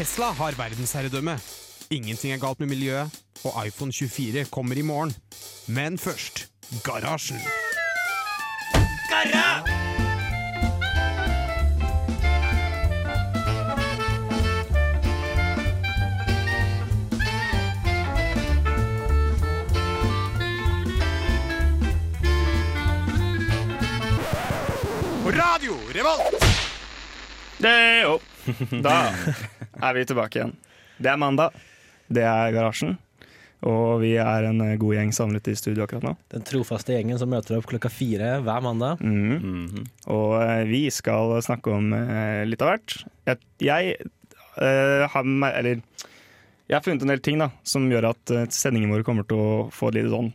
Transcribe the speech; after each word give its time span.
Tesla 0.00 0.30
har 0.32 0.52
verdensherredømme. 0.56 1.34
Ingenting 1.90 2.32
er 2.32 2.38
galt 2.40 2.60
med 2.60 2.70
miljøet, 2.70 3.10
og 3.44 3.66
iPhone 3.66 3.92
24 3.92 4.44
kommer 4.44 4.76
i 4.76 4.82
morgen. 4.82 5.12
Men 5.68 5.98
først 5.98 6.48
Garasjen. 6.84 7.36
Garra! 9.10 9.60
radio 25.36 25.74
Revolt! 25.94 26.44
Det, 27.58 28.02
jo. 28.02 28.18
Da 28.84 29.12
er 29.80 29.96
vi 29.96 30.06
tilbake 30.08 30.40
igjen. 30.40 30.56
Det 31.00 31.10
er 31.12 31.20
mandag. 31.20 31.56
Det 32.10 32.24
er 32.26 32.52
Garasjen. 32.54 32.98
Og 33.68 34.00
vi 34.00 34.14
er 34.16 34.46
en 34.48 34.62
eh, 34.64 34.76
god 34.80 34.96
gjeng 34.96 35.10
samlet 35.12 35.50
i 35.52 35.56
studio 35.58 35.84
akkurat 35.84 36.06
nå. 36.06 36.14
Den 36.32 36.44
trofaste 36.48 36.94
gjengen 36.94 37.20
som 37.20 37.28
møter 37.32 37.58
opp 37.58 37.68
klokka 37.68 37.90
fire 37.92 38.38
hver 38.44 38.62
mandag. 38.64 39.02
Mm. 39.04 39.36
Mm 39.36 39.66
-hmm. 39.66 39.86
Og 40.16 40.42
eh, 40.42 40.64
vi 40.64 40.90
skal 40.90 41.42
snakke 41.42 41.70
om 41.70 41.92
eh, 41.92 42.46
litt 42.46 42.62
av 42.62 42.68
hvert. 42.72 43.04
Jeg, 43.26 43.38
jeg 43.60 43.96
uh, 44.56 45.06
har 45.08 45.24
Eller 45.58 45.80
jeg 46.68 46.76
har 46.76 46.80
funnet 46.80 47.02
en 47.02 47.08
del 47.08 47.20
ting 47.20 47.38
da 47.38 47.50
som 47.64 47.90
gjør 47.90 48.10
at 48.10 48.52
sendingen 48.52 48.90
vår 48.90 49.02
kommer 49.02 49.22
til 49.26 49.36
å 49.36 49.70
få 49.72 49.88
et 49.88 49.94
lite 49.94 50.10
sånn 50.10 50.32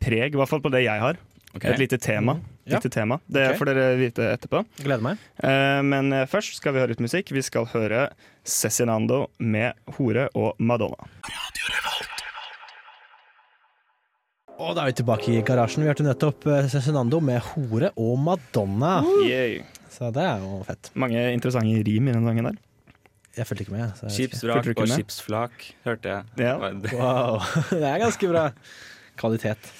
preg, 0.00 0.34
i 0.34 0.36
hvert 0.36 0.48
fall 0.48 0.62
på 0.62 0.72
det 0.72 0.84
jeg 0.84 1.00
har. 1.00 1.16
Okay. 1.54 1.70
Et 1.70 1.78
lite 1.78 1.98
tema. 1.98 2.32
Ja. 2.32 2.55
Lite 2.66 2.90
tema. 2.90 3.20
Det 3.26 3.44
okay. 3.46 3.58
får 3.60 3.70
dere 3.70 3.84
vite 4.00 4.24
etterpå. 4.34 4.64
Gleder 4.82 5.04
meg. 5.06 5.22
Eh, 5.38 5.82
men 5.86 6.10
eh, 6.12 6.26
først 6.30 6.58
skal 6.58 6.74
vi 6.74 6.82
høre 6.82 6.94
litt 6.94 7.04
musikk. 7.04 7.30
Vi 7.34 7.44
skal 7.46 7.68
høre 7.70 8.08
Cezinando 8.42 9.28
med 9.38 9.78
'Hore' 9.86 10.26
og 10.34 10.58
'Madonna'. 10.58 11.06
Og 14.56 14.72
da 14.72 14.82
er 14.82 14.90
vi 14.90 14.96
tilbake 14.98 15.32
i 15.36 15.40
garasjen. 15.44 15.84
Vi 15.84 15.90
hørte 15.90 16.06
nettopp 16.06 16.46
eh, 16.48 16.68
Cezinando 16.72 17.20
med 17.20 17.42
Hore 17.52 17.92
og 17.94 18.18
Madonna. 18.18 18.98
Yay. 19.22 19.60
Så 19.92 20.10
det 20.14 20.24
er 20.24 20.42
jo 20.42 20.62
fett. 20.66 20.90
Mange 20.98 21.20
interessante 21.36 21.82
rim 21.86 22.08
i 22.08 22.14
den 22.16 22.26
sangen 22.26 22.50
der. 22.50 22.62
Jeg 23.36 23.46
fulgte 23.46 23.66
ikke 23.66 23.76
med. 23.76 23.90
Så. 23.98 24.10
Skipsvrak 24.14 24.70
og 24.72 24.88
skipsflak, 24.88 25.66
hørte 25.84 26.08
jeg. 26.08 26.24
Ja. 26.40 26.54
Wow, 26.96 27.42
det 27.70 27.84
er 27.84 28.00
ganske 28.00 28.30
bra 28.32 28.46
kvalitet. 29.20 29.70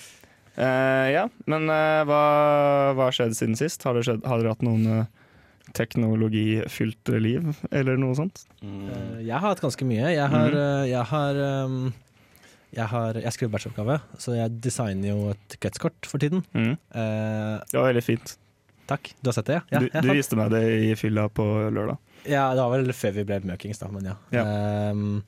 Eh, 0.57 1.07
ja, 1.13 1.27
men 1.45 1.69
uh, 1.69 2.03
hva, 2.09 2.23
hva 2.97 3.09
har 3.09 3.17
skjedd 3.17 3.37
siden 3.37 3.59
sist? 3.59 3.85
Har 3.85 3.99
skjedd, 4.01 4.25
har 4.25 4.41
dere 4.41 4.55
hatt 4.55 4.65
noen 4.65 4.87
uh, 4.89 5.27
teknologifylt 5.77 7.13
liv, 7.21 7.51
eller 7.69 8.01
noe 8.01 8.17
sånt? 8.17 8.47
Mm. 8.65 8.87
Jeg 9.27 9.35
har 9.37 9.45
hatt 9.51 9.61
ganske 9.61 9.89
mye. 9.89 10.15
Jeg 10.15 10.33
har, 10.33 10.57
eh, 10.57 10.87
jeg 10.89 11.05
har 11.11 11.41
um, 11.67 11.77
jeg, 12.71 12.87
har, 12.93 13.19
jeg 13.21 13.35
skriver 13.37 13.53
bacheloroppgave, 13.53 13.99
så 14.23 14.37
jeg 14.39 14.57
designer 14.65 15.11
jo 15.11 15.35
et 15.35 15.59
kretskort 15.61 16.09
for 16.09 16.23
tiden. 16.23 16.45
Mm. 16.57 16.75
Det 16.77 17.77
var 17.77 17.91
veldig 17.91 18.05
fint. 18.05 18.37
takk. 18.87 19.11
Du 19.21 19.29
har 19.29 19.37
sett 19.37 19.51
det, 19.51 19.61
ja? 19.75 19.83
du 19.83 19.91
du 19.91 20.11
viste 20.15 20.39
meg 20.39 20.55
det 20.55 20.63
i 20.87 20.95
fylla 20.97 21.27
på 21.29 21.45
lørdag. 21.75 21.99
Ja, 22.27 22.49
det 22.55 22.63
var 22.63 22.73
vel 22.73 22.97
før 22.97 23.15
vi 23.19 23.27
ble 23.29 23.41
møkings, 23.47 23.83
da, 23.83 23.91
men 23.93 24.09
ja. 24.09 24.17
Ja. 24.35 24.45
Ehm, 24.47 25.21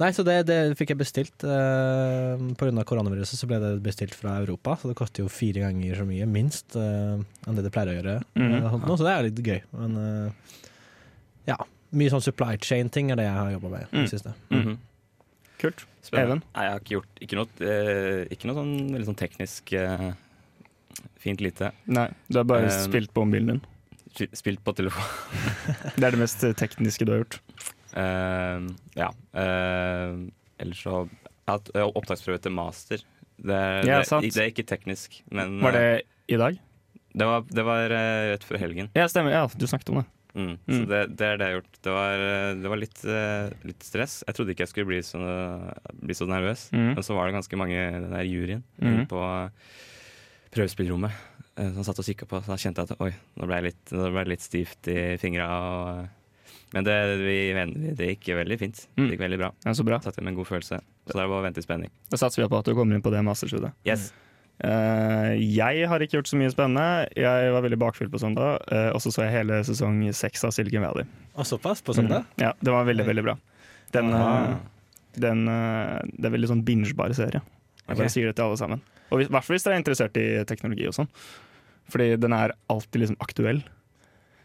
nei, 0.00 0.10
så 0.14 0.22
det, 0.26 0.36
det 0.48 0.56
fikk 0.78 0.92
jeg 0.94 0.98
bestilt. 1.00 1.44
Uh, 1.44 2.38
på 2.58 2.66
grunn 2.68 2.78
av 2.80 2.86
koronaviruset 2.88 3.38
så 3.40 3.48
ble 3.50 3.58
det 3.62 3.72
bestilt 3.84 4.14
fra 4.14 4.36
Europa, 4.42 4.76
så 4.80 4.90
det 4.92 4.96
koster 4.98 5.24
jo 5.24 5.28
fire 5.32 5.64
ganger 5.66 5.96
så 5.98 6.06
mye, 6.08 6.26
minst, 6.30 6.76
eh, 6.78 7.16
enn 7.46 7.58
det 7.58 7.64
det 7.66 7.72
pleier 7.74 7.90
å 7.92 7.96
gjøre. 7.98 8.16
Mm. 8.38 8.52
eh, 8.60 8.76
nå, 8.84 8.96
så 9.00 9.06
det 9.08 9.14
er 9.16 9.26
litt 9.28 9.42
gøy. 9.46 9.60
Men 9.78 9.96
eh, 10.02 10.58
ja, 11.50 11.56
mye 11.98 12.12
sånn 12.12 12.22
supply 12.24 12.54
chain-ting 12.62 13.10
er 13.14 13.18
det 13.20 13.26
jeg 13.26 13.38
har 13.40 13.50
jobba 13.56 13.68
med 13.74 13.86
i 13.86 13.90
Mm. 13.96 14.04
det 14.04 14.12
siste. 14.14 14.34
Mhm. 14.54 14.76
Kult. 15.58 15.80
Spennende. 16.06 16.36
Even? 16.38 16.42
Nei, 16.54 16.64
jeg 16.68 16.72
har 16.76 16.82
ikke 16.84 16.94
gjort 16.94 17.22
ikke 17.26 17.36
noe, 17.40 17.48
eh, 17.66 18.20
ikke 18.30 18.46
noe 18.46 18.58
sånn 18.60 18.74
veldig 18.94 19.08
sånn 19.08 19.18
teknisk 19.18 19.72
eh, 19.74 20.12
fint 21.18 21.40
lite. 21.42 21.72
Nei, 21.90 22.06
du 22.30 22.38
har 22.38 22.44
bare 22.46 22.68
Eh, 22.70 22.84
spilt 22.86 23.10
på 23.12 23.24
mobilen 23.26 23.56
din. 23.56 24.28
Spilt 24.38 24.62
på 24.64 24.72
telefon. 24.78 25.02
Det 25.98 26.04
er 26.06 26.14
det 26.14 26.20
mest 26.22 26.44
eh, 26.46 26.54
tekniske 26.54 27.04
du 27.06 27.12
har 27.16 27.24
gjort. 27.24 27.40
Eh, 27.94 28.68
ja. 28.98 29.08
Uh, 29.32 30.28
ellers 30.58 30.82
så 30.82 30.94
Jeg 31.08 31.48
har 31.48 31.58
hatt 31.60 31.70
eh, 31.74 31.86
opptaksprøve 31.86 32.42
til 32.44 32.52
master. 32.52 33.04
Det, 33.38 33.58
Ja, 33.86 34.02
det, 34.02 34.32
det 34.34 34.42
er 34.42 34.50
ikke 34.50 34.66
teknisk, 34.66 35.22
men 35.30 35.60
Var 35.62 35.76
det 35.76 35.84
eh, 35.86 36.00
i 36.34 36.36
dag? 36.40 36.58
det 37.18 37.26
var, 37.26 37.44
det 37.48 37.64
var 37.64 37.94
eh, 37.94 38.28
rett 38.34 38.44
før 38.44 38.58
helgen. 38.60 38.90
Ja, 38.98 39.06
stemmer. 39.08 39.32
Ja, 39.32 39.46
du 39.48 39.66
snakket 39.66 39.92
om 39.94 40.02
det. 40.02 40.06
Mm. 40.34 40.50
Mm. 40.68 40.74
Så 40.74 40.82
det, 40.90 41.00
det 41.18 41.26
er 41.26 41.38
det 41.40 41.46
jeg 41.46 41.54
har 41.54 41.60
gjort. 41.62 41.78
Det 41.86 41.94
var, 41.94 42.24
eh, 42.26 42.50
det 42.60 42.72
var 42.74 42.82
litt, 42.82 43.00
eh, 43.08 43.54
litt 43.70 43.86
stress. 43.86 44.18
Jeg 44.26 44.36
trodde 44.36 44.54
ikke 44.54 44.66
jeg 44.66 44.72
skulle 44.74 44.90
bli 44.90 45.00
så, 45.06 45.22
bli 46.02 46.14
så 46.18 46.28
nervøs. 46.28 46.68
Mm. 46.74 46.92
Men 46.98 47.06
så 47.06 47.16
var 47.16 47.26
det 47.30 47.38
ganske 47.38 47.58
mange 47.58 47.78
den 47.78 48.12
der 48.12 48.28
juryen 48.28 48.62
inne 48.82 49.06
på 49.10 49.22
prøvespillrommet 50.54 51.16
eh, 51.56 51.72
som 51.74 51.86
satt 51.86 52.02
og 52.02 52.06
kikka 52.06 52.28
på. 52.28 52.42
Så 52.44 52.52
da 52.52 52.60
kjente 52.60 52.84
jeg 52.84 52.92
at 52.92 53.02
oi, 53.08 53.10
nå 53.38 53.48
ble 53.48 53.58
jeg 53.62 53.68
litt, 53.70 53.96
ble 53.96 54.24
litt 54.34 54.44
stivt 54.44 54.90
i 54.92 55.00
fingra. 55.22 55.48
Og, 55.48 56.14
men 56.74 56.84
det, 56.84 56.94
vi, 57.22 57.36
det 57.96 58.08
gikk 58.12 58.30
veldig 58.36 58.58
fint. 58.60 58.80
Mm. 58.98 59.04
Det 59.06 59.10
gikk 59.14 59.24
veldig 59.24 59.40
bra. 59.40 59.50
Ja, 59.64 59.74
så 59.74 59.84
bra. 59.88 59.98
Satt 60.04 60.18
igjen 60.18 60.28
med 60.28 60.34
en 60.34 60.40
god 60.40 60.48
følelse. 60.50 60.80
Så 61.08 61.14
det 61.14 61.22
er 61.22 61.30
bare 61.30 61.40
å 61.40 61.46
vente 61.46 61.62
i 61.62 61.64
spenning. 61.64 61.92
Da 62.12 62.20
satser 62.20 62.42
vi 62.42 62.48
på 62.52 62.58
at 62.60 62.68
du 62.68 62.74
kommer 62.76 62.98
inn 62.98 63.04
på 63.04 63.12
det 63.14 63.22
masterstudiet. 63.24 63.76
Yes. 63.88 64.10
Uh, 64.58 65.38
jeg 65.38 65.86
har 65.86 66.02
ikke 66.02 66.18
gjort 66.18 66.28
så 66.28 66.38
mye 66.40 66.50
spennende. 66.52 67.06
Jeg 67.16 67.52
var 67.54 67.64
veldig 67.64 67.78
bakfylt 67.80 68.12
på 68.12 68.20
søndag, 68.20 68.64
uh, 68.68 68.90
og 68.90 69.00
så 69.04 69.12
så 69.14 69.24
jeg 69.24 69.36
hele 69.36 69.60
sesong 69.64 70.02
seks 70.16 70.44
av 70.44 70.52
Silicon 70.56 70.84
Valley. 70.84 71.06
Og 71.38 71.46
såpass 71.48 71.80
på 71.86 71.94
søndag? 71.96 72.26
Mm. 72.36 72.48
Ja, 72.48 72.52
det 72.60 72.74
var 72.74 72.88
veldig, 72.88 73.06
veldig 73.06 73.24
bra. 73.30 73.38
Den, 73.94 74.10
eh, 74.12 74.56
den, 75.16 75.46
det 75.48 76.26
er 76.28 76.32
veldig 76.34 76.50
sånn 76.50 76.64
bingebar 76.66 77.14
serie. 77.16 77.40
Jeg 77.40 77.94
bare 77.94 78.04
okay. 78.04 78.12
sier 78.12 78.28
det 78.28 78.34
til 78.36 78.44
alle 78.44 78.58
sammen. 78.60 78.82
Og 79.08 79.20
hvis- 79.22 79.30
i 79.30 79.32
hvert 79.32 79.46
fall 79.46 79.56
hvis 79.56 79.64
dere 79.64 79.78
er 79.78 79.80
interessert 79.80 80.18
i 80.20 80.26
teknologi 80.44 80.84
og 80.90 80.92
sånn. 80.98 81.08
Fordi 81.88 82.08
den 82.20 82.34
er 82.36 82.52
alltid 82.68 83.00
liksom 83.00 83.16
aktuell. 83.24 83.62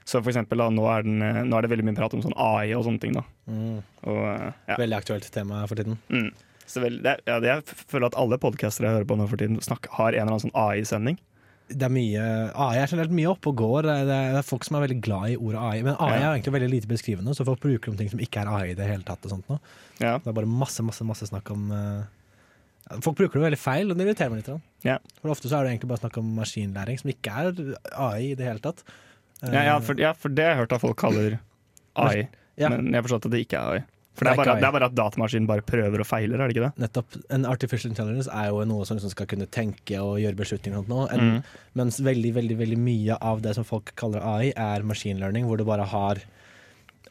Så 0.05 0.19
for 0.21 0.31
eksempel 0.33 0.59
da, 0.59 0.69
nå 0.73 0.83
er, 0.91 1.03
den, 1.07 1.21
eh, 1.23 1.41
nå 1.47 1.57
er 1.57 1.61
det 1.65 1.71
veldig 1.73 1.85
mye 1.89 1.95
prat 1.99 2.13
om 2.17 2.21
sånn 2.25 2.35
AI 2.37 2.73
og 2.75 2.83
sånne 2.87 2.99
ting. 3.03 3.13
da. 3.15 3.23
Mm. 3.47 3.77
Og, 4.03 4.23
eh, 4.33 4.49
ja. 4.67 4.75
Veldig 4.81 4.97
aktuelt 4.99 5.29
tema 5.31 5.61
for 5.69 5.79
tiden. 5.79 5.97
Mm. 6.09 6.31
Så 6.65 6.81
vel, 6.83 7.01
det, 7.03 7.17
ja, 7.27 7.37
det, 7.43 7.47
jeg 7.51 7.63
føler 7.91 8.07
at 8.07 8.17
alle 8.19 8.37
podcaster 8.39 8.87
jeg 8.87 8.95
hører 8.97 9.07
på 9.07 9.17
nå 9.19 9.27
for 9.29 9.37
tiden, 9.39 9.59
snakker, 9.63 9.91
har 9.99 10.13
en 10.15 10.21
eller 10.23 10.31
annen 10.35 10.45
sånn 10.47 10.55
AI-sending. 10.55 11.19
Det 11.73 11.85
er 11.87 11.91
mye 11.95 12.23
AI 12.59 12.77
er 12.81 12.87
generelt 12.91 13.13
mye 13.15 13.29
oppe 13.31 13.49
og 13.49 13.55
går. 13.61 13.87
Det 13.87 13.93
er, 14.03 14.07
det 14.09 14.39
er 14.41 14.45
folk 14.47 14.65
som 14.67 14.75
er 14.77 14.83
veldig 14.83 14.97
glad 15.05 15.31
i 15.31 15.37
ordet 15.39 15.61
AI. 15.63 15.77
Men 15.87 15.95
AI 15.99 16.17
Ja. 16.19 16.25
er 16.31 16.33
egentlig 16.37 16.53
veldig 16.57 16.69
lite 16.73 16.89
beskrivende, 16.91 17.33
så 17.35 17.45
folk 17.47 17.61
bruker 17.63 17.89
om 17.91 17.97
ting 17.97 18.09
som 18.11 18.19
ikke 18.19 18.41
er 18.43 18.51
AI 18.51 18.71
i 18.71 18.75
det 18.77 18.87
hele 18.89 19.03
tatt. 19.07 19.23
og 19.23 19.31
sånt 19.31 19.47
nå. 19.49 19.59
Ja. 20.03 20.17
Det 20.19 20.27
er 20.27 20.35
bare 20.35 20.49
masse, 20.51 20.83
masse 20.83 21.07
masse 21.07 21.29
snakk 21.31 21.49
om 21.55 21.71
eh, 21.71 22.03
Folk 22.99 23.15
bruker 23.15 23.39
det 23.39 23.45
veldig 23.47 23.61
feil, 23.63 23.89
og 23.89 23.97
det 23.97 24.03
irriterer 24.05 24.29
meg 24.33 24.41
litt. 24.43 24.61
Ja. 24.83 24.97
For 25.21 25.31
ofte 25.31 25.47
så 25.47 25.55
er 25.57 25.63
det 25.63 25.71
egentlig 25.71 25.87
bare 25.93 26.01
snakk 26.03 26.17
om 26.19 26.33
maskinlæring, 26.35 26.99
som 26.99 27.09
ikke 27.13 27.31
er 27.31 27.77
AI 27.95 28.31
i 28.33 28.35
det 28.35 28.43
hele 28.45 28.59
tatt. 28.59 28.83
Ja, 29.51 29.63
ja, 29.63 29.79
for, 29.83 29.99
ja, 29.99 30.13
for 30.13 30.29
det 30.29 30.43
har 30.45 30.53
jeg 30.55 30.61
hørt 30.63 30.71
at 30.77 30.81
folk 30.81 30.97
kaller 30.97 31.39
AI, 31.95 32.27
Ja. 32.57 32.69
men 32.69 32.85
jeg 32.87 32.95
har 32.95 33.03
forstått 33.07 33.25
at 33.25 33.31
det 33.31 33.41
ikke 33.47 33.57
er 33.59 33.73
AI. 33.73 33.83
For 34.13 34.25
Det 34.25 34.31
er 34.31 34.37
bare, 34.37 34.55
det 34.61 34.67
er 34.67 34.71
bare 34.75 34.85
at 34.85 34.93
datamaskinen 34.95 35.47
bare 35.49 35.63
prøver 35.65 35.99
og 35.99 36.05
feiler, 36.05 36.37
er 36.39 36.47
det 36.47 36.53
ikke 36.55 36.67
det? 36.69 36.81
Nettopp. 36.83 37.15
En 37.33 37.45
artificial 37.49 37.89
intelligence 37.89 38.29
er 38.29 38.51
jo 38.51 38.59
noe 38.69 38.85
som 38.85 38.95
liksom 38.99 39.09
skal 39.09 39.25
kunne 39.25 39.47
tenke 39.49 39.97
og 39.99 40.19
gjøre 40.21 40.37
beslutninger 40.37 40.77
og. 40.85 41.09
En, 41.11 41.19
Mm. 41.19 41.43
Mens 41.73 41.97
veldig, 41.99 42.31
veldig, 42.35 42.57
veldig 42.59 42.77
mye 42.77 43.17
av 43.19 43.41
det 43.41 43.55
som 43.55 43.63
folk 43.65 43.89
kaller 43.95 44.21
AI, 44.21 44.53
er 44.55 44.83
machine 44.83 45.17
learning, 45.19 45.45
hvor 45.49 45.57
du 45.57 45.63
bare 45.65 45.83
har 45.89 46.21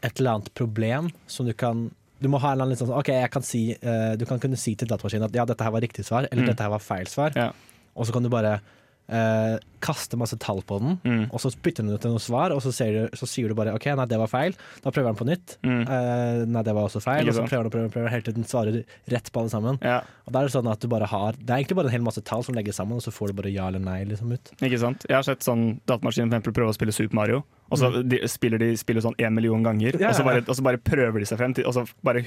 et 0.02 0.18
eller 0.20 0.30
annet 0.38 0.54
problem 0.54 1.10
som 1.26 1.46
du 1.46 1.52
kan 1.52 1.90
Du 2.22 2.28
må 2.28 2.38
ha 2.38 2.52
en 2.52 2.52
eller 2.54 2.62
annen 2.66 2.76
litt 2.76 2.78
sånn 2.78 2.96
OK, 2.96 3.08
jeg 3.08 3.30
kan 3.32 3.42
si 3.42 3.76
uh, 3.82 4.14
Du 4.14 4.24
kan 4.24 4.38
kunne 4.38 4.56
si 4.56 4.76
til 4.76 4.86
datamaskinen 4.86 5.24
at 5.26 5.34
ja, 5.34 5.44
dette 5.44 5.60
her 5.64 5.72
var 5.74 5.80
riktig 5.82 6.04
svar, 6.06 6.28
eller 6.30 6.44
Mm. 6.44 6.50
dette 6.54 6.62
her 6.62 6.70
var 6.70 6.78
feil 6.78 7.06
svar. 7.10 7.32
Ja. 7.34 7.50
Og 7.96 8.06
så 8.06 8.12
kan 8.12 8.22
du 8.22 8.28
bare 8.28 8.60
eh, 9.08 9.58
kaster 9.82 10.16
masse 10.16 10.36
tall 10.38 10.60
på 10.62 10.78
den, 10.78 10.92
Mm. 11.02 11.24
og 11.34 11.40
så 11.42 11.50
spytter 11.50 11.82
den 11.82 11.92
ut 11.94 12.04
noe 12.06 12.20
svar, 12.22 12.52
og 12.54 12.62
så, 12.62 12.70
ser 12.72 12.92
du, 12.92 13.16
så 13.18 13.26
sier 13.26 13.48
du 13.50 13.54
bare 13.58 13.74
OK, 13.74 13.86
nei, 13.98 14.04
det 14.06 14.16
var 14.20 14.28
feil. 14.30 14.54
Da 14.84 14.90
prøver 14.94 15.10
den 15.10 15.18
på 15.18 15.26
nytt. 15.26 15.56
Mm. 15.66 15.80
Uh, 15.88 16.44
nei, 16.46 16.62
det 16.62 16.74
var 16.76 16.86
også 16.86 17.02
feil. 17.02 17.26
Og 17.28 17.34
så 17.34 17.42
prøver 17.48 17.66
den 17.66 17.70
og 17.70 17.72
prøver, 17.74 17.90
prøver 17.96 18.08
helt 18.14 18.24
til 18.28 18.34
den 18.36 18.44
svarer 18.46 18.84
rett 19.10 19.32
på 19.32 19.40
alle 19.42 19.50
sammen. 19.50 19.78
Ja, 19.82 20.02
Og 20.26 20.32
da 20.32 20.38
er 20.40 20.46
Det 20.46 20.54
sånn 20.54 20.70
at 20.70 20.78
du 20.80 20.86
bare 20.88 21.06
har 21.10 21.32
Det 21.32 21.50
er 21.50 21.56
egentlig 21.58 21.76
bare 21.76 21.86
en 21.90 21.96
hel 21.96 22.02
masse 22.06 22.22
tall 22.22 22.44
som 22.46 22.54
legges 22.54 22.76
sammen, 22.78 22.94
og 22.96 23.02
så 23.02 23.10
får 23.10 23.32
du 23.32 23.42
bare 23.42 23.50
ja 23.52 23.66
eller 23.68 23.80
nei 23.82 24.04
liksom 24.04 24.30
ut. 24.32 24.52
ikke 24.62 24.78
sant? 24.78 25.04
Jeg 25.08 25.16
har 25.18 25.22
sett 25.26 25.42
sånn 25.42 25.80
datamaskinen 25.86 26.30
for 26.30 26.38
eksempel 26.38 26.54
prøve 26.62 26.70
å 26.70 26.78
spille 26.78 26.92
Super 26.94 27.14
Mario, 27.18 27.42
og 27.72 27.78
så 27.78 27.90
de, 28.06 28.20
spiller 28.28 28.58
de 28.62 28.76
spiller 28.76 29.02
sånn 29.02 29.18
en 29.18 29.34
million 29.34 29.62
ganger, 29.62 29.92
Mm. 29.98 30.00
Ja, 30.00 30.08
og, 30.10 30.14
så 30.14 30.24
bare, 30.24 30.44
og 30.46 30.54
så 30.56 30.62
bare 30.62 30.78
prøver 30.78 31.18
de 31.18 31.26
seg 31.26 31.38
frem, 31.38 31.54
til, 31.54 31.66
og 31.66 31.74
så 31.74 31.84
bare 32.04 32.22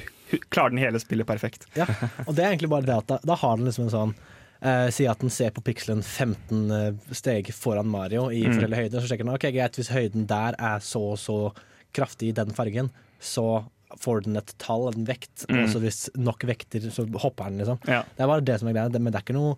klarer 0.51 0.71
den 0.75 0.79
hele 0.83 1.00
spillet 1.00 1.25
perfekt. 1.25 1.67
Ja, 1.75 1.85
og 2.27 2.35
det 2.35 2.44
er 2.44 2.51
egentlig 2.51 2.69
bare 2.69 2.85
det 2.85 2.97
at 2.97 3.07
da, 3.07 3.19
da 3.23 3.35
har 3.35 3.55
den 3.57 3.65
liksom 3.65 3.85
en 3.88 3.94
sånn 3.95 4.15
eh, 4.61 4.89
Si 4.89 5.05
at 5.07 5.19
den 5.19 5.29
ser 5.29 5.51
på 5.51 5.63
pikselen 5.63 6.01
15 6.03 6.71
eh, 6.71 6.91
steg 7.11 7.51
foran 7.53 7.87
Mario 7.87 8.29
i 8.31 8.43
Mm. 8.45 8.53
forskjellige 8.53 8.81
høyder, 8.83 8.99
så 9.01 9.07
sjekker 9.11 9.25
den 9.25 9.33
ok, 9.35 9.47
greit, 9.53 9.75
hvis 9.75 9.89
høyden 9.93 10.27
der 10.27 10.55
er 10.59 10.79
så 10.79 11.01
og 11.13 11.17
så 11.17 11.53
kraftig 11.93 12.29
i 12.29 12.31
den 12.35 12.51
fargen, 12.53 12.89
så 13.19 13.65
får 14.01 14.23
den 14.25 14.35
et 14.37 14.53
tall, 14.59 14.87
en 14.89 15.05
vekt, 15.05 15.45
Mm. 15.47 15.63
og 15.63 15.69
så 15.69 15.79
hvis 15.79 16.09
nok 16.17 16.39
vekter, 16.43 16.79
så 16.91 17.05
hopper 17.21 17.45
den, 17.49 17.59
liksom. 17.59 17.79
Ja. 17.87 18.01
Det 18.03 18.19
er 18.23 18.27
bare 18.27 18.41
det 18.43 18.59
som 18.59 18.67
er 18.67 18.73
greia, 18.73 18.89
men 18.99 19.11
det 19.11 19.15
er 19.15 19.23
ikke 19.23 19.33
noe 19.39 19.57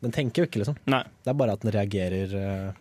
Den 0.00 0.12
tenker 0.12 0.42
jo 0.42 0.46
ikke, 0.46 0.60
liksom. 0.62 0.76
Nei. 0.86 1.02
Det 1.24 1.26
er 1.30 1.34
bare 1.34 1.52
at 1.52 1.60
den 1.60 1.72
reagerer 1.72 2.34
uh, 2.68 2.72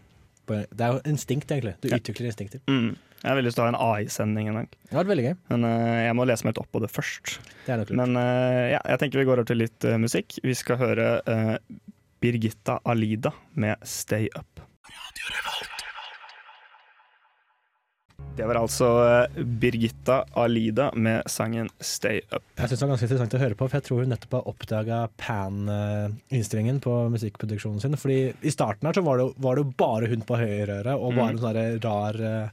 på 0.46 0.54
Det 0.70 0.80
er 0.86 0.94
jo 0.94 1.00
instinkt, 1.10 1.48
egentlig. 1.50 1.74
Du 1.82 1.88
Ja. 1.90 1.98
utvikler 1.98 2.28
instinkter. 2.30 2.60
Mm. 2.68 2.96
Jeg 3.24 3.32
har 3.32 3.36
veldig 3.40 3.50
lyst 3.50 3.58
til 3.58 3.64
å 3.64 3.68
ha 3.68 3.74
en 3.74 3.80
AI-sending 3.82 4.48
en 4.52 4.60
dag. 4.62 4.68
Det 4.84 4.94
har 4.94 5.02
vært 5.04 5.12
veldig 5.14 5.26
gøy. 5.26 5.36
Men 5.52 5.66
uh, 5.66 5.98
jeg 6.06 6.16
må 6.20 6.26
lese 6.30 6.46
meg 6.46 6.54
litt 6.54 6.62
opp 6.62 6.72
på 6.76 6.82
det 6.84 6.92
først. 6.94 7.38
Det 7.66 7.74
er 7.74 7.82
nok 7.82 7.90
lurt. 7.90 7.98
Men 8.04 8.20
uh, 8.22 8.64
ja, 8.76 8.82
jeg 8.94 9.02
tenker 9.02 9.22
vi 9.24 9.28
går 9.30 9.42
over 9.42 9.50
til 9.50 9.62
litt 9.64 9.88
uh, 9.90 9.98
musikk. 10.02 10.38
Vi 10.46 10.54
skal 10.58 10.78
høre 10.82 11.08
Birgitta 12.22 12.80
Alida 12.90 13.34
med 13.58 13.78
'Stay 13.86 14.30
Up'. 14.38 14.64
Det 18.38 18.46
var 18.46 18.56
altså 18.60 18.88
Birgitta 19.34 20.20
Alida 20.38 20.92
med 20.94 21.26
sangen 21.30 21.70
'Stay 21.82 22.22
Up'. 22.30 22.46
Jeg 22.58 22.70
syns 22.70 22.80
det 22.80 22.86
var 22.86 22.92
ganske 22.94 23.08
interessant 23.10 23.34
å 23.34 23.42
høre 23.42 23.58
på, 23.58 23.66
for 23.68 23.78
jeg 23.80 23.86
tror 23.88 24.02
hun 24.04 24.12
nettopp 24.14 24.36
har 24.38 24.50
oppdaga 24.52 25.00
pan-innstillingen 25.18 26.80
på 26.86 26.94
musikkproduksjonen 27.14 27.82
sin. 27.82 27.98
Fordi 27.98 28.20
i 28.46 28.54
starten 28.54 28.86
her 28.90 28.94
så 28.98 29.02
var 29.06 29.22
det, 29.22 29.32
var 29.42 29.58
det 29.58 29.66
jo 29.66 29.74
bare 29.82 30.10
hun 30.14 30.22
på 30.22 30.38
høyre 30.38 30.82
øre, 30.84 30.94
og 30.98 31.16
bare 31.18 31.34
Mm. 31.34 31.38
en 31.38 31.44
sånn 31.46 31.82
rar 31.88 32.52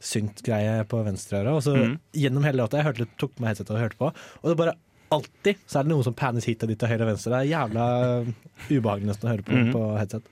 synt-greie 0.00 0.84
på 0.88 1.00
venstre 1.04 1.40
øre. 1.42 1.54
Og 1.56 1.62
så 1.62 1.74
Mm. 1.76 1.98
gjennom 2.14 2.44
hele 2.44 2.62
låta, 2.62 2.78
jeg 2.78 2.86
hørte, 2.86 2.98
litt- 3.04 3.16
tok 3.18 3.32
meg 3.40 3.50
headsetet 3.50 3.70
og 3.74 3.80
hørte 3.82 3.98
på, 3.98 4.12
og 4.42 4.44
det 4.50 4.56
bare 4.56 4.74
alltid 5.10 5.56
så 5.66 5.80
er 5.80 5.82
det 5.84 5.92
noen 5.92 6.04
som 6.04 6.14
pannes 6.14 6.44
hit 6.44 6.62
og 6.62 6.68
dit 6.68 6.78
til 6.78 6.88
høyre 6.88 7.02
og 7.02 7.16
venstre. 7.16 7.30
Det 7.32 7.40
er 7.40 7.52
jævla 7.56 7.84
uh, 8.20 8.32
ubehagelig 8.70 9.06
nesten 9.08 9.28
å 9.28 9.32
høre 9.32 9.42
på 9.42 9.52
mm. 9.56 9.72
på 9.72 9.98
headset. 9.98 10.22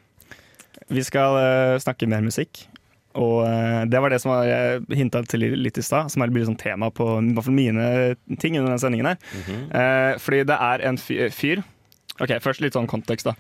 Vi 0.91 1.03
skal 1.03 1.33
uh, 1.41 1.79
snakke 1.79 2.07
mer 2.09 2.21
musikk. 2.21 2.67
Og 3.17 3.47
eh, 3.47 3.87
det 3.89 3.99
var 3.99 4.11
det 4.11 4.21
som 4.21 4.29
var- 4.31 4.45
jeg 4.45 4.83
hinta 4.93 5.23
til 5.27 5.41
litt 5.41 5.79
i 5.79 5.81
stad, 5.81 6.11
som 6.13 6.21
er 6.21 6.29
blitt 6.29 6.45
sånn 6.45 6.59
tema 6.59 6.91
på 6.91 7.07
i 7.17 7.33
hvert 7.33 7.45
fall 7.47 7.55
mine 7.55 8.17
ting 8.39 8.59
under 8.59 8.75
den 8.75 8.79
sendingen 8.79 9.07
her. 9.07 9.17
Mhm. 9.33 9.63
Eh, 9.73 10.19
fordi 10.21 10.45
det 10.45 10.59
er 10.61 10.85
en 10.85 10.99
fyr 10.99 11.65
Ok, 12.21 12.29
først 12.41 12.61
litt 12.61 12.73
sånn 12.73 12.87
kontekst, 12.89 13.25
da. 13.25 13.33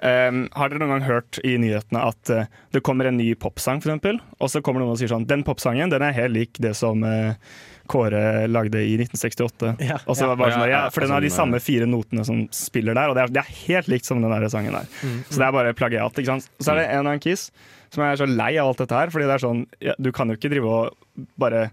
Um, 0.00 0.46
har 0.56 0.70
dere 0.70 0.80
noen 0.80 0.94
gang 0.94 1.02
hørt 1.04 1.38
i 1.44 1.58
nyhetene 1.60 2.00
at 2.08 2.30
uh, 2.32 2.46
det 2.72 2.80
kommer 2.86 3.10
en 3.10 3.18
ny 3.20 3.34
popsang, 3.36 3.82
for 3.82 3.90
eksempel, 3.90 4.20
og 4.40 4.48
så 4.48 4.62
kommer 4.64 4.80
noen 4.80 4.94
og 4.94 5.00
sier 5.00 5.10
sånn 5.12 5.26
Den 5.28 5.42
popsangen 5.44 5.92
den 5.92 6.04
er 6.06 6.14
helt 6.16 6.32
lik 6.32 6.60
det 6.64 6.72
som 6.78 7.04
uh, 7.04 7.34
Kåre 7.90 8.46
lagde 8.48 8.80
i 8.80 8.94
1968. 8.96 9.74
Ja, 9.82 9.98
Og 10.06 10.16
så 10.16 10.24
ja. 10.24 10.30
var 10.30 10.36
det 10.36 10.42
bare 10.44 10.54
sånn, 10.54 10.64
ja, 10.70 10.78
ja, 10.86 10.92
For 10.94 11.04
den 11.04 11.12
har 11.12 11.24
de 11.24 11.32
samme 11.34 11.60
fire 11.60 11.88
notene 11.90 12.24
som 12.24 12.44
spiller 12.54 12.96
der, 12.96 13.10
og 13.10 13.18
det 13.18 13.26
er, 13.26 13.34
det 13.34 13.42
er 13.42 13.58
helt 13.66 13.90
likt 13.90 14.08
som 14.08 14.22
den 14.22 14.32
der 14.32 14.46
sangen 14.52 14.76
der. 14.78 14.88
Mm. 15.02 15.18
Så 15.26 15.36
det 15.36 15.48
er 15.48 15.56
bare 15.58 15.74
plagiat. 15.76 16.22
ikke 16.22 16.30
sant? 16.30 16.48
Så 16.62 16.72
er 16.72 16.80
det 16.80 16.86
en 16.94 17.04
av 17.10 17.16
en 17.16 17.24
kiss 17.24 17.48
som 17.90 18.06
er 18.06 18.16
så 18.20 18.28
lei 18.30 18.52
av 18.62 18.70
alt 18.70 18.84
dette 18.84 18.96
her, 18.96 19.10
fordi 19.12 19.26
det 19.26 19.36
er 19.36 19.42
sånn 19.42 19.64
ja, 19.82 19.96
Du 19.98 20.12
kan 20.14 20.30
jo 20.30 20.38
ikke 20.38 20.52
drive 20.52 20.70
og 20.70 21.26
bare 21.42 21.64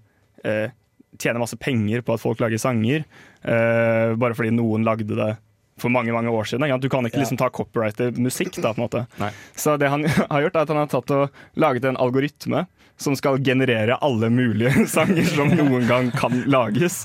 eh, 0.41 0.73
tjene 1.21 1.41
masse 1.41 1.57
penger 1.62 2.01
på 2.06 2.15
at 2.15 2.23
folk 2.23 2.41
lager 2.41 2.62
sanger, 2.62 3.06
eh, 3.45 4.15
bare 4.18 4.38
fordi 4.38 4.56
noen 4.57 4.85
lagde 4.88 5.13
det 5.13 5.35
for 5.77 5.94
mange 5.94 6.13
mange 6.15 6.31
år 6.33 6.50
siden. 6.50 6.65
ikke? 6.65 6.79
Du 6.81 6.89
kan 6.89 7.06
ikke 7.06 7.21
liksom 7.21 7.38
ta 7.38 7.50
copyrighted 7.53 8.18
musikk. 8.18 8.56
da, 8.62 8.74
på 8.74 8.81
en 8.81 8.85
måte. 8.88 9.06
Nei. 9.21 9.31
Så 9.56 9.77
det 9.77 9.89
han 9.94 10.06
har 10.31 10.41
gjort, 10.47 10.56
er 10.56 10.65
at 10.65 10.74
han 10.74 10.81
har 10.81 10.91
tatt 10.91 11.13
og 11.15 11.29
laget 11.56 11.85
en 11.85 12.00
algoritme 12.01 12.65
som 12.97 13.13
skal 13.15 13.38
generere 13.45 13.95
alle 14.01 14.29
mulige 14.33 14.88
sanger 14.95 15.27
som 15.29 15.51
noen 15.53 15.85
gang 15.88 16.12
kan 16.18 16.39
lages. 16.50 17.03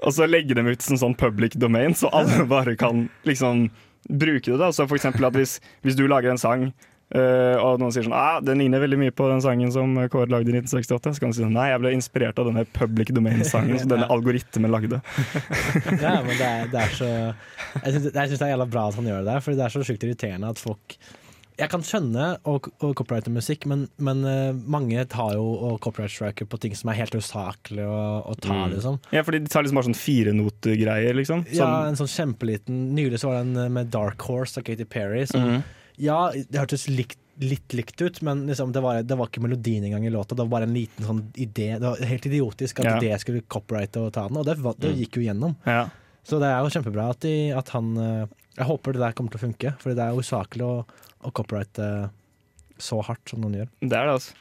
Og 0.00 0.14
så 0.16 0.28
legge 0.28 0.56
dem 0.56 0.70
ut 0.70 0.82
som 0.84 0.96
sånn 1.00 1.16
public 1.20 1.58
domain, 1.60 1.94
så 1.94 2.08
alle 2.16 2.46
bare 2.54 2.76
kan 2.80 3.08
liksom 3.28 3.68
bruke 4.08 4.48
det. 4.54 4.58
da. 4.60 4.70
Så 4.72 4.88
for 4.88 4.96
eksempel 4.96 5.28
at 5.28 5.36
hvis, 5.36 5.58
hvis 5.84 5.98
du 5.98 6.06
lager 6.08 6.32
en 6.32 6.40
sang, 6.40 6.70
eh, 7.14 7.56
og 7.60 7.78
noen 7.80 7.92
sier 7.94 8.04
sånn 8.06 8.16
ah, 8.16 8.40
den 8.44 8.58
ligner 8.62 8.82
veldig 8.84 8.98
mye 9.00 9.14
på 9.16 9.28
den 9.30 9.40
sangen 9.44 9.70
som 9.74 9.94
Kåre 10.12 10.28
lagde 10.32 10.50
i 10.52 10.56
1968, 10.58 11.14
så 11.16 11.20
kan 11.24 11.30
du 11.32 11.38
si 11.38 11.44
sånn 11.44 11.54
nei, 11.56 11.68
jeg 11.72 11.80
ble 11.84 11.94
inspirert 11.96 12.38
av 12.42 12.50
denne 12.50 12.66
public 12.76 13.12
domain-sangen 13.16 13.78
som 13.80 13.94
denne 13.94 14.08
algoritmen 14.14 14.70
lagde. 14.74 15.00
Ja, 16.02 16.18
men 16.24 16.34
det 16.36 16.44
er, 16.48 16.66
det 16.72 16.82
er 16.84 16.92
så 16.98 17.08
Jeg 17.84 17.94
syns 17.94 18.12
det 18.12 18.44
er 18.44 18.52
jævla 18.54 18.66
bra 18.70 18.88
at 18.90 18.98
han 19.00 19.06
gjør 19.08 19.22
det 19.24 19.32
der, 19.32 19.40
for 19.44 19.56
det 19.56 19.64
er 19.64 19.72
så 19.74 19.84
sjukt 19.86 20.04
irriterende 20.04 20.50
at 20.52 20.60
folk 20.60 20.98
Jeg 21.58 21.70
kan 21.72 21.82
skjønne 21.82 22.26
å, 22.46 22.52
copyrighte 22.94 23.32
musikk, 23.34 23.64
men, 23.66 23.86
men 23.98 24.20
uh, 24.22 24.52
mange 24.70 25.02
tar 25.10 25.32
jo 25.34 25.42
Å 25.66 25.72
copyright-striker 25.82 26.46
på 26.46 26.60
ting 26.62 26.76
som 26.78 26.92
er 26.92 27.00
helt 27.00 27.16
usaklig 27.18 27.82
å, 27.88 27.96
å 28.30 28.36
ta, 28.38 28.54
Mm. 28.68 28.76
liksom. 28.76 29.00
Ja, 29.16 29.24
fordi 29.26 29.40
de 29.42 29.50
tar 29.50 29.64
liksom 29.66 29.80
bare 29.80 29.88
sånn 29.90 29.98
firenotegreier, 29.98 31.16
liksom. 31.18 31.42
Ja, 31.50 31.64
Sånn, 31.64 31.88
en 31.90 31.98
sånn 31.98 32.12
kjempeliten 32.12 32.78
Nylig 32.94 33.18
så 33.22 33.32
var 33.32 33.40
det 33.40 33.48
en 33.48 33.56
eh, 33.64 33.72
med 33.80 33.90
Dark 33.94 34.22
Horse 34.28 34.60
av 34.60 34.66
Katy 34.68 34.86
Perry. 34.86 35.24
Som, 35.30 35.42
Mhm. 35.48 35.66
Ja, 35.98 36.30
det 36.32 36.58
hørtes 36.60 36.86
likt, 36.88 37.18
litt 37.42 37.74
likt 37.74 38.00
ut, 38.02 38.20
men 38.26 38.46
liksom, 38.50 38.72
det, 38.74 38.80
var, 38.82 39.02
det 39.06 39.16
var 39.18 39.28
ikke 39.30 39.42
melodien 39.44 39.84
engang 39.86 40.06
i 40.06 40.10
låta. 40.14 40.34
Det 40.34 40.44
var 40.46 40.52
bare 40.58 40.68
en 40.68 40.74
liten 40.74 41.06
sånn 41.06 41.22
idé. 41.38 41.72
Det 41.78 41.84
var 41.86 42.02
helt 42.10 42.26
idiotisk 42.30 42.80
at 42.82 42.88
Ja. 42.92 42.98
det 43.02 43.20
skulle 43.22 43.42
copyrighte 43.50 44.00
og 44.06 44.12
ta 44.14 44.26
den, 44.28 44.36
og 44.40 44.46
det, 44.46 44.56
det 44.78 44.92
Mm. 44.94 44.98
gikk 45.02 45.16
jo 45.20 45.22
gjennom. 45.28 45.56
ja. 45.66 45.88
Så 46.28 46.36
det 46.42 46.48
er 46.50 46.58
jo 46.60 46.68
kjempebra 46.68 47.06
at, 47.10 47.20
de, 47.24 47.50
at 47.56 47.68
han 47.72 47.86
eh, 47.96 48.26
Jeg 48.58 48.66
håper 48.66 48.92
det 48.92 49.00
der 49.00 49.12
kommer 49.16 49.30
til 49.32 49.38
å 49.38 49.44
funke, 49.46 49.70
for 49.80 49.94
det 49.94 50.02
er 50.02 50.18
usaklig 50.18 50.64
å, 50.66 50.84
å 51.24 51.30
copyrighte 51.32 52.10
så 52.78 52.98
hardt 53.06 53.30
som 53.30 53.40
noen 53.40 53.54
gjør. 53.62 53.68
Det 53.80 53.96
er 53.96 54.06
det, 54.10 54.14
altså. 54.18 54.34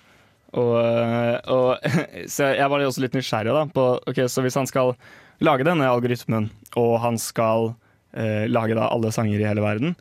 Og, 0.58 0.74
øh, 0.82 1.38
og 1.54 1.88
så 2.34 2.50
jeg 2.58 2.70
var 2.74 2.80
også 2.84 3.04
litt 3.06 3.14
nysgjerrig 3.18 3.54
da, 3.56 3.64
på 3.72 3.86
ok, 4.10 4.20
Så 4.28 4.42
hvis 4.44 4.56
han 4.60 4.68
skal 4.70 4.96
lage 5.40 5.64
denne 5.68 5.86
algoritmen, 5.88 6.50
og 6.76 7.00
han 7.04 7.18
skal 7.22 7.76
eh, 8.18 8.48
lage 8.50 8.76
da 8.76 8.90
alle 8.90 9.12
sanger 9.14 9.40
i 9.40 9.48
hele 9.48 9.62
verden, 9.64 9.96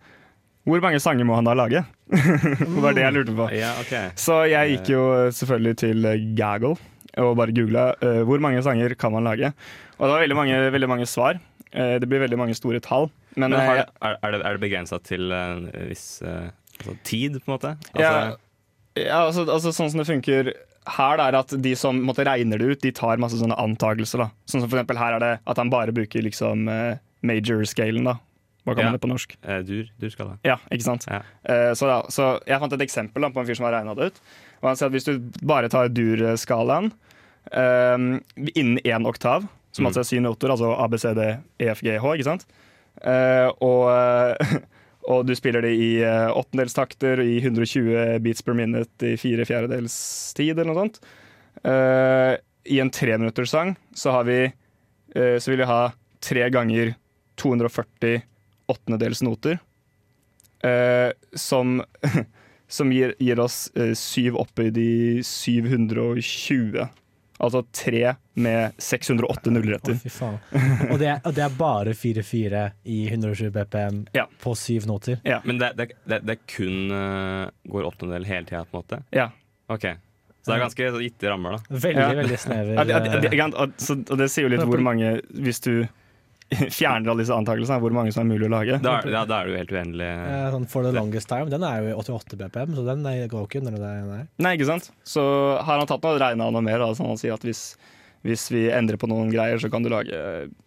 hvor 0.67 0.83
mange 0.83 1.01
sanger 1.03 1.27
må 1.29 1.39
han 1.39 1.47
da 1.47 1.55
lage? 1.57 1.85
det 2.11 2.83
var 2.83 2.97
det 2.97 3.05
jeg 3.05 3.15
lurte 3.15 3.35
på. 3.39 3.49
Yeah, 3.55 3.81
okay. 3.83 4.11
Så 4.19 4.43
jeg 4.51 4.77
gikk 4.77 4.93
jo 4.97 5.03
selvfølgelig 5.35 5.77
til 5.83 6.09
eh, 6.11 6.25
Gaggle 6.39 6.75
og 7.23 7.37
bare 7.39 7.55
googla 7.57 7.91
uh, 8.03 8.23
hvor 8.29 8.43
mange 8.45 8.61
sanger 8.61 8.93
kan 8.99 9.15
man 9.15 9.25
lage. 9.25 9.49
Og 9.97 10.03
det 10.05 10.11
var 10.11 10.25
veldig 10.27 10.37
mange, 10.37 10.59
veldig 10.75 10.89
mange 10.91 11.07
svar. 11.09 11.39
Uh, 11.71 11.97
det 12.03 12.11
blir 12.11 12.21
veldig 12.21 12.39
mange 12.43 12.59
store 12.59 12.83
tall. 12.85 13.09
Men, 13.37 13.53
Men 13.53 13.61
har, 13.61 13.83
eh, 13.83 13.89
er, 14.09 14.17
er 14.25 14.33
det, 14.33 14.41
er 14.41 14.57
det 14.57 14.63
begrensa 14.63 14.99
til 15.05 15.33
en 15.37 15.67
viss 15.91 16.23
eh, 16.25 16.49
altså, 16.81 16.97
tid, 17.05 17.37
på 17.43 17.51
en 17.51 17.57
måte? 17.59 17.75
Ja, 17.93 18.13
Altså, 18.13 18.39
ja 18.97 19.19
altså, 19.27 19.45
altså 19.45 19.73
Sånn 19.77 19.93
som 19.93 20.01
det 20.01 20.09
funker 20.09 20.53
her, 20.97 21.21
er 21.21 21.37
at 21.37 21.53
de 21.61 21.75
som 21.77 21.99
måtte 22.07 22.25
regner 22.25 22.63
det 22.63 22.71
ut, 22.71 22.81
de 22.85 22.95
tar 22.97 23.21
masse 23.21 23.37
sånne 23.41 23.59
antakelser. 23.61 24.25
da 24.25 24.31
Sånn 24.49 24.63
som 24.63 24.71
for 24.71 24.79
eksempel 24.79 25.01
her 25.01 25.19
er 25.19 25.25
det 25.25 25.33
at 25.45 25.61
han 25.61 25.73
bare 25.73 25.95
bruker 25.95 26.25
liksom 26.25 26.65
eh, 26.73 27.03
major-scalen. 27.27 28.09
da 28.09 28.17
Hva 28.67 28.75
kan 28.75 28.83
Ja. 28.83 28.91
man 28.91 28.97
det 28.99 29.03
på 29.05 29.09
norsk? 29.13 29.37
eh, 29.47 29.61
dur, 29.63 29.89
durskala. 30.03 30.39
Ja, 30.45 30.57
ikke 30.75 30.83
sant? 30.83 31.07
Ja. 31.09 31.23
Eh, 31.47 31.73
så, 31.79 31.87
ja, 31.87 32.01
så 32.11 32.41
jeg 32.47 32.59
fant 32.61 32.73
et 32.75 32.83
eksempel 32.83 33.23
da, 33.23 33.31
på 33.31 33.41
en 33.41 33.47
fyr 33.47 33.55
som 33.57 33.65
har 33.69 33.77
regna 33.79 33.95
det 33.95 34.09
ut. 34.11 34.21
Og 34.63 34.69
han 34.69 34.77
sier 34.77 34.87
at 34.89 34.93
Hvis 34.97 35.05
du 35.07 35.47
bare 35.47 35.69
tar 35.71 35.89
dur-skalaen 35.89 36.91
eh, 37.53 37.97
innen 38.59 38.79
én 38.83 39.07
oktav, 39.07 39.47
som 39.73 39.85
Mm. 39.85 39.87
altså 39.93 40.01
er 40.01 40.09
syv 40.09 40.23
noter, 40.25 40.51
altså 40.51 40.73
ABCD, 40.83 41.39
EFGH, 41.61 42.01
H, 42.01 42.15
ikke 42.17 42.25
sant? 42.25 42.47
Eh, 43.05 43.51
og, 43.61 44.37
og 45.13 45.27
du 45.29 45.35
spiller 45.37 45.61
det 45.63 45.75
i 45.77 46.01
åttendelstakter 46.03 47.21
i 47.23 47.39
120 47.41 48.19
beats 48.25 48.43
per 48.43 48.55
minute 48.55 49.13
i 49.13 49.17
fire 49.21 49.45
fjerdedels 49.47 50.33
tid, 50.35 50.59
eller 50.59 50.73
noe 50.73 50.83
sånt. 50.89 50.99
Eh, 51.63 52.37
I 52.75 52.81
en 52.83 52.91
treminutterssang 52.91 53.77
så 53.95 54.11
har 54.11 54.25
vi 54.25 54.53
Så 55.15 55.49
vil 55.49 55.59
vi 55.63 55.65
ha 55.71 55.93
tre 56.21 56.51
ganger 56.51 56.95
240 57.41 58.23
åttendedels 58.73 59.23
noter. 59.23 59.59
eh, 60.65 61.11
som 61.35 61.83
som 62.69 62.91
gir, 62.93 63.15
gir 63.23 63.39
oss 63.41 63.71
eh, 63.77 63.93
syv 63.95 64.37
oppe 64.37 64.65
i 64.67 64.71
de 64.75 65.23
720. 65.23 66.89
Altså 67.39 67.61
tre 67.71 68.15
med 68.41 68.73
608 68.81 69.51
Å, 69.51 69.53
nullretter. 69.53 69.99
fy 70.01 70.09
faen. 70.11 70.39
Og 70.91 70.97
det, 70.99 71.11
er, 71.13 71.19
og 71.29 71.35
det 71.37 71.43
er 71.45 71.53
bare 71.59 71.93
4-4 71.93 72.63
i 72.89 73.03
120 73.11 73.51
BPM 73.53 73.99
Ja. 74.17 74.25
på 74.41 74.55
syv 74.57 74.87
noter. 74.89 75.21
Men 75.45 75.61
det, 75.61 75.69
det, 75.77 75.87
det, 76.09 76.23
det 76.25 76.39
kun 76.49 76.89
uh, 76.91 77.51
går 77.69 77.87
åttendel 77.91 78.25
hele 78.25 78.49
tida, 78.49 78.65
på 78.65 78.79
en 78.79 78.81
måte? 78.81 79.03
Ja. 79.13 79.29
Ok. 79.69 79.85
Så 80.41 80.49
det 80.53 80.57
er 80.57 80.65
ganske 80.65 80.89
gitte 81.05 81.29
rammer, 81.29 81.59
da. 81.59 81.77
Veldig, 81.77 82.01
Ja. 82.01 82.09
veldig 82.23 82.39
snever. 82.41 82.73
Ja, 82.81 82.85
det, 82.89 82.99
det, 83.05 83.23
det, 83.29 83.37
eh, 83.37 83.95
og 84.01 84.17
det 84.23 84.31
sier 84.33 84.47
jo 84.49 84.53
litt 84.55 84.65
hvor 84.65 84.83
mange 84.89 85.17
Hvis 85.37 85.61
du 85.65 85.73
fjerner 86.79 87.11
alle 87.11 87.25
disse 87.25 87.35
antakelsene, 87.35 87.81
hvor 87.83 87.91
mange 87.97 88.13
som 88.15 88.23
er 88.23 88.29
mulig 88.37 88.47
å 88.47 88.53
lage. 88.53 88.77
Da, 88.83 88.99
er- 89.01 89.11
ja, 89.17 89.25
da 89.27 89.41
er 89.43 89.49
jo 89.51 89.57
helt 89.59 89.73
uendelig. 89.75 90.07
eh, 90.07 90.45
sånn 90.55 90.67
For 90.71 90.87
the 90.87 90.93
longest 90.95 91.29
time, 91.31 91.49
den 91.51 91.65
er 91.67 91.81
jo 91.83 91.89
i 91.91 91.97
88 91.99 92.37
BPM, 92.39 92.77
så 92.77 92.85
den 92.87 93.07
er- 93.11 93.27
går 93.33 93.49
ikke 93.49 93.63
under 93.65 93.73
det 93.81 93.95
nei. 94.07 94.21
Nei, 94.47 94.53
ikke 94.57 94.69
sant? 94.71 94.91
Så 95.05 95.25
har 95.59 95.79
han 95.83 95.87
tatt 95.91 96.03
noe 96.07 96.15
og 96.15 96.23
regna 96.23 96.51
noe 96.55 96.63
mer. 96.63 96.79
Da, 96.85 96.93
sånn 96.95 97.11
han 97.11 97.19
sier 97.19 97.35
at 97.35 97.43
hvis, 97.43 97.65
hvis 98.23 98.47
vi 98.55 98.69
endrer 98.71 98.97
på 99.03 99.09
noen 99.11 99.33
greier, 99.35 99.59
så 99.59 99.71
kan 99.73 99.83
du 99.83 99.91
lage 99.91 100.15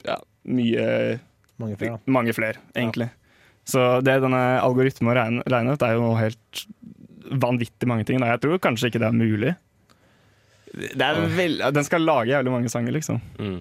ja, 0.06 0.20
mye 0.46 1.20
Mange 1.60 1.76
flere. 1.80 2.00
Mange 2.08 2.32
flere, 2.36 2.56
egentlig. 2.76 3.10
Så 3.68 4.02
det 4.04 4.22
denne 4.24 4.60
algoritmen 4.64 5.12
regner, 5.14 5.44
regnet, 5.52 5.76
ut, 5.76 5.84
er 5.84 5.96
jo 5.98 6.06
noe 6.06 6.20
helt 6.20 6.62
vanvittig 7.30 7.88
mange 7.88 8.06
ting. 8.08 8.20
Da. 8.24 8.30
Jeg 8.34 8.42
tror 8.46 8.60
kanskje 8.64 8.88
ikke 8.90 9.02
det 9.04 9.10
er 9.10 9.18
mulig. 9.20 9.52
Det 10.74 11.02
er 11.04 11.20
vel, 11.36 11.58
den 11.74 11.84
skal 11.86 12.02
lage 12.06 12.32
jævlig 12.32 12.52
mange 12.54 12.70
sanger, 12.72 12.94
liksom. 12.96 13.20
Mm. 13.42 13.60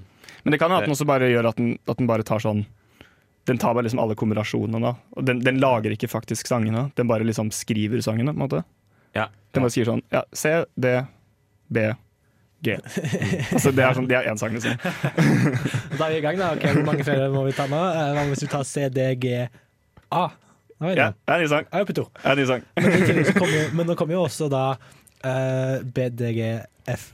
Men 0.48 0.54
det 0.56 0.58
kan 0.62 0.72
jo 0.72 0.78
at 0.80 0.86
den 0.86 0.94
også 0.94 1.04
bare 1.04 1.28
gjør 1.28 1.50
at 1.50 1.58
den, 1.60 1.74
at 1.84 1.98
den 2.00 2.06
bare 2.08 2.24
tar 2.24 2.40
sånn 2.40 2.62
Den 3.48 3.58
tar 3.60 3.74
bare 3.76 3.84
liksom 3.84 4.00
alle 4.00 4.16
kombinasjonene. 4.16 4.90
Og 5.16 5.24
den, 5.24 5.42
den 5.44 5.60
lager 5.60 5.92
ikke 5.92 6.08
faktisk 6.08 6.48
sangene. 6.48 6.86
Den 6.96 7.08
bare 7.08 7.24
liksom 7.24 7.50
skriver 7.52 8.00
sangene. 8.04 8.32
på 8.32 8.40
en 8.40 8.44
måte 8.46 8.62
Ja. 9.16 9.28
Den 9.52 9.64
bare 9.64 9.72
skriver 9.72 9.92
sånn 9.92 10.04
ja, 10.12 10.22
C, 10.32 10.52
D, 10.72 10.94
B, 11.68 11.84
G. 12.64 12.78
altså 13.52 13.72
Det 13.76 13.84
er 13.84 13.96
sånn, 14.00 14.08
det 14.08 14.16
er 14.16 14.32
én 14.32 14.40
sang, 14.40 14.56
liksom. 14.56 14.80
Da 15.98 16.08
er 16.08 16.16
vi 16.16 16.20
i 16.22 16.24
gang, 16.24 16.40
da. 16.40 16.54
Ok, 16.56 16.64
Hvor 16.80 16.88
mange 16.88 17.04
flere 17.04 17.28
må 17.32 17.44
vi 17.44 17.56
ta 17.56 17.68
nå? 17.68 17.82
Eh, 17.92 18.12
Hva 18.16 18.24
hvis 18.32 18.44
vi 18.46 18.50
tar 18.56 18.64
C, 18.68 18.88
D, 18.88 19.08
G, 19.20 19.34
A? 20.08 20.24
Ja, 20.78 21.10
det 21.12 21.34
er 21.34 21.36
en 21.36 21.42
ny 21.42 21.50
sang. 21.50 21.68
Jeg 21.72 21.84
er 21.90 21.96
to. 21.98 22.06
Er 22.22 22.32
en 22.32 22.38
ny 22.38 22.48
sang. 22.48 23.74
Men 23.76 23.88
nå 23.90 23.96
kommer 23.98 24.14
jo 24.14 24.24
også 24.28 24.46
da 24.52 24.64
uh, 24.78 25.80
B, 25.82 26.08
D, 26.14 26.32
G, 26.36 26.52
F, 26.94 27.10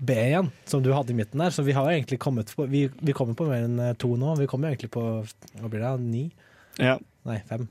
B 0.00 0.14
igjen, 0.14 0.50
som 0.64 0.82
du 0.82 0.92
hadde 0.94 1.10
i 1.10 1.16
midten 1.18 1.38
der. 1.42 1.50
Så 1.50 1.64
vi 1.66 1.72
har 1.76 1.88
egentlig 1.90 2.18
kommet 2.22 2.52
på 2.54 2.66
Vi, 2.70 2.84
vi 3.02 3.12
kommer 3.16 3.34
på 3.34 3.46
mer 3.48 3.64
enn 3.66 3.78
eh, 3.80 3.94
to 3.98 4.12
nå. 4.16 4.36
Vi 4.38 4.46
kommer 4.50 4.70
egentlig 4.72 4.90
på 4.94 5.02
hva 5.24 5.68
blir 5.72 5.82
det, 5.82 5.94
ni? 6.04 6.26
Ja. 6.78 6.98
Nei, 7.26 7.40
fem. 7.48 7.66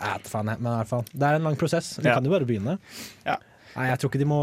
Nei, 0.00 0.12
faen, 0.26 0.46
men 0.58 0.70
i 0.72 0.76
hvert 0.80 0.88
fall. 0.90 1.04
Det 1.12 1.22
er 1.26 1.38
en 1.40 1.44
lang 1.48 1.56
prosess. 1.58 1.98
Vi 2.00 2.08
Ja. 2.08 2.14
kan 2.14 2.24
jo 2.24 2.30
bare 2.30 2.46
begynne. 2.46 2.78
Ja. 3.26 3.36
Nei, 3.76 3.88
jeg 3.90 3.98
tror 3.98 4.10
ikke 4.12 4.18
de 4.22 4.26
må 4.30 4.40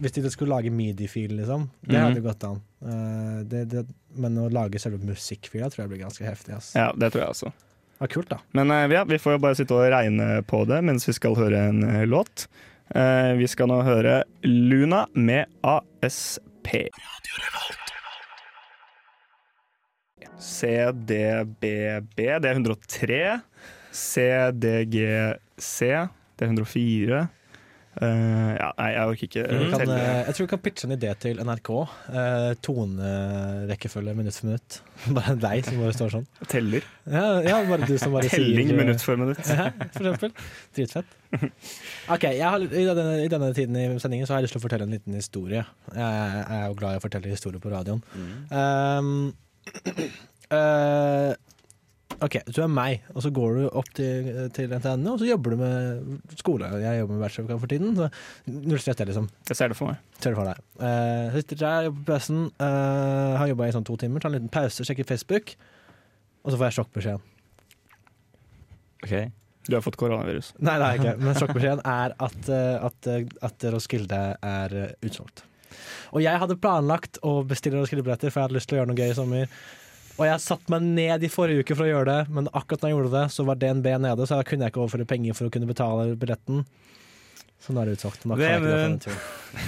Hvis 0.00 0.12
de 0.12 0.30
skulle 0.30 0.52
lage 0.52 0.70
midi-fil, 0.70 1.30
liksom, 1.38 1.70
det 1.86 1.96
Mhm. 1.96 2.04
hadde 2.08 2.22
gått 2.26 2.44
an. 2.44 2.60
Eh, 2.84 3.42
det, 3.44 3.68
det, 3.70 3.86
men 4.16 4.36
å 4.36 4.50
lage 4.52 4.78
selve 4.78 4.98
musikkfila 5.00 5.70
tror 5.70 5.84
jeg 5.86 5.88
blir 5.88 6.04
ganske 6.04 6.24
heftig. 6.24 6.54
Ass. 6.56 6.74
ja, 6.74 6.92
det 6.92 7.12
tror 7.12 7.22
jeg 7.24 7.30
også. 7.30 7.52
Ja, 8.00 8.06
kult, 8.06 8.28
da. 8.28 8.38
Men 8.52 8.70
eh, 8.70 8.86
ja, 8.92 9.04
vi 9.04 9.16
får 9.18 9.32
jo 9.32 9.38
bare 9.38 9.56
sitte 9.56 9.72
og 9.74 9.88
regne 9.90 10.42
på 10.46 10.66
det 10.68 10.82
mens 10.84 11.06
vi 11.08 11.12
skal 11.16 11.34
høre 11.34 11.68
en 11.70 11.82
eh, 11.82 12.04
låt. 12.06 12.46
Eh, 12.94 13.34
vi 13.36 13.46
skal 13.46 13.66
nå 13.68 13.82
høre 13.84 14.24
Luna 14.44 15.06
med 15.14 15.46
ASP. 16.68 17.88
CDBB, 20.38 21.64
det 22.16 22.28
er 22.28 22.50
103. 22.50 23.40
CDGC, 23.92 25.78
det 26.38 26.44
er 26.44 26.52
104. 26.52 27.26
Eh, 27.98 28.50
ja, 28.54 28.68
nei, 28.78 28.88
jeg 28.94 29.10
orker 29.10 29.26
ikke 29.26 29.44
mm. 29.48 29.62
kan, 29.72 29.90
eh, 29.90 30.18
jeg 30.28 30.34
tror 30.36 30.46
vi 30.46 30.50
kan 30.52 30.60
pitche 30.62 30.86
en 30.86 30.94
idé 30.94 31.10
til 31.18 31.40
NRK. 31.42 31.70
Uh, 31.72 32.50
Tonerekkefølge 32.62 34.14
minutt 34.18 34.38
for 34.38 34.50
minutt. 34.50 34.78
Bare 35.16 35.34
deg 35.42 35.66
som 35.66 35.80
bare 35.82 35.96
står 35.96 36.12
sånn. 36.14 36.28
Teller. 36.50 36.86
Ja, 37.06 37.24
ja 37.46 37.58
bare 37.66 37.86
du 37.86 37.94
som 38.00 38.14
bare 38.14 38.30
Telling 38.32 38.70
sier 38.70 38.74
eh, 38.74 38.80
minutt 38.82 39.04
for 39.04 39.20
minutt. 39.20 39.42
Ja, 39.58 39.70
for 39.94 40.04
eksempel. 40.04 40.32
Dritfett. 40.76 41.16
Ok, 42.10 42.24
jeg 42.28 42.44
har, 42.44 42.62
i, 42.62 42.84
denne, 42.86 43.18
I 43.24 43.30
denne 43.32 43.50
tiden 43.56 43.78
i 43.78 43.86
sendingen 44.02 44.28
så 44.28 44.34
har 44.34 44.42
jeg 44.42 44.48
lyst 44.48 44.56
til 44.58 44.62
å 44.62 44.66
fortelle 44.66 44.86
en 44.88 44.94
liten 44.94 45.18
historie. 45.18 45.64
Jeg, 45.90 46.02
jeg 46.02 46.58
er 46.58 46.64
jo 46.66 46.78
glad 46.78 46.96
i 46.96 47.00
å 47.00 47.04
fortelle 47.04 47.34
historier 47.34 47.62
på 47.62 47.72
radioen. 47.72 48.02
Um, 48.50 49.12
eh, 50.58 51.32
ok, 52.24 52.36
du 52.50 52.60
er 52.64 52.70
meg, 52.72 53.06
og 53.14 53.24
så 53.24 53.32
går 53.34 53.56
du 53.58 53.64
opp 53.80 53.88
til, 53.96 54.28
til 54.56 54.74
NTNU, 54.74 55.10
og 55.14 55.22
så 55.22 55.28
jobber 55.28 55.54
du 55.54 55.62
med 55.62 56.36
skole. 56.40 56.70
Jeg 56.82 57.00
jobber 57.02 57.16
med 57.16 57.24
bacheloroppgave 57.24 57.64
for 57.64 57.72
tiden. 57.72 57.96
Så 57.98 58.54
null 58.54 58.82
stress, 58.82 59.00
det, 59.00 59.08
liksom. 59.12 59.30
Jeg 59.50 59.60
ser 59.60 59.72
det 59.72 59.78
for 59.78 59.92
meg. 59.92 60.04
Ser 60.18 60.34
det 60.34 60.40
for 60.40 60.50
deg. 60.50 60.62
Uh, 60.82 61.38
sitter 61.38 61.62
der, 61.64 61.88
jobber 61.88 62.04
på 62.04 62.12
pausen, 62.12 62.44
uh, 62.60 63.34
har 63.40 63.50
jobba 63.52 63.68
i 63.68 63.74
sånn 63.78 63.88
to 63.88 63.98
timer, 64.00 64.22
tar 64.24 64.32
en 64.32 64.38
liten 64.40 64.52
pause, 64.52 64.86
sjekker 64.86 65.08
Facebook, 65.08 65.56
og 66.44 66.52
så 66.52 66.60
får 66.60 66.70
jeg 66.70 66.78
sjokkbeskjeden. 66.80 67.26
Ok. 69.04 69.14
Du 69.68 69.76
har 69.76 69.84
fått 69.84 69.98
koronavirus. 70.00 70.54
Nei, 70.64 70.78
det 70.80 70.84
har 70.86 70.94
jeg 70.94 71.02
ikke. 71.02 71.26
Men 71.26 71.36
sjokkbeskjeden 71.36 71.82
er 71.84 72.14
at, 72.24 72.38
eh, 72.48 72.86
at, 72.88 73.08
eh, 73.12 73.26
at 73.44 73.66
Roskilde 73.74 74.20
er 74.40 74.76
eh, 74.80 74.94
utsolgt. 75.04 75.44
Og 76.16 76.22
jeg 76.24 76.40
hadde 76.40 76.56
planlagt 76.56 77.20
å 77.20 77.42
bestille 77.44 77.76
Roskilde-billetter, 77.76 78.32
for 78.32 78.40
jeg 78.40 78.48
hadde 78.48 78.56
lyst 78.56 78.70
til 78.70 78.78
å 78.78 78.80
gjøre 78.80 78.90
noe 78.90 78.96
gøy 78.96 79.12
i 79.12 79.18
sommer. 79.18 79.52
Og 80.18 80.24
jeg 80.26 80.42
satte 80.42 80.72
meg 80.74 80.82
ned 80.82 81.22
i 81.22 81.30
forrige 81.30 81.62
uke 81.62 81.76
for 81.78 81.86
å 81.86 81.90
gjøre 81.92 82.08
det, 82.10 82.20
men 82.34 82.48
akkurat 82.50 82.82
når 82.82 82.90
jeg 82.90 82.96
gjorde 82.96 83.12
det, 83.14 83.24
så 83.30 83.44
var 83.46 83.58
DNB 83.60 83.86
nede, 84.02 84.26
så 84.26 84.38
da 84.40 84.46
kunne 84.48 84.66
jeg 84.66 84.72
ikke 84.74 84.80
overføre 84.82 85.06
penger 85.06 85.36
for 85.38 85.46
å 85.46 85.52
kunne 85.54 85.68
betale 85.70 86.16
billetten. 86.18 86.64
Så 87.62 87.74
nå 87.74 87.82
er 87.82 87.88
det 87.90 87.94
utsagt. 87.98 88.24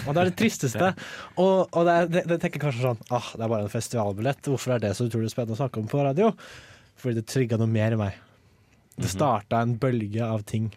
Og 0.07 0.14
det 0.14 0.21
er 0.23 0.28
det 0.30 0.35
tristeste. 0.38 0.90
Og, 1.42 1.69
og 1.75 1.87
det, 1.87 1.95
er, 1.95 2.11
det, 2.14 2.23
det 2.30 2.37
tenker 2.42 2.62
kanskje 2.62 2.83
sånn 2.85 3.00
ah, 3.14 3.30
det 3.35 3.42
er 3.47 3.50
bare 3.50 3.66
en 3.66 3.73
festivalbillett. 3.73 4.42
Hvorfor 4.47 4.75
er 4.76 4.83
det 4.85 4.92
så 4.99 5.07
utrolig 5.09 5.30
spennende 5.33 5.57
å 5.57 5.61
snakke 5.62 5.83
om 5.83 5.88
på 5.90 6.02
radio? 6.07 6.30
Fordi 7.02 7.19
det 7.19 7.26
trigga 7.30 7.59
noe 7.59 7.71
mer 7.71 7.97
i 7.97 7.99
meg. 7.99 8.19
Det 8.97 9.07
Mhm. 9.09 9.14
starta 9.14 9.62
en 9.64 9.75
bølge 9.80 10.23
av 10.26 10.42
ting. 10.47 10.69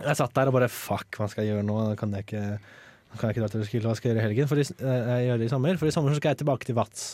Jeg 0.00 0.16
satt 0.20 0.34
der 0.34 0.48
og 0.50 0.54
bare 0.58 0.68
fuck, 0.68 1.08
hva 1.18 1.28
skal 1.30 1.44
jeg 1.44 1.54
gjøre 1.54 1.64
nå? 1.68 1.78
Kan 1.98 2.12
jeg 2.12 2.24
ikke, 2.26 2.42
kan 3.18 3.28
jeg 3.28 3.36
ikke 3.36 3.44
dra 3.44 3.48
til 3.52 3.62
Roskilde, 3.64 3.88
hva 3.88 3.96
skal 3.98 4.08
jeg 4.10 4.16
gjøre 4.16 4.24
i 4.24 4.28
helgen? 4.28 4.48
For 4.50 4.56
i, 4.60 4.66
eh, 4.68 5.08
jeg 5.12 5.28
gjør 5.28 5.38
det 5.38 5.46
i 5.48 5.52
sommer. 5.54 5.78
For 5.80 5.86
i 5.90 5.94
sommer 5.94 6.12
så 6.12 6.20
skal 6.20 6.34
jeg 6.34 6.40
tilbake 6.44 6.68
til 6.68 6.76
Vats. 6.78 7.06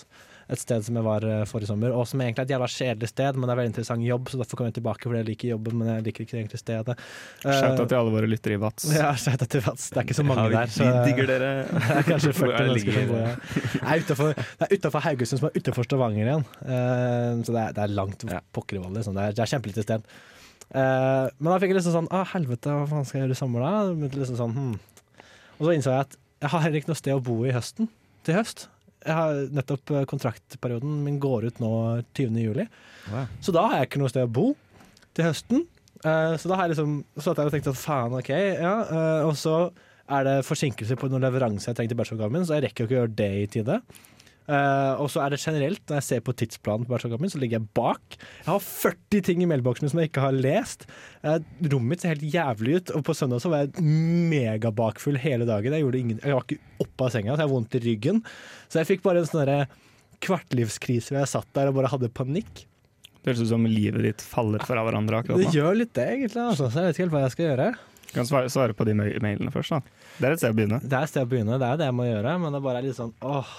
Et 0.53 0.61
sted 0.61 0.83
som 0.85 0.97
jeg 0.99 1.05
var 1.07 1.25
eh, 1.25 1.45
forrige 1.49 1.71
sommer, 1.71 1.93
og 1.97 2.05
som 2.11 2.21
egentlig 2.21 2.43
er 2.43 2.49
et 2.49 2.53
jævla 2.55 2.67
kjedelig 2.69 3.09
sted, 3.09 3.37
men 3.39 3.49
det 3.49 3.55
er 3.55 3.59
veldig 3.63 3.71
interessant 3.73 4.05
jobb, 4.05 4.29
så 4.29 4.41
derfor 4.43 4.59
kommer 4.61 4.69
jeg 4.73 4.77
tilbake 4.81 5.07
fordi 5.09 5.21
jeg 5.23 5.29
liker 5.31 5.49
jobben, 5.55 5.79
men 5.81 5.89
jeg 5.95 6.05
liker 6.09 6.27
ikke 6.27 6.37
egentlig 6.41 6.61
stedet. 6.61 6.97
Eh, 7.45 7.77
til 7.81 7.97
alle 7.97 8.13
våre 8.13 8.29
lyttere 8.29 8.59
i 8.59 8.61
Vats. 8.61 8.85
ja, 8.93 9.15
shout 9.17 9.41
out 9.47 9.49
til 9.55 9.65
Vats. 9.65 9.87
Det 9.91 10.03
er 10.03 10.07
ikke 10.09 10.19
så 10.19 10.27
mange 10.29 10.45
Ja, 10.51 10.61
der. 10.61 10.75
Så 10.75 10.85
vi 10.91 11.07
digger 11.09 11.31
dere. 11.33 11.51
det 11.73 11.97
er 11.97 12.09
kanskje 12.11 12.35
40 12.35 12.45
Hvor 12.45 12.53
er 12.53 12.61
det 12.61 12.69
mennesker 12.69 12.93
som 12.99 13.09
bor 13.15 13.25
her. 13.25 14.45
Det 14.61 14.69
er 14.69 14.77
utafor 14.79 15.07
Haugesund, 15.09 15.41
som 15.41 15.49
er 15.49 15.59
utafor 15.63 15.89
Stavanger 15.89 16.29
igjen. 16.29 16.47
Eh, 16.67 17.43
så 17.47 17.57
det 17.57 17.63
er, 17.65 17.73
det 17.79 17.83
er 17.87 17.97
langt 17.97 18.29
Ja. 18.31 18.41
pokker 18.53 18.77
i 18.79 18.85
vold. 18.85 18.95
Liksom. 18.99 19.17
Det 19.17 19.25
er, 19.25 19.37
det 19.39 19.45
er 19.47 19.53
kjempelite 19.55 19.87
sted. 19.87 20.05
Men 20.75 21.49
da 21.53 21.57
fikk 21.63 21.71
jeg 21.71 21.77
liksom 21.79 21.93
sånn 21.95 22.09
Å, 22.11 22.23
helvete, 22.33 22.73
hva 22.73 22.87
faen 22.91 23.05
skal 23.07 23.21
jeg 23.21 23.27
gjøre 23.29 23.37
i 23.37 23.39
sommer, 23.39 23.63
da? 23.63 24.09
Liksom 24.19 24.39
sånn, 24.41 24.55
hm. 24.57 24.73
Og 25.59 25.67
så 25.69 25.75
innså 25.77 25.93
jeg 25.93 26.07
at 26.09 26.17
jeg 26.45 26.51
har 26.53 26.65
heller 26.65 26.81
ikke 26.81 26.91
noe 26.91 26.99
sted 26.99 27.15
å 27.15 27.23
bo 27.25 27.37
i 27.47 27.53
høsten. 27.55 27.87
Til 28.27 28.35
høst. 28.41 28.67
Jeg 29.05 29.17
har 29.19 29.41
nettopp 29.55 29.93
eh, 29.93 30.07
Kontraktperioden 30.09 30.99
min 31.05 31.21
går 31.23 31.49
ut 31.51 31.63
nå 31.63 31.73
20. 32.17 32.41
juli. 32.41 32.67
Wow. 33.13 33.31
Så 33.45 33.55
da 33.55 33.67
har 33.69 33.83
jeg 33.83 33.91
ikke 33.91 34.03
noe 34.03 34.13
sted 34.13 34.27
å 34.27 34.35
bo 34.41 34.47
til 35.15 35.29
høsten. 35.29 35.67
Uh, 36.05 36.35
så 36.41 36.51
da 36.51 36.59
har 36.59 36.67
jeg 36.67 36.75
liksom 36.75 36.99
Så 37.17 37.33
at 37.33 37.39
jeg 37.41 37.49
og 37.49 37.55
tenkt 37.55 37.69
at 37.71 37.79
faen, 37.81 38.17
OK, 38.19 38.31
ja. 38.31 38.75
Uh, 38.91 39.29
og 39.29 39.37
så 39.41 39.59
er 40.13 40.27
det 40.27 40.35
forsinkelser 40.45 40.99
på 41.01 41.09
noen 41.09 41.25
leveranser 41.25 41.71
jeg 41.71 41.79
trenger 41.79 41.95
til 41.95 42.01
bacheloroppgaven 42.01 42.37
min, 42.37 42.45
så 42.45 42.59
jeg 42.59 42.67
rekker 42.67 42.85
jo 42.85 42.89
ikke 42.89 42.97
å 42.97 42.99
gjøre 42.99 43.15
det 43.21 43.31
i 43.41 43.47
tide. 43.55 43.79
Eh, 44.45 45.01
og 45.01 45.09
så 45.09 45.23
er 45.25 45.33
det 45.33 45.41
generelt, 45.41 45.81
når 45.89 46.01
jeg 46.01 46.07
ser 46.09 46.25
på 46.25 46.35
tidsplanen 46.37 46.85
på 46.89 47.21
min, 47.21 47.33
så 47.33 47.41
ligger 47.41 47.61
jeg 47.61 47.69
bak. 47.77 48.19
Jeg 48.19 48.51
har 48.51 48.61
40 48.61 49.25
ting 49.31 49.45
i 49.45 49.49
mailboksen 49.49 49.89
som 49.89 50.03
jeg 50.03 50.11
ikke 50.11 50.27
har 50.27 50.37
lest. 50.37 50.85
Uh, 51.25 51.39
rommet 51.73 51.95
mitt 51.95 52.05
ser 52.05 52.13
helt 52.13 52.35
jævlig 52.35 52.77
ut, 52.77 52.93
og 52.99 53.07
på 53.09 53.17
søndag 53.17 53.41
så 53.41 53.53
var 53.53 53.65
jeg 53.65 53.87
megabakfull 54.35 55.17
hele 55.21 55.49
dagen. 55.49 55.73
Jeg, 55.73 55.89
ingen, 55.97 56.21
jeg 56.21 56.37
var 56.37 56.45
ikke 56.45 56.85
oppe 56.85 57.09
av 57.09 57.15
senga, 57.15 57.33
så 57.33 57.41
jeg 57.41 57.47
har 57.47 57.55
vondt 57.55 57.79
i 57.79 57.83
ryggen. 57.87 58.21
Så 58.69 58.83
jeg 58.83 58.91
fikk 58.93 59.05
bare 59.07 59.25
en 59.25 59.31
sånn 59.31 59.67
kvartlivskrise 60.25 61.13
hvor 61.13 61.23
jeg 61.23 61.33
satt 61.33 61.51
der 61.57 61.71
og 61.71 61.81
bare 61.81 61.91
hadde 61.93 62.13
panikk. 62.13 62.67
Det 63.25 63.33
høres 63.33 63.47
ut 63.47 63.53
som 63.55 63.65
livet 63.65 64.05
ditt 64.05 64.23
faller 64.23 64.61
fra 64.69 64.83
hverandre 64.85 65.23
akkurat 65.23 65.41
Det 65.41 65.57
gjør 65.57 65.79
litt 65.81 65.95
det, 65.97 66.05
egentlig. 66.19 66.43
Altså. 66.45 66.69
Så 66.69 66.81
jeg 66.81 66.91
vet 66.91 66.97
ikke 66.97 67.05
helt 67.07 67.15
hva 67.15 67.23
jeg 67.25 67.35
skal 67.35 67.47
gjøre. 67.47 67.69
Du 68.05 68.11
kan 68.19 68.27
svare, 68.29 68.51
svare 68.53 68.77
på 68.77 68.85
de 68.85 68.95
mailene 69.01 69.53
først, 69.53 69.73
da. 69.73 70.11
Det 70.19 70.29
er 70.29 70.35
et 70.37 70.43
sted 70.43 70.53
å 70.53 70.59
begynne. 70.59 70.81
Det 70.85 70.99
er 70.99 71.07
et 71.07 71.13
sted 71.15 71.25
å 71.25 71.31
begynne, 71.31 71.57
det 71.59 71.71
er 71.71 71.81
det 71.81 71.89
jeg 71.89 71.97
må 71.97 72.05
gjøre, 72.07 72.35
men 72.43 72.53
det 72.53 72.61
er 72.61 72.67
bare 72.69 72.83
litt 72.85 72.99
sånn 72.99 73.15
åh. 73.25 73.55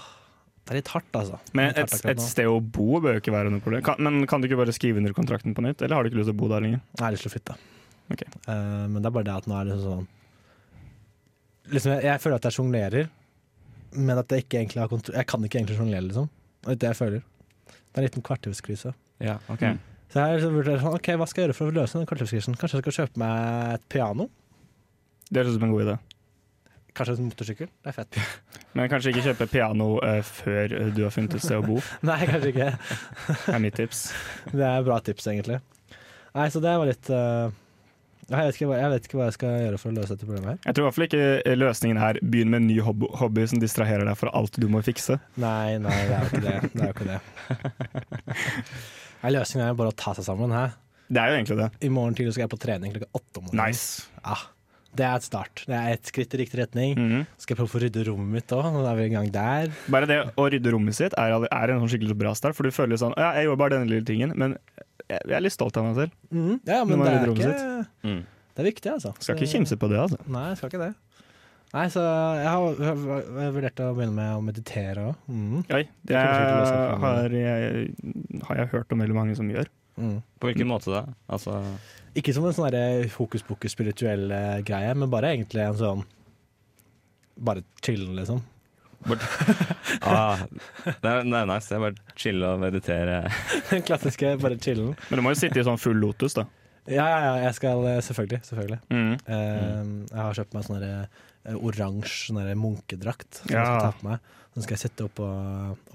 Det 0.65 0.73
er 0.73 0.79
litt 0.79 0.89
hardt, 0.89 1.11
altså. 1.13 1.37
Men 1.53 1.75
et, 1.77 1.91
et 2.09 2.21
sted 2.23 2.49
å 2.49 2.57
bo 2.57 2.97
bør 2.97 3.19
jo 3.19 3.21
ikke 3.21 3.33
være 3.35 3.51
noe 3.53 3.61
problem. 3.61 3.83
Kan, 3.85 3.99
men 4.01 4.25
kan 4.29 4.41
du 4.41 4.47
ikke 4.49 4.57
bare 4.63 4.73
skrive 4.73 4.97
under 4.97 5.13
kontrakten 5.13 5.53
på 5.53 5.61
nytt, 5.61 5.83
eller 5.85 5.99
har 5.99 6.05
du 6.05 6.09
ikke 6.09 6.23
lyst 6.23 6.31
til 6.31 6.37
å 6.37 6.39
bo 6.39 6.49
der 6.49 6.65
lenger? 6.65 6.81
Jeg 6.95 7.03
har 7.03 7.13
lyst 7.13 7.27
til 7.27 7.29
å 7.29 7.35
flytte. 7.35 7.57
Okay. 8.15 8.29
Uh, 8.47 8.85
men 8.89 8.97
det 8.97 9.09
er 9.09 9.13
bare 9.13 9.27
det 9.27 9.35
at 9.35 9.49
nå 9.49 9.57
er 9.59 9.69
det 9.69 9.77
sånn 9.81 10.03
liksom, 11.71 11.95
jeg, 11.95 12.05
jeg 12.05 12.21
føler 12.21 12.37
at 12.37 12.47
jeg 12.47 12.57
sjonglerer, 12.57 13.09
men 13.95 14.21
at 14.21 14.33
jeg 14.33 14.45
ikke 14.45 14.59
egentlig 14.59 14.81
har 14.83 14.91
kontroll 14.91 15.17
Jeg 15.17 15.29
kan 15.31 15.45
ikke 15.47 15.59
egentlig 15.61 15.77
sjonglere, 15.79 16.05
liksom. 16.09 16.29
Det 16.65 16.73
er 16.73 16.79
det 16.81 16.89
jeg 16.91 16.99
føler. 16.99 17.27
Det 17.65 17.93
er 17.93 18.01
en 18.01 18.07
liten 18.07 18.25
kvartlivskrise. 18.25 18.93
Ja, 19.23 19.37
okay. 19.47 19.75
Mm. 19.75 19.83
Så 20.11 20.21
jeg 20.21 20.41
har 20.41 20.53
vurdert 20.53 20.81
sånn, 20.83 20.97
ok, 20.97 21.11
hva 21.19 21.27
skal 21.29 21.41
jeg 21.41 21.49
gjøre 21.49 21.57
for 21.57 21.71
å 21.71 21.75
løse 21.75 21.99
den 21.99 22.09
kvartlivskrisen? 22.09 22.57
Kanskje 22.59 22.79
jeg 22.79 22.85
skal 22.85 22.97
kjøpe 22.99 23.21
meg 23.21 23.77
et 23.77 23.87
piano? 23.91 24.27
Det 25.29 25.41
høres 25.41 25.55
ut 25.55 25.59
som 25.59 25.67
en 25.67 25.73
god 25.73 25.85
idé. 25.85 25.95
Kanskje 26.95 27.17
en 27.19 27.27
motorsykkel? 27.27 27.69
Det 27.83 27.91
er 27.91 27.95
fett. 27.97 28.19
Men 28.77 28.87
kanskje 28.91 29.11
ikke 29.11 29.25
kjøpe 29.29 29.49
piano 29.51 29.89
uh, 29.99 30.21
før 30.23 30.77
du 30.95 31.03
har 31.03 31.11
funnet 31.13 31.35
et 31.35 31.43
sted 31.43 31.59
å 31.59 31.65
bo, 31.65 31.81
Nei, 32.07 32.21
kanskje 32.29 32.53
ikke. 32.53 32.71
det 33.27 33.55
er 33.57 33.61
mitt 33.63 33.77
tips. 33.79 34.07
Det 34.55 34.65
er 34.67 34.87
bra 34.87 35.01
tips, 35.03 35.27
egentlig. 35.31 35.59
Nei, 36.35 36.49
så 36.51 36.59
det 36.63 36.73
var 36.75 36.87
litt 36.89 37.09
uh, 37.15 37.47
jeg, 38.25 38.39
vet 38.39 38.57
ikke, 38.57 38.67
jeg 38.79 38.91
vet 38.91 39.07
ikke 39.07 39.19
hva 39.19 39.27
jeg 39.29 39.35
skal 39.37 39.53
gjøre 39.61 39.79
for 39.79 39.91
å 39.91 39.95
løse 39.95 40.15
dette 40.15 40.27
problemet 40.27 40.49
her. 40.49 40.57
Jeg 40.65 40.75
tror 40.75 40.83
i 40.83 40.87
hvert 40.87 40.97
fall 40.97 41.05
ikke 41.05 41.25
eh, 41.37 41.57
løsningen 41.59 41.99
er 42.01 42.19
begynn 42.23 42.51
med 42.51 42.63
en 42.63 42.67
ny 42.71 42.79
hobby, 42.83 43.09
hobby 43.21 43.45
som 43.51 43.61
distraherer 43.61 44.07
deg 44.09 44.17
fra 44.19 44.33
alt 44.35 44.57
du 44.59 44.65
må 44.71 44.81
fikse. 44.85 45.19
Nei, 45.39 45.77
nei, 45.83 45.99
det 46.09 46.17
er 46.17 46.25
jo 46.25 46.31
ikke 46.31 46.41
det. 46.47 46.55
Det 46.73 46.81
er 46.81 46.89
jo 46.89 46.95
ikke 46.95 47.09
det. 47.11 47.19
Nei, 49.21 49.35
løsningen 49.37 49.67
er 49.67 49.71
jo 49.71 49.79
bare 49.83 49.93
å 49.93 49.97
ta 49.99 50.15
seg 50.17 50.27
sammen. 50.27 50.55
Hæ? 50.55 50.65
Det 51.05 51.21
er 51.21 51.29
jo 51.29 51.37
egentlig 51.37 51.59
det. 51.61 51.69
I 51.85 51.93
morgen 51.93 52.17
tidlig 52.17 52.33
skal 52.33 52.47
jeg 52.47 52.53
på 52.55 52.61
trening 52.65 52.95
klokka 52.95 53.11
åtte 53.21 53.41
om 53.41 53.47
morgenen. 53.47 53.69
Nice. 53.69 54.09
Ja, 54.25 54.39
det 54.95 55.05
er 55.05 55.15
et 55.19 55.25
start. 55.27 55.63
Det 55.67 55.75
er 55.77 55.93
et 55.95 56.09
skritt 56.09 56.33
i 56.35 56.39
riktig 56.41 56.59
retning. 56.61 56.95
Mhm. 56.97 57.25
Skal 57.37 57.55
jeg 57.55 57.59
prøve 57.61 57.69
å 57.69 57.73
få 57.75 57.81
rydde 57.85 58.05
rommet 58.07 58.31
mitt 58.37 58.53
òg? 58.55 58.67
Nå 58.73 58.83
er 58.89 58.95
vi 58.99 59.05
i 59.09 59.13
gang 59.13 59.29
der. 59.33 59.69
Bare 59.91 60.07
det 60.09 60.19
å 60.35 60.47
rydde 60.51 60.71
rommet 60.75 60.95
sitt 60.97 61.13
er, 61.17 61.35
er 61.45 61.73
en 61.75 61.81
sånn 61.83 61.91
skikkelig 61.93 62.17
bra 62.17 62.33
start, 62.37 62.55
for 62.57 62.63
du 62.63 62.71
føler 62.75 62.97
sånn 63.01 63.13
Ja, 63.17 63.33
jeg 63.37 63.47
gjorde 63.49 63.61
bare 63.63 63.75
denne 63.77 63.89
lille 63.91 64.05
tingen, 64.07 64.33
men 64.35 64.57
jeg, 65.09 65.19
jeg 65.27 65.35
er 65.37 65.43
litt 65.45 65.53
stolt 65.55 65.77
av 65.77 65.85
meg 65.89 65.95
selv. 65.99 66.11
Mhm. 66.31 66.59
Ja, 66.65 66.83
men 66.83 66.99
det 66.99 67.13
er, 67.13 67.33
ikke, 67.33 67.87
Mm. 68.03 68.21
det 68.55 68.63
er 68.65 68.71
viktig, 68.71 68.91
altså. 68.93 69.13
Skal 69.19 69.35
ikke 69.35 69.51
kimse 69.57 69.77
på 69.77 69.89
det, 69.89 69.99
altså. 69.99 70.17
Nei, 70.27 70.53
skal 70.55 70.69
ikke 70.69 70.83
det. 70.87 70.93
Nei, 71.75 71.87
så 71.91 71.99
jeg 71.99 72.47
har, 72.47 72.75
jeg 72.79 72.87
har 72.87 73.51
vurdert 73.51 73.79
å 73.83 73.89
begynne 73.97 74.15
med 74.15 74.31
å 74.37 74.41
meditere 74.45 75.01
òg. 75.09 75.15
Mm. 75.27 75.65
Oi, 75.75 75.81
det 76.07 76.15
har 76.15 77.33
jeg, 77.35 77.89
har 78.47 78.55
jeg 78.61 78.69
hørt 78.71 78.93
om 78.95 78.99
veldig 79.03 79.17
mange 79.17 79.35
som 79.35 79.49
gjør. 79.51 79.67
Mm. 79.99 80.21
På 80.39 80.47
hvilken 80.49 80.67
måte 80.69 80.91
da? 80.91 81.01
Altså 81.31 81.57
Ikke 82.15 82.33
som 82.35 82.45
en 82.47 82.55
sånn 82.55 82.75
hokus 83.17 83.43
pokus 83.45 83.75
spirituell 83.75 84.29
eh, 84.31 84.59
greie, 84.67 84.93
men 84.95 85.11
bare 85.11 85.33
egentlig 85.35 85.65
en 85.65 85.79
sånn 85.79 86.03
Bare 87.35 87.65
chillen, 87.83 88.13
liksom. 88.15 88.37
ah, 90.01 90.39
det, 90.85 91.09
er, 91.09 91.25
det 91.27 91.35
er 91.35 91.49
nice. 91.49 91.67
Det 91.67 91.75
er 91.75 91.81
bare 91.83 92.15
chille 92.15 92.47
og 92.47 92.61
meditere. 92.61 93.17
Den 93.69 93.83
klassiske 93.85 94.31
bare 94.39 94.55
chillen. 94.55 94.93
Men 95.09 95.19
du 95.19 95.25
må 95.25 95.33
jo 95.33 95.39
sitte 95.41 95.59
i 95.59 95.65
sånn 95.67 95.81
full 95.81 95.99
lotus, 95.99 96.37
da. 96.37 96.45
Ja, 96.85 97.03
ja, 97.09 97.19
ja, 97.25 97.33
jeg 97.47 97.57
skal 97.57 97.83
eh, 97.89 97.99
selvfølgelig. 98.05 98.39
selvfølgelig. 98.45 98.79
Mm. 98.93 99.13
Eh, 99.17 99.83
jeg 100.11 100.21
har 100.21 100.39
kjøpt 100.39 100.55
meg 100.55 100.65
sånn 100.67 100.83
eh, 100.85 101.21
oransje 101.55 102.29
sånn 102.29 102.41
munkedrakt 102.61 103.41
som 103.41 103.51
jeg 103.51 103.65
skal 103.65 103.81
ta 103.81 103.93
på 103.99 104.09
meg. 104.09 104.33
Den 104.55 104.65
skal 104.65 104.77
jeg 104.77 104.83
sette 104.85 105.07
oppå, 105.09 105.27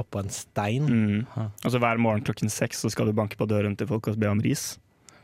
opp 0.03 0.21
en 0.21 0.33
stein. 0.35 0.91
Mm. 0.91 1.51
Og 1.65 1.73
så 1.73 1.81
hver 1.81 2.03
morgen 2.03 2.27
klokken 2.27 2.53
seks 2.53 2.83
så 2.85 2.91
skal 2.93 3.09
du 3.09 3.17
banke 3.17 3.39
på 3.41 3.49
døren 3.49 3.79
til 3.79 3.89
folk 3.91 4.11
og 4.11 4.19
be 4.21 4.29
om 4.31 4.43
ris. 4.45 4.75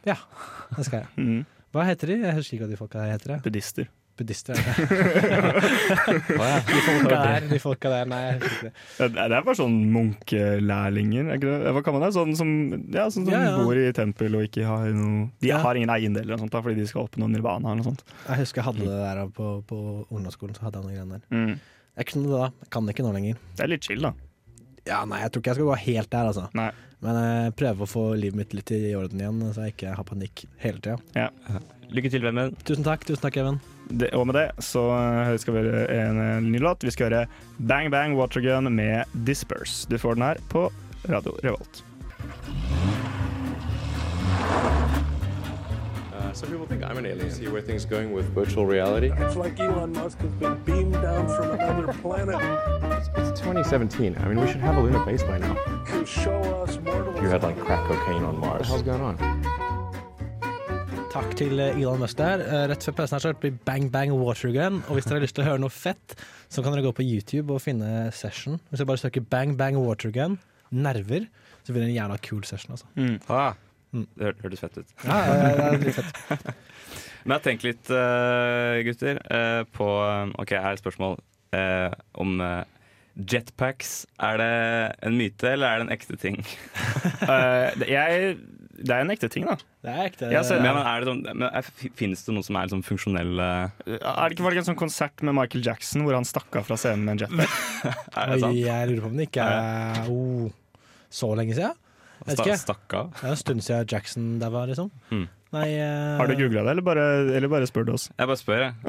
Det 0.06 0.84
skal 0.86 1.02
jeg. 1.02 1.08
Mm. 1.18 1.44
Hva 1.75 1.84
heter 1.90 2.12
de? 2.12 2.16
Jeg 2.22 2.34
husker 2.38 2.56
ikke 2.56 2.64
hva 2.66 2.72
de 2.72 2.78
folka 2.80 2.98
der 3.02 3.12
heter. 3.16 3.32
jeg. 3.36 3.42
Buddhister. 3.46 3.88
Buddhister. 4.16 4.56
er 4.56 4.64
det. 4.64 5.60
De 6.06 6.78
folka 6.86 7.16
der, 7.20 7.46
de 7.50 7.58
folka 7.60 7.90
der. 7.92 8.06
Nei, 8.08 8.20
jeg 8.25 8.38
husker 8.40 8.54
ikke 8.56 8.70
det. 8.70 9.10
Ja, 9.20 9.26
Det 9.28 9.36
er 9.36 9.44
bare 9.44 9.58
sånn 9.58 9.75
munkelærlinger, 9.92 11.28
er 11.28 11.36
ikke 11.40 11.50
det? 11.50 11.72
Hva 11.76 11.82
kan 11.84 11.96
man 11.98 12.04
det? 12.06 12.10
Sånn 12.16 12.32
som, 12.38 12.48
ja, 12.94 13.04
sånn 13.12 13.26
som 13.26 13.32
Ja, 13.34 13.42
ja. 13.50 13.58
bor 13.60 13.76
i 13.76 13.84
tempel 13.96 14.38
og 14.38 14.46
ikke 14.48 14.64
har 14.64 14.88
noe 14.96 15.26
De 15.44 15.50
Ja. 15.52 15.58
har 15.60 15.76
ingen 15.76 15.92
eiendeler 15.92 16.30
eller 16.32 16.40
sånt 16.46 16.52
da, 16.56 16.62
fordi 16.64 16.80
de 16.80 16.86
skal 16.88 17.04
oppnå 17.04 17.28
nirvana 17.28 17.68
eller 17.75 17.82
noe 17.82 17.90
sånt. 17.90 18.04
Jeg 18.28 18.40
husker 18.40 18.62
jeg 18.62 18.68
hadde 18.70 18.88
det 18.88 19.00
der 19.04 19.20
på, 19.36 19.50
på 19.68 19.80
ungdomsskolen. 20.08 20.56
Så 20.56 20.64
hadde 20.64 20.80
jeg 20.80 20.86
noen 20.88 20.96
greier 20.96 21.20
der. 21.20 21.36
Mm. 21.36 21.60
Jeg 22.00 22.06
kunne 22.12 22.25
det 22.30 22.40
da, 22.40 22.48
jeg 22.64 22.70
kan 22.72 22.86
det 22.88 22.94
ikke 22.96 23.04
nå 23.06 23.12
lenger. 23.18 23.36
Det 23.56 23.64
er 23.66 23.72
litt 23.75 23.84
chill, 23.84 24.00
da. 24.00 24.12
Ja, 24.86 25.04
nei, 25.04 25.20
Jeg 25.26 25.32
tror 25.34 25.40
ikke 25.44 25.52
jeg 25.52 25.60
skal 25.60 25.68
gå 25.75 25.76
helt 25.84 26.10
der, 26.10 26.25
altså. 26.32 26.48
Nei. 26.56 26.70
Men 27.06 27.18
jeg 27.22 27.54
prøver 27.60 27.86
å 27.86 27.90
få 27.90 28.04
livet 28.18 28.40
mitt 28.40 28.54
litt 28.56 28.72
i 28.75 28.90
orden 28.98 29.20
igjen, 29.22 29.40
så 29.54 29.66
jeg 29.66 29.76
ikke 29.76 29.94
har 29.94 30.06
panikk 30.08 30.44
hele 30.62 30.82
tida. 30.82 31.30
Lykke 31.94 32.10
til, 32.10 32.25
vennen. 32.26 32.54
Tusen 32.66 32.86
takk, 32.86 33.06
tusen 33.06 33.22
takk, 33.22 33.38
Even. 33.38 33.60
Det, 33.86 34.10
og 34.18 34.26
med 34.26 34.34
det 34.34 34.46
så 34.66 34.82
eh, 34.96 35.36
skal 35.38 35.54
vi 35.54 35.62
høre 35.62 35.84
en, 35.94 36.18
eh, 36.18 36.40
ny 36.42 36.58
låt. 36.58 36.82
Vi 36.82 36.90
skal 36.90 37.06
høre 37.12 37.26
Bang 37.70 37.92
Bang 37.94 38.16
Watergun 38.18 38.66
med 38.75 39.06
Disperse. 39.28 39.86
Du 39.86 39.94
får 40.02 40.18
den 40.18 40.26
her 40.26 40.42
på 40.50 40.66
Radio 41.06 41.36
Revolt. 41.46 41.84
Some 46.46 46.52
people 46.54 46.66
think 46.66 46.84
I'm 46.84 46.96
an 46.98 47.06
alien. 47.06 47.30
See 47.32 47.48
where 47.48 47.60
things 47.60 47.84
going 47.84 48.12
with 48.12 48.26
virtual 48.34 48.66
reality. 48.66 49.10
It's 49.18 49.34
like 49.36 49.58
Elon 49.58 49.92
Musk 49.92 50.18
has 50.20 50.30
been 50.42 50.54
beamed 50.64 50.92
down 50.94 51.26
from 51.36 51.50
another 51.58 51.92
planet 52.02 52.36
It's 53.18 53.40
2017. 53.40 54.14
I 54.18 54.28
mean, 54.28 54.40
we 54.40 54.46
should 54.46 54.60
have 54.60 54.76
a 54.76 54.80
lunar 54.80 55.04
base 55.04 55.24
by 55.24 55.38
now. 55.38 55.56
You 55.92 56.06
show 56.06 56.38
us 56.62 56.78
mortals. 56.84 57.20
You 57.20 57.28
had 57.28 57.42
like 57.42 57.58
crack 57.58 57.82
cocaine 57.88 58.22
on 58.22 58.38
Mars. 58.38 58.70
What 58.70 58.84
the 58.84 58.92
hell's 58.92 59.00
going 59.00 59.02
on? 59.02 59.16
Takk 61.16 61.34
til 61.38 61.58
eh, 61.58 61.80
Elon 61.80 61.98
Musk 62.04 62.18
der. 62.20 62.42
Eh, 62.46 62.66
Rett 62.70 62.84
før 62.86 62.94
pausen 63.00 63.16
her 63.16 63.24
så 63.24 63.30
hørte 63.32 63.42
vi 63.48 63.50
Bang 63.66 63.90
Bang 63.92 64.12
Watergun. 64.14 64.82
Og 64.86 64.94
hvis 65.00 65.04
dere 65.08 65.18
har 65.18 65.24
lyst 65.26 65.34
til 65.38 65.46
å 65.46 65.50
høre 65.50 65.62
noe 65.66 65.72
fett, 65.72 66.14
så 66.52 66.62
kan 66.62 66.76
dere 66.76 66.84
gå 66.86 66.92
på 67.00 67.06
YouTube 67.06 67.54
og 67.56 67.62
finne 67.64 68.10
session. 68.14 68.60
Hvis 68.70 68.78
dere 68.84 68.90
bare 68.92 69.02
søker 69.02 69.24
Bang 69.34 69.56
Bang 69.58 69.78
Watergun, 69.82 70.38
nerver, 70.70 71.26
så 71.64 71.72
blir 71.74 71.82
det 71.86 71.90
en 71.90 71.96
jævla 71.98 72.18
kul 72.22 72.44
session, 72.46 72.76
altså. 72.76 72.86
Ah, 72.94 73.54
Mm. 73.56 73.62
Det 74.18 74.34
hørtes 74.44 74.62
fett 74.62 74.78
ut. 74.82 74.94
Ja, 75.06 75.18
ja, 75.24 75.34
ja, 75.40 75.50
det 75.56 75.66
er 75.66 75.84
litt 75.84 75.98
fett. 75.98 76.22
Men 77.26 77.34
jeg 77.34 77.40
har 77.40 77.44
tenkt 77.48 77.64
litt, 77.66 77.88
eh, 77.90 78.80
gutter, 78.86 79.18
eh, 79.34 79.62
på 79.74 79.86
OK, 80.38 80.52
her 80.54 80.68
er 80.70 80.76
et 80.76 80.82
spørsmål 80.84 81.16
eh, 81.58 81.94
om 82.22 82.36
jetpacks. 83.16 84.04
Er 84.22 84.38
det 84.38 84.50
en 85.08 85.16
myte, 85.18 85.48
eller 85.56 85.66
er 85.72 85.80
det 85.80 85.86
en 85.88 85.96
ekte 85.96 86.20
ting? 86.20 86.42
Eh, 87.26 87.72
det, 87.80 87.86
jeg, 87.90 88.34
det 88.76 88.92
er 88.92 89.00
en 89.02 89.10
ekte 89.10 89.28
ting, 89.32 89.46
da. 89.48 89.56
Det 89.82 89.90
er 89.90 90.02
ekte. 90.04 90.28
Ja, 90.30 90.42
så- 90.46 90.58
Men, 90.62 90.76
er 90.78 91.00
det 91.02 91.08
sånn, 91.08 91.22
men 91.26 91.48
er, 91.48 91.66
Finnes 91.98 92.22
det 92.26 92.34
noe 92.36 92.44
som 92.46 92.58
er 92.60 92.68
sånn 92.70 92.84
funksjonelle 92.86 93.46
Er 93.86 94.28
det 94.28 94.36
ikke, 94.36 94.44
var 94.44 94.54
det 94.54 94.60
en 94.60 94.68
sånn 94.68 94.78
konsert 94.78 95.24
med 95.26 95.34
Michael 95.34 95.64
Jackson 95.66 96.04
hvor 96.06 96.14
han 96.14 96.28
stakk 96.28 96.54
av 96.60 96.68
fra 96.68 96.76
scenen 96.78 97.02
med 97.08 97.16
en 97.16 97.24
jetpack? 97.24 97.56
Er 98.20 98.30
det 98.34 98.38
sant? 98.44 98.52
Oi, 98.52 98.60
jeg 98.62 98.90
lurer 98.92 99.02
på 99.02 99.10
om 99.10 99.18
det 99.18 99.26
ikke 99.30 99.48
er 99.56 100.12
oh, 100.12 100.46
så 101.10 101.32
lenge 101.40 101.56
siden. 101.56 101.74
Jeg 102.26 102.37
vet 102.37 102.45
ikke. 102.47 102.59
stakk 102.61 102.95
av? 102.99 103.09
Det 103.16 103.26
er 103.26 103.33
en 103.35 103.40
stund 103.40 103.61
siden 103.66 103.88
Jackson 103.90 104.28
der 104.42 104.50
var, 104.54 104.64
liksom. 104.71 104.88
Mm. 105.12 105.26
Nei 105.54 105.66
uh... 105.78 106.16
Har 106.18 106.26
du 106.26 106.35
googla 106.37 106.64
det, 106.66 106.71
eller 106.75 106.85
bare, 106.85 107.04
eller 107.38 107.49
bare 107.52 107.66
spør 107.71 107.85
du 107.87 107.92
oss? 107.95 108.09
Jeg 108.18 108.26
bare 108.28 108.40
spør, 108.40 108.61
jeg. 108.66 108.73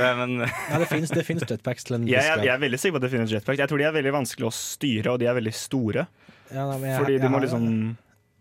Nei, 0.00 0.10
men 0.20 0.30
Ja, 0.42 0.80
det 0.82 0.88
fins 0.90 1.12
jetpacks 1.14 1.84
til 1.86 1.94
en 2.00 2.04
viss 2.08 2.16
grad. 2.18 2.42
jeg 2.44 2.52
er 2.56 2.60
veldig 2.64 2.80
sikker 2.82 2.96
på 2.96 3.00
at 3.02 3.06
det 3.06 3.12
finnes 3.14 3.30
jetpacks. 3.36 3.60
Jeg 3.62 3.70
tror 3.70 3.80
de 3.82 3.86
er 3.86 3.94
veldig 3.94 4.14
vanskelig 4.18 4.46
å 4.48 4.50
styre, 4.54 5.08
og 5.14 5.22
de 5.22 5.26
er 5.30 5.38
veldig 5.38 5.54
store. 5.56 6.02
Ja, 6.50 6.66
nei, 6.66 6.78
men 6.82 6.90
jeg- 6.90 6.98
Fordi 7.00 7.14
de 7.18 7.22
du 7.22 7.28
må 7.32 7.38
liksom 7.42 7.64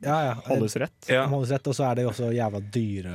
ja, 0.03 0.25
ja. 0.25 0.33
holdes 0.45 0.75
rett. 0.75 1.09
ja. 1.09 1.25
Holdes 1.25 1.51
rett, 1.51 1.67
og 1.67 1.75
så 1.75 1.87
er 1.89 1.95
de 1.95 2.05
også 2.09 2.29
jævla 2.35 2.59
dyre. 2.73 3.13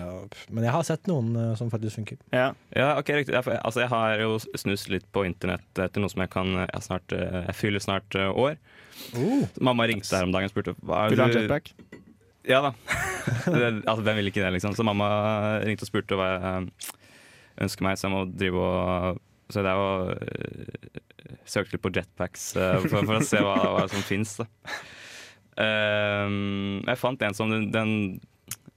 Men 0.50 0.64
jeg 0.64 0.74
har 0.74 0.86
sett 0.86 1.10
noen 1.10 1.34
uh, 1.36 1.52
som 1.58 1.70
faktisk 1.70 2.00
funker. 2.00 2.20
Ja. 2.34 2.50
Ja, 2.74 2.94
ok, 2.98 3.12
riktig. 3.20 3.34
Jeg, 3.36 3.58
altså, 3.60 3.84
jeg 3.84 3.92
har 3.92 4.22
jo 4.22 4.38
snust 4.58 4.90
litt 4.92 5.06
på 5.12 5.26
internett 5.28 5.82
etter 5.82 6.02
noe 6.02 6.12
som 6.12 6.24
jeg 6.24 6.32
kan 6.32 6.54
Jeg, 6.62 6.82
snart, 6.86 7.12
eh, 7.12 7.42
jeg 7.50 7.58
fyller 7.58 7.84
snart 7.84 8.16
uh, 8.18 8.30
år. 8.32 8.56
Mamma 9.60 9.86
ringte 9.90 10.12
her 10.16 10.26
om 10.26 10.34
dagen 10.34 10.50
og 10.50 10.54
spurte 10.54 10.76
hva 10.80 11.04
er 11.04 11.12
Vil 11.12 11.20
du 11.20 11.24
ha 11.24 11.30
en 11.30 11.38
jetpack? 11.38 11.72
Ja 12.48 12.60
da. 12.64 12.70
altså, 13.90 14.00
hvem 14.06 14.20
vil 14.20 14.30
ikke 14.30 14.42
det, 14.42 14.52
liksom? 14.56 14.74
Så 14.76 14.86
mamma 14.86 15.10
ringte 15.64 15.84
og 15.84 15.90
spurte 15.90 16.16
hva 16.18 16.30
jeg 16.30 16.40
eh, 16.48 16.94
ønsker 17.66 17.84
meg, 17.84 17.98
så 18.00 18.08
jeg 18.08 18.14
må 18.14 18.22
drive 18.32 18.62
og 18.64 19.20
Så 19.52 19.64
det 19.66 19.72
er 19.72 19.80
jo 19.82 20.14
uh, 20.14 21.02
søke 21.44 21.74
litt 21.74 21.84
på 21.84 21.92
jetpacks 21.92 22.54
eh, 22.56 22.78
for, 22.86 23.02
for 23.02 23.18
å 23.18 23.26
se 23.26 23.42
hva, 23.44 23.56
hva 23.74 23.84
som 23.90 24.04
fins, 24.06 24.38
da. 24.40 24.48
Ehm, 25.60 26.80
jeg 26.86 27.00
fant 27.00 27.22
en 27.26 27.36
som 27.36 27.50
den, 27.52 27.68
den 27.74 27.94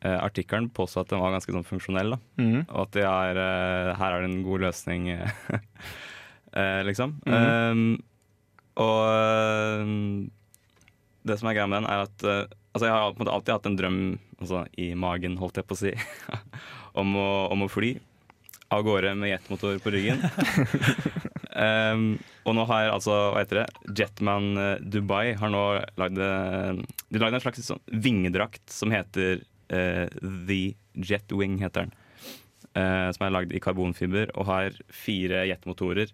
uh, 0.04 0.20
artikkelen 0.20 0.70
påstod 0.76 1.06
at 1.06 1.14
den 1.14 1.22
var 1.24 1.36
ganske 1.36 1.54
sånn 1.56 1.68
funksjonell. 1.68 2.18
Mhm. 2.40 2.66
og 2.70 2.88
at 2.88 3.00
er, 3.04 3.40
uh, 3.40 3.94
her 4.00 4.18
er 4.18 4.26
det 4.26 4.32
en 4.32 4.44
god 4.46 4.66
løsning, 4.68 5.10
eh, 5.14 5.30
eh, 6.60 6.82
liksom. 6.88 7.20
Mm. 7.26 7.38
Um, 7.38 7.86
og 8.82 9.00
eh, 9.10 9.92
det 11.24 11.40
som 11.40 11.50
er 11.50 11.58
greia 11.58 11.70
med 11.70 11.84
den, 11.84 11.90
er 11.90 12.06
at 12.08 12.28
eh, 12.28 12.60
Altså, 12.74 12.88
jeg 12.88 12.94
har 12.96 13.12
på 13.14 13.20
en 13.20 13.22
måte 13.22 13.34
alltid 13.36 13.54
hatt 13.54 13.68
en 13.70 13.76
drøm 13.78 13.98
altså, 14.42 14.64
i 14.82 14.88
magen, 14.98 15.36
holdt 15.38 15.60
jeg 15.60 15.68
på 15.70 15.76
å 15.76 15.78
si, 15.78 15.92
om, 17.04 17.12
å, 17.22 17.28
om 17.54 17.62
å 17.62 17.70
fly 17.70 17.92
av 18.74 18.82
gårde 18.88 19.12
med 19.20 19.30
jetmotor 19.30 19.78
på 19.84 19.92
ryggen. 19.94 20.24
um, 21.54 22.08
og 22.50 22.58
nå 22.58 22.66
har 22.72 22.90
altså, 22.96 23.14
hva 23.30 23.44
heter 23.44 23.60
det, 23.62 23.68
Jetman 24.00 24.58
eh, 24.58 24.82
Dubai 24.82 25.36
har 25.38 25.54
nå 25.54 25.62
lagd 26.02 26.18
De 26.18 27.22
lagde 27.22 27.38
en 27.38 27.46
slags 27.46 27.62
sånn 27.68 27.84
vingedrakt 27.94 28.66
som 28.74 28.90
heter 28.90 29.44
uh, 29.70 30.10
The 30.50 30.74
Jetwing, 30.98 31.60
heter 31.62 31.86
den. 31.86 31.94
Uh, 32.74 33.14
som 33.14 33.28
er 33.28 33.38
lagd 33.38 33.54
i 33.54 33.62
karbonfiber 33.62 34.34
og 34.34 34.50
har 34.50 34.82
fire 34.90 35.46
jetmotorer 35.46 36.10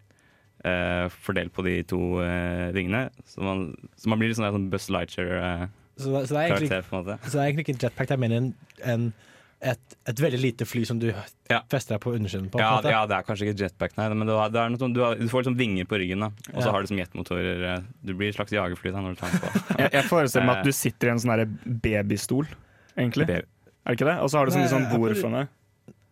fordelt 1.10 1.54
på 1.56 1.64
de 1.64 1.78
to 1.88 2.20
eh, 2.24 2.72
vingene. 2.76 3.10
Så 3.26 3.42
man, 3.42 3.76
så 3.96 4.10
man 4.12 4.20
blir 4.20 4.30
litt 4.32 4.38
sånn, 4.40 4.52
sånn 4.52 4.70
Buzz 4.70 4.90
Lightyear-karakter, 4.90 5.70
Så, 6.00 6.12
det- 6.14 6.28
så, 6.28 6.34
det 6.36 6.40
er 6.40 6.54
egentlig, 6.56 6.84
så 6.90 7.04
det 7.06 7.40
er 7.40 7.48
egentlig 7.50 7.66
ikke 7.68 7.76
en 7.76 7.84
jetpack, 7.86 8.08
det 8.08 8.16
er 8.16 8.22
mer 8.24 8.32
en, 8.38 8.54
en, 8.88 9.14
et, 9.62 9.96
et 10.08 10.16
veldig 10.24 10.40
lite 10.40 10.64
fly 10.66 10.86
som 10.88 11.00
du 11.00 11.10
Ja. 11.50 11.62
fester 11.70 11.96
deg 11.98 12.02
på 12.06 12.14
undersiden 12.16 12.46
på. 12.50 12.56
på 12.58 12.60
en 12.62 12.66
Ja, 12.66 12.76
måte. 12.78 12.90
ja, 12.94 13.02
det 13.06 13.16
er 13.18 13.24
kanskje 13.28 13.50
ikke 13.50 13.60
jetpack, 13.66 13.98
nei, 13.98 14.08
men 14.14 14.28
det 14.28 14.36
er, 14.36 14.50
det 14.56 14.62
er 14.62 14.70
noe 14.70 14.80
sånn, 14.80 14.94
du, 14.96 15.02
har, 15.04 15.16
du 15.20 15.28
får 15.28 15.44
liksom 15.44 15.58
vinger 15.60 15.86
på 15.86 16.00
ryggen, 16.00 16.20
da. 16.24 16.30
og 16.54 16.62
så 16.64 16.66
Ja. 16.68 16.72
har 16.72 16.82
du 16.82 16.88
som 16.88 16.98
jetmotorer. 16.98 17.64
eh, 17.76 17.82
Du 18.06 18.14
blir 18.14 18.30
et 18.30 18.36
slags 18.36 18.52
jagerfly 18.52 18.92
da, 18.96 19.00
når 19.04 19.16
du 19.16 19.20
tar 19.20 19.30
den 19.32 19.40
på. 19.44 19.52
Jeg, 19.80 19.92
jeg 19.92 20.04
forestiller 20.06 20.46
meg 20.48 20.58
at 20.58 20.64
du 20.66 20.72
sitter 20.72 21.08
i 21.08 21.12
en 21.12 21.20
sånn 21.20 21.58
babystol, 21.84 22.48
egentlig. 22.98 23.28
Baby. 23.28 23.44
Er 23.86 23.96
det 23.96 24.00
ikke 24.00 24.08
det? 24.12 24.18
Og 24.24 24.30
så 24.32 24.38
har 24.40 24.46
du 24.46 24.52
sånn, 24.52 24.62
Nei, 24.68 24.72
sånn 24.72 24.90
bord 24.96 25.18
for 25.18 25.30
meg. 25.30 25.48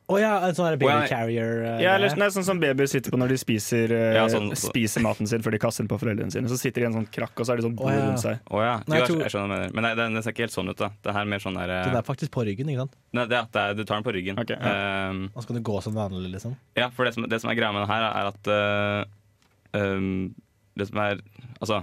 Å 0.07 0.17
ja, 0.21 0.29
en 0.47 0.55
sånn 0.55 0.77
baby 0.79 1.07
carrier. 1.11 1.65
Uh, 1.65 1.81
Ja, 1.83 1.97
eller, 1.97 2.13
nei, 2.15 2.29
sånn 2.31 2.45
som 2.47 2.61
babyer 2.61 2.87
sitter 2.87 3.11
på 3.11 3.17
når 3.19 3.33
de 3.33 3.37
spiser, 3.41 3.91
uh, 3.91 4.13
Ja, 4.15 4.21
sånn- 4.31 4.53
spiser 4.55 5.03
maten 5.03 5.27
sin 5.27 5.43
før 5.43 5.51
de 5.51 5.59
kaster 5.59 5.83
den 5.83 5.89
på 5.91 5.97
foreldrene 5.99 6.31
sine. 6.31 6.47
Så 6.47 6.55
sitter 6.61 6.79
de 6.79 6.85
i 6.85 6.87
en 6.87 6.95
sånn 6.95 7.07
krakk, 7.11 7.33
og 7.35 7.43
så 7.43 7.51
er 7.51 7.59
de 7.59 7.65
sånn 7.65 7.75
bord 7.75 7.91
oh, 7.91 7.95
ja. 7.97 8.05
rundt 8.05 8.21
seg. 8.23 8.39
Oh, 8.47 8.61
ja. 8.63 8.77
Nei, 8.87 9.01
jeg 9.01 9.09
tror- 9.09 9.23
jeg 9.25 9.33
skjønner 9.33 9.51
hva 9.51 9.57
du 9.57 9.65
mener. 9.65 9.73
Men 9.75 9.83
nei, 9.83 9.91
den, 9.99 10.13
den 10.15 10.23
ser 10.23 10.31
ikke 10.31 10.45
helt 10.45 10.55
sånn 10.55 10.71
ut, 10.71 10.77
da. 10.79 10.89
Det 11.03 11.11
er 11.11 11.27
mer 11.33 11.43
sånn 11.43 11.59
der 11.59 11.73
uh... 11.73 11.81
det 11.91 11.99
er 11.99 12.07
faktisk 12.07 12.31
på 12.31 12.45
ryggen, 12.47 12.71
ikke 12.71 12.85
sant? 12.85 12.95
nei, 13.19 13.25
det, 13.27 13.35
er 13.41 13.49
det 13.51 13.63
er, 13.65 13.75
Du 13.75 13.83
tar 13.83 13.99
den 13.99 14.05
på 14.07 14.13
ryggen. 14.15 14.39
Okay, 14.39 14.55
ja. 14.55 14.75
Ehm, 15.09 15.19
Og 15.33 15.43
så 15.43 15.51
kan 15.51 15.59
du 15.59 15.63
gå 15.67 15.81
som 15.83 15.97
vanlig, 15.99 16.31
liksom. 16.37 16.55
Ja, 16.79 16.87
for 16.95 17.03
det 17.03 17.11
som, 17.17 17.27
det 17.27 17.41
som 17.43 17.51
er 17.51 17.59
greia 17.59 17.73
med 17.75 17.83
den 17.83 17.91
her, 17.91 18.07
er 18.07 18.31
at 18.31 18.51
øhm, 19.75 20.33
Det 20.79 20.87
som 20.87 21.03
er 21.03 21.19
Altså, 21.59 21.81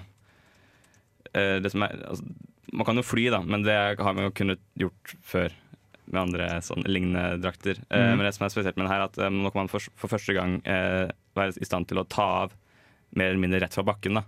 det 1.34 1.70
som 1.72 1.82
er, 1.82 1.98
altså 2.08 2.24
Man 2.72 2.86
kan 2.86 2.96
jo 2.96 3.02
fly, 3.04 3.28
da, 3.34 3.42
men 3.44 3.66
det 3.66 3.74
har 3.74 4.16
vi 4.16 4.24
jo 4.24 4.32
kunnet 4.32 4.64
gjort 4.80 5.14
før 5.20 5.52
med 6.10 6.20
andre 6.20 6.48
sånn 6.60 6.84
lignende 6.84 7.40
drakter. 7.40 7.78
Eh, 7.90 7.98
Mhm. 8.10 8.16
men 8.18 8.26
det 8.26 8.34
som 8.34 8.44
er 8.46 8.50
spesielt 8.52 8.76
med 8.76 8.84
den 8.86 8.92
her, 8.92 9.00
er 9.00 9.04
at 9.08 9.18
øh, 9.18 9.30
nå 9.30 9.50
kan 9.52 9.62
man 9.64 9.68
for, 9.68 9.80
for 9.96 10.08
første 10.08 10.34
gang 10.34 10.60
eh, 10.66 11.08
være 11.36 11.56
i 11.60 11.64
stand 11.64 11.88
til 11.88 11.98
å 11.98 12.08
ta 12.08 12.22
av 12.44 12.52
mer 13.16 13.30
eller 13.30 13.40
mindre 13.40 13.60
rett 13.60 13.72
fra 13.74 13.82
bakken. 13.86 14.14
da 14.14 14.24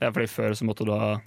Ja, 0.00 0.10
fordi 0.10 0.26
før 0.28 0.50
så 0.54 0.64
måtte 0.66 0.84
du 0.86 0.92
ha 0.92 1.20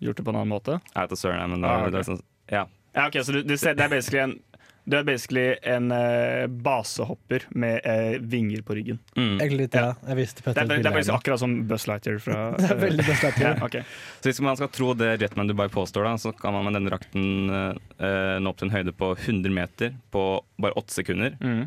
gjort 0.00 0.16
det 0.16 0.24
på 0.24 0.30
en 0.30 0.36
annen 0.40 0.50
måte. 0.54 0.80
Jeg 0.94 1.02
vet 1.02 1.10
da 1.10 1.16
søren, 1.16 1.50
men 1.50 1.60
da, 1.62 1.68
Ah, 1.68 1.80
okay. 1.80 1.90
det 1.90 1.98
er 2.00 2.08
sånn, 2.12 2.22
ja. 2.50 2.64
Ja, 2.94 3.06
ok, 3.08 3.14
Så 3.24 3.32
du, 3.32 3.42
du 3.42 3.56
ser, 3.56 3.74
det 3.74 3.84
er 3.84 3.88
basically 3.88 4.20
en 4.22 4.40
du 4.84 4.96
er 4.98 5.04
basically 5.06 5.54
en 5.64 5.92
eh, 5.94 6.46
basehopper 6.46 7.46
med 7.56 7.80
eh, 7.88 8.18
vinger 8.20 8.60
på 8.62 8.76
ryggen. 8.76 8.98
Mm. 9.16 9.38
Egentlig 9.38 9.60
litt, 9.62 9.78
ja. 9.80 9.94
Jeg 10.10 10.18
visste 10.18 10.44
Det 10.44 10.60
er, 10.60 10.72
det 10.74 10.90
er 10.90 10.96
faktisk 10.98 11.14
akkurat 11.14 11.40
som 11.40 11.54
Buzz 11.68 11.86
Lighter 11.88 12.18
fra 12.20 12.40
Det 12.60 12.68
er 12.68 12.82
veldig 12.82 13.06
best 13.06 13.24
at 13.30 13.40
ja, 13.40 13.54
ok. 13.64 13.78
Så 14.20 14.28
hvis 14.28 14.42
man 14.44 14.58
skal 14.60 14.68
tro 14.74 14.90
det 14.98 15.14
Jetman 15.22 15.48
Dubai 15.48 15.70
påstår, 15.72 16.04
da, 16.04 16.18
så 16.20 16.34
kan 16.36 16.56
man 16.56 16.68
med 16.68 16.76
denne 16.76 16.92
drakten 16.92 17.54
eh, 17.54 18.36
nå 18.44 18.52
opp 18.52 18.60
til 18.60 18.68
en 18.68 18.76
høyde 18.76 18.92
på 18.96 19.14
100 19.16 19.56
meter 19.56 19.96
på 20.12 20.26
bare 20.60 20.76
8 20.84 20.98
sekunder. 21.00 21.38
Mm. 21.40 21.64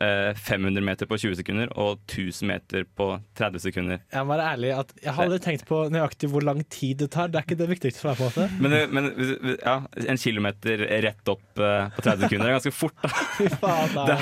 Eh, 0.00 0.32
500 0.34 0.82
meter 0.84 1.06
på 1.10 1.18
20 1.20 1.36
sekunder 1.40 1.70
og 1.76 1.98
1000 2.08 2.48
meter 2.48 2.84
på 2.96 3.06
30 3.38 3.60
sekunder. 3.66 4.00
Jeg 4.12 4.26
må 4.26 4.34
være 4.36 4.46
ærlig 4.54 4.70
at 4.78 4.94
jeg 5.04 5.12
har 5.16 5.26
aldri 5.28 5.38
tenkt 5.44 5.66
på 5.68 5.82
nøyaktig 5.92 6.30
hvor 6.32 6.44
lang 6.46 6.62
tid 6.72 6.98
det 7.04 7.10
tar. 7.14 7.28
Det 7.28 7.40
er 7.40 7.46
ikke 7.48 7.58
det 7.60 7.68
viktigste 7.70 8.00
for 8.00 8.10
meg. 8.10 8.18
på 8.20 8.28
en 8.28 8.48
måte 8.48 8.60
Men, 8.64 8.94
men 8.96 9.10
hvis- 9.18 9.34
hvis- 9.44 9.60
ja, 9.64 9.76
en 10.14 10.20
kilometer 10.24 10.86
rett 11.06 11.32
opp 11.34 11.58
eh, 11.62 11.88
på 11.96 12.06
30 12.08 12.26
sekunder 12.28 12.48
er 12.50 12.56
ganske 12.58 12.74
fort. 12.74 12.96
da. 13.02 13.08
Faen, 13.62 13.94
det 14.10 14.18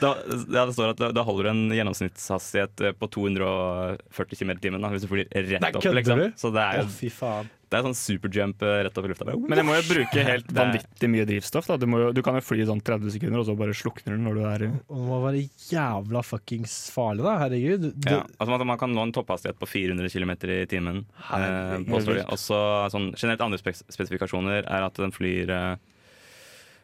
da, 0.00 0.64
det 0.66 0.74
står 0.78 0.94
at 0.94 1.02
da, 1.04 1.12
da 1.20 1.22
holder 1.26 1.44
du 1.44 1.50
en 1.54 1.64
gjennomsnittshastighet 1.76 2.80
eh, 2.88 2.96
på 2.98 3.10
240 3.14 4.38
km 4.40 4.54
i 4.56 4.60
timen 4.64 4.88
hvis 4.94 5.04
du 5.04 5.10
flyr 5.10 5.26
rett 5.30 5.60
Nei, 5.62 5.72
opp. 5.74 5.84
Liksom. 6.00 6.24
Så 6.40 6.50
det 6.54 6.64
er 6.64 6.80
Å, 6.80 6.86
jo 6.88 6.94
fy 6.96 7.10
faen. 7.12 7.50
Det 7.70 7.78
er 7.78 7.84
sånn 7.86 7.96
superjump 7.98 8.62
eh, 8.64 8.80
rett 8.86 8.98
opp 9.00 9.06
i 9.06 9.10
lufta. 9.10 9.26
Men 9.34 9.58
det 9.58 9.64
må 9.66 9.76
jo 9.76 9.84
bruke 9.88 10.24
helt 10.28 10.50
vanvittig 10.54 11.10
mye 11.10 11.26
drivstoff. 11.28 11.68
Da. 11.70 11.78
Du, 11.80 11.86
må 11.90 12.00
jo, 12.02 12.10
du 12.16 12.20
kan 12.26 12.38
jo 12.38 12.44
fly 12.44 12.60
i 12.62 12.68
sånn 12.68 12.82
30 12.84 13.14
sekunder, 13.16 13.40
og 13.40 13.48
så 13.48 13.56
bare 13.58 13.76
slukner 13.76 14.16
den 14.16 14.24
når 14.26 14.38
du 14.38 14.42
er 14.48 14.66
Og 14.68 14.94
det 14.94 15.06
må 15.08 15.20
være 15.24 15.42
jævla 15.70 16.24
fuckings 16.26 16.76
farlig, 16.94 17.26
da. 17.26 17.36
Herregud. 17.42 17.88
Du, 17.94 18.08
Ja, 18.10 18.22
altså 18.38 18.58
man, 18.64 18.78
kan 18.80 18.94
nå 18.94 19.06
en 19.08 19.14
topphastighet 19.16 19.60
på 19.60 19.70
400 19.70 20.12
km 20.14 20.34
i 20.54 20.60
timen. 20.70 21.04
Eh, 21.18 21.28
Herregud. 21.32 22.24
Og 22.24 22.40
så 22.40 22.60
sånn, 22.94 23.12
generelt 23.16 23.44
andre 23.44 23.60
spes 23.60 23.84
spesifikasjoner 23.92 24.64
er 24.64 24.88
at 24.88 24.98
den 25.00 25.14
flyr 25.14 25.52
eh, 25.54 25.70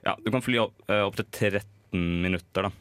Ja, 0.06 0.16
du 0.16 0.30
kan 0.32 0.44
fly 0.44 0.62
opp, 0.64 0.78
eh, 0.88 1.02
opp 1.04 1.18
til 1.20 1.28
13 1.28 2.22
minutter, 2.24 2.68
da. 2.68 2.74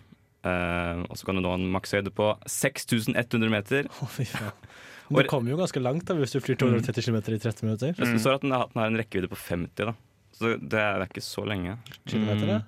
Eh, 0.50 1.02
og 1.10 1.18
så 1.20 1.28
kan 1.28 1.36
du 1.36 1.44
nå 1.44 1.52
en 1.58 1.68
makshøyde 1.74 2.14
på 2.16 2.32
6100 2.48 3.52
meter. 3.52 3.90
Å, 3.92 4.08
fy 4.14 4.28
faen. 4.30 4.70
Du 5.10 5.24
kommer 5.30 5.52
jo 5.52 5.58
ganske 5.58 5.82
langt 5.82 6.06
da 6.06 6.14
hvis 6.18 6.36
du 6.36 6.40
flyr 6.44 6.58
230 6.62 7.02
km 7.06 7.18
i 7.18 7.40
30 7.42 7.66
minutter. 7.66 7.94
Det 7.98 8.22
står 8.22 8.38
at 8.38 8.46
den 8.46 8.52
har, 8.54 8.68
den 8.74 8.82
har 8.82 8.92
en 8.92 9.00
rekkevidde 9.02 9.30
på 9.32 9.40
50, 9.42 9.90
da. 9.90 9.94
Så 10.38 10.46
det 10.46 10.54
er, 10.56 10.60
det 10.70 10.84
er 10.84 11.08
ikke 11.10 11.24
så 11.26 11.44
lenge. 11.50 11.78
Kilometer, 12.06 12.52
ja? 12.54 12.60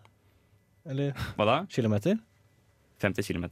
Eller 0.89 1.13
Hva 1.38 1.45
da? 1.45 1.58
kilometer? 1.69 2.17
50 3.01 3.27
km. 3.30 3.45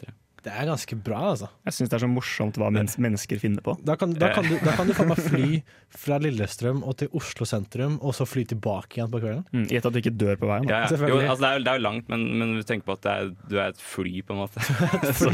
Det 0.45 0.51
er 0.55 0.67
ganske 0.69 0.95
bra, 1.03 1.19
altså. 1.33 1.49
Jeg 1.67 1.75
syns 1.75 1.89
det 1.91 1.97
er 1.97 2.03
så 2.05 2.07
morsomt 2.11 2.55
hva 2.61 2.69
mennesker 2.71 3.39
finner 3.41 3.63
på. 3.65 3.73
Da 3.83 3.95
kan, 3.99 4.13
da 4.15 4.29
kan, 4.35 4.45
du, 4.47 4.53
da 4.63 4.71
kan 4.77 4.87
du 4.87 4.93
faen 4.95 5.09
meg 5.11 5.19
fly 5.19 5.49
fra 6.03 6.19
Lillestrøm 6.23 6.79
og 6.87 6.95
til 7.01 7.09
Oslo 7.19 7.47
sentrum, 7.49 7.97
og 7.99 8.15
så 8.15 8.27
fly 8.29 8.45
tilbake 8.47 8.99
igjen 8.99 9.11
på 9.11 9.19
kvelden. 9.23 9.43
Mm, 9.51 9.65
Gjett 9.73 9.89
at 9.89 9.95
du 9.95 9.99
ikke 9.99 10.13
dør 10.15 10.39
på 10.39 10.47
veien. 10.51 10.67
Da. 10.69 10.83
Ja, 10.85 10.87
ja. 10.87 11.09
Jo, 11.11 11.17
altså 11.25 11.43
det, 11.43 11.49
er, 11.49 11.57
jo- 11.59 11.65
det 11.67 11.73
er 11.73 11.81
jo 11.81 11.85
langt, 11.89 12.07
men, 12.13 12.23
men 12.39 12.55
du 12.55 12.63
tenker 12.63 12.87
på 12.87 12.95
at 12.95 13.03
det 13.03 13.11
er, 13.17 13.33
du 13.51 13.57
er 13.59 13.73
et 13.73 13.83
fly, 13.83 14.15
på 14.23 14.37
en 14.37 14.41
måte. 14.45 14.63
så, 15.19 15.33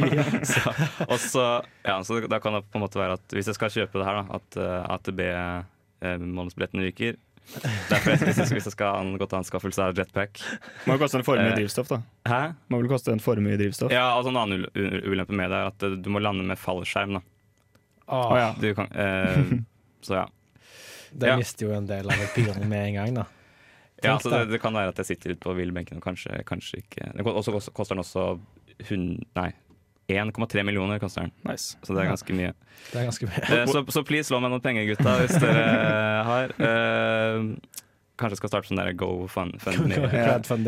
så, 0.55 0.75
og 1.05 1.17
så, 1.21 1.45
ja, 1.85 1.99
så 2.07 2.21
da 2.25 2.41
kan 2.41 2.57
det 2.57 2.63
på 2.71 2.79
en 2.81 2.85
måte 2.87 3.01
være 3.01 3.19
at 3.19 3.37
hvis 3.37 3.51
jeg 3.53 3.59
skal 3.59 3.73
kjøpe 3.77 4.01
det 4.01 4.09
her, 4.09 4.23
da, 4.23 4.39
at 4.41 4.59
uh, 4.61 4.95
AtB-månedsbillettene 4.97 6.85
ryker 6.89 7.17
Derfor 7.89 8.09
jeg, 8.15 8.19
jeg, 8.25 8.47
hvis 8.55 8.65
jeg 8.67 8.73
skal 8.73 8.89
ha 8.95 9.01
en 9.05 9.17
godt 9.21 9.33
anskaffelse 9.37 9.83
er 9.85 9.93
jetpack 9.99 10.39
Må 10.89 10.95
jo 10.95 11.01
koste 11.03 11.19
en 11.19 11.25
formue 11.27 11.51
i 11.51 11.53
drivstoff, 11.55 11.91
da. 11.91 11.99
Hæ? 12.27 12.39
Må 12.73 12.79
vel 12.81 12.89
koste 12.89 13.13
en 13.13 13.21
formue 13.23 13.53
drivstoff. 13.59 13.93
Ja, 13.93 14.07
altså 14.17 14.33
En 14.33 14.39
annen 14.41 14.65
ulempe 15.05 15.37
med 15.37 15.53
det 15.53 15.59
er 15.61 15.69
at 15.69 15.85
uh, 15.85 15.93
du 16.01 16.09
må 16.11 16.19
lande 16.23 16.43
med 16.47 16.57
fallskjerm. 16.59 17.19
da 17.19 17.21
Åh, 18.07 18.33
Å 18.33 18.39
ja. 18.41 18.49
du 18.61 18.67
kan, 18.77 18.89
eh, 18.91 19.53
Så 20.05 20.17
ja. 20.19 20.25
Det 21.15 21.29
Ja. 21.31 21.37
mister 21.39 21.69
jo 21.69 21.73
en 21.77 21.87
del 21.87 22.09
av 22.11 22.19
appealen 22.25 22.67
med 22.69 22.89
en 22.89 22.97
gang, 22.99 23.13
da. 23.21 23.27
ja 24.03 24.17
altså, 24.17 24.29
det, 24.33 24.41
det 24.51 24.59
kan 24.61 24.73
være 24.75 24.91
at 24.91 24.97
jeg 25.01 25.13
sitter 25.13 25.31
ute 25.35 25.41
på 25.45 25.53
villbenken 25.57 26.01
og 26.01 26.03
kanskje, 26.03 26.41
kanskje 26.49 26.81
ikke 26.83 27.13
Og 27.23 27.43
så 27.45 27.53
koster 27.71 27.95
den 27.95 28.03
også 28.03 28.25
100, 28.89 29.21
Nei, 29.37 29.51
1,3 30.07 30.63
millioner 30.63 30.99
koster 30.99 31.21
den. 31.25 31.31
Nice. 31.47 31.77
Så 31.83 31.93
det 31.95 32.03
er 32.03 32.11
ganske 32.11 32.35
mye. 32.37 32.51
Det 32.91 32.99
er 33.01 33.07
ganske 33.07 33.29
mye. 33.29 33.45
Eh, 33.49 33.65
Så, 33.71 33.85
så 33.89 34.03
please 34.05 34.33
lån 34.33 34.45
meg 34.45 34.53
noen 34.53 34.61
penger, 34.61 34.85
gutta, 34.91 35.15
hvis 35.23 35.39
dere 35.41 35.63
har. 36.27 36.53
Uh, 36.61 37.55
kanskje 38.21 38.37
skal 38.39 38.51
starte 38.51 38.69
sånn 38.69 38.79
der 38.79 38.93
GoFundMe. 38.95 39.95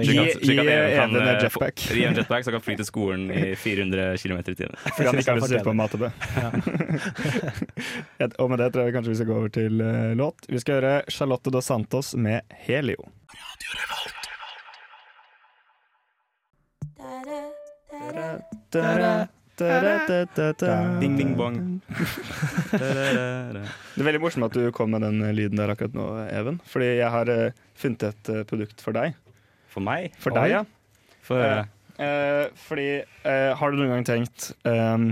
Gi, 0.04 0.17
Even 0.52 0.71
en 0.73 1.19
eh, 1.21 1.38
jetpack. 1.45 1.86
Gi 1.93 2.04
en 2.08 2.17
jetpack, 2.17 2.43
så 2.43 2.52
jeg 2.52 2.58
kan 2.58 2.65
fly 2.65 2.78
til 2.82 2.89
skolen 2.89 3.30
i 3.32 3.54
400 3.60 4.17
km 4.23 4.41
i 4.41 4.58
timen. 4.58 4.76
Fordi 4.97 5.08
han 5.12 5.21
ikke 5.21 5.36
har 5.36 5.43
fått 5.45 5.56
kjøpe 5.56 5.69
på 5.69 5.78
MATB. 5.78 6.04
Ja, 8.17 8.32
og 8.41 8.52
med 8.52 8.63
det 8.63 8.71
tror 8.73 8.89
jeg 8.89 8.97
kanskje 8.97 9.13
vi 9.13 9.19
skal 9.21 9.32
gå 9.32 9.39
over 9.43 9.54
til 9.62 9.86
uh, 9.86 10.12
låt. 10.17 10.50
Vi 10.50 10.63
skal 10.63 10.82
høre 10.82 10.95
Charlotte 11.13 11.54
Dos 11.54 11.69
Santos 11.69 12.15
med 12.17 12.41
'Helio'. 12.65 13.06
Ding, 21.02 21.15
ding, 21.17 21.32
bong. 21.38 21.82
Det 22.78 22.82
er 22.84 24.06
veldig 24.06 24.22
morsomt 24.22 24.46
at 24.50 24.58
du 24.58 24.67
kom 24.76 24.91
med 24.93 25.02
den 25.02 25.24
lyden 25.34 25.58
der 25.58 25.74
akkurat 25.74 25.96
nå, 25.98 26.06
Even. 26.30 26.60
Fordi 26.70 26.91
jeg 27.00 27.10
har 27.13 27.32
eh, 27.34 27.56
funnet 27.78 28.06
et 28.12 28.30
eh, 28.34 28.43
produkt 28.50 28.84
for 28.86 28.93
deg. 28.98 29.17
For 29.74 29.82
meg? 29.86 30.13
For 30.22 30.36
deg, 30.36 30.52
ja. 30.54 30.62
For, 31.26 31.41
uh, 31.41 31.65
uh, 31.98 32.46
fordi 32.67 32.89
uh, 33.02 33.52
Har 33.60 33.74
du 33.74 33.82
noen 33.82 33.98
gang 33.98 34.06
tenkt 34.08 34.52
um, 34.63 35.10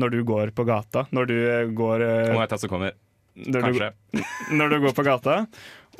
når 0.00 0.14
du 0.14 0.20
går 0.24 0.52
på 0.54 0.64
gata 0.68 1.06
Når 1.10 1.26
du 1.26 1.36
eh, 1.38 1.72
går 1.76 2.04
uh, 2.04 2.34
Må 2.36 2.44
jeg 2.44 2.52
ta 2.52 2.58
som 2.60 2.70
kommer. 2.70 2.94
når, 3.34 3.72
du, 3.74 4.22
når 4.54 4.72
du 4.72 4.76
går 4.84 4.94
på 4.94 5.06
gata 5.06 5.42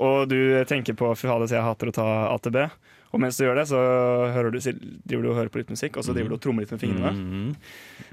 og 0.01 0.31
du 0.31 0.65
tenker 0.65 0.97
på 0.97 1.11
Fy 1.19 1.27
fader, 1.29 1.51
jeg 1.53 1.61
hater 1.61 1.91
å 1.91 1.93
ta 1.93 2.07
AtB. 2.33 2.57
Og 3.13 3.19
mens 3.21 3.37
du 3.37 3.43
gjør 3.45 3.57
det, 3.59 3.67
så 3.67 3.79
hører 4.35 4.53
du, 4.55 4.59
driver 5.09 5.23
du 5.25 5.29
og 5.33 5.37
hører 5.41 5.51
på 5.51 5.59
litt 5.59 5.71
musikk, 5.73 5.97
og 5.99 6.05
så 6.07 6.15
driver 6.15 6.31
du 6.31 6.37
og 6.37 6.43
trommer 6.45 6.63
litt 6.63 6.71
med 6.71 6.81
fingrene. 6.81 7.57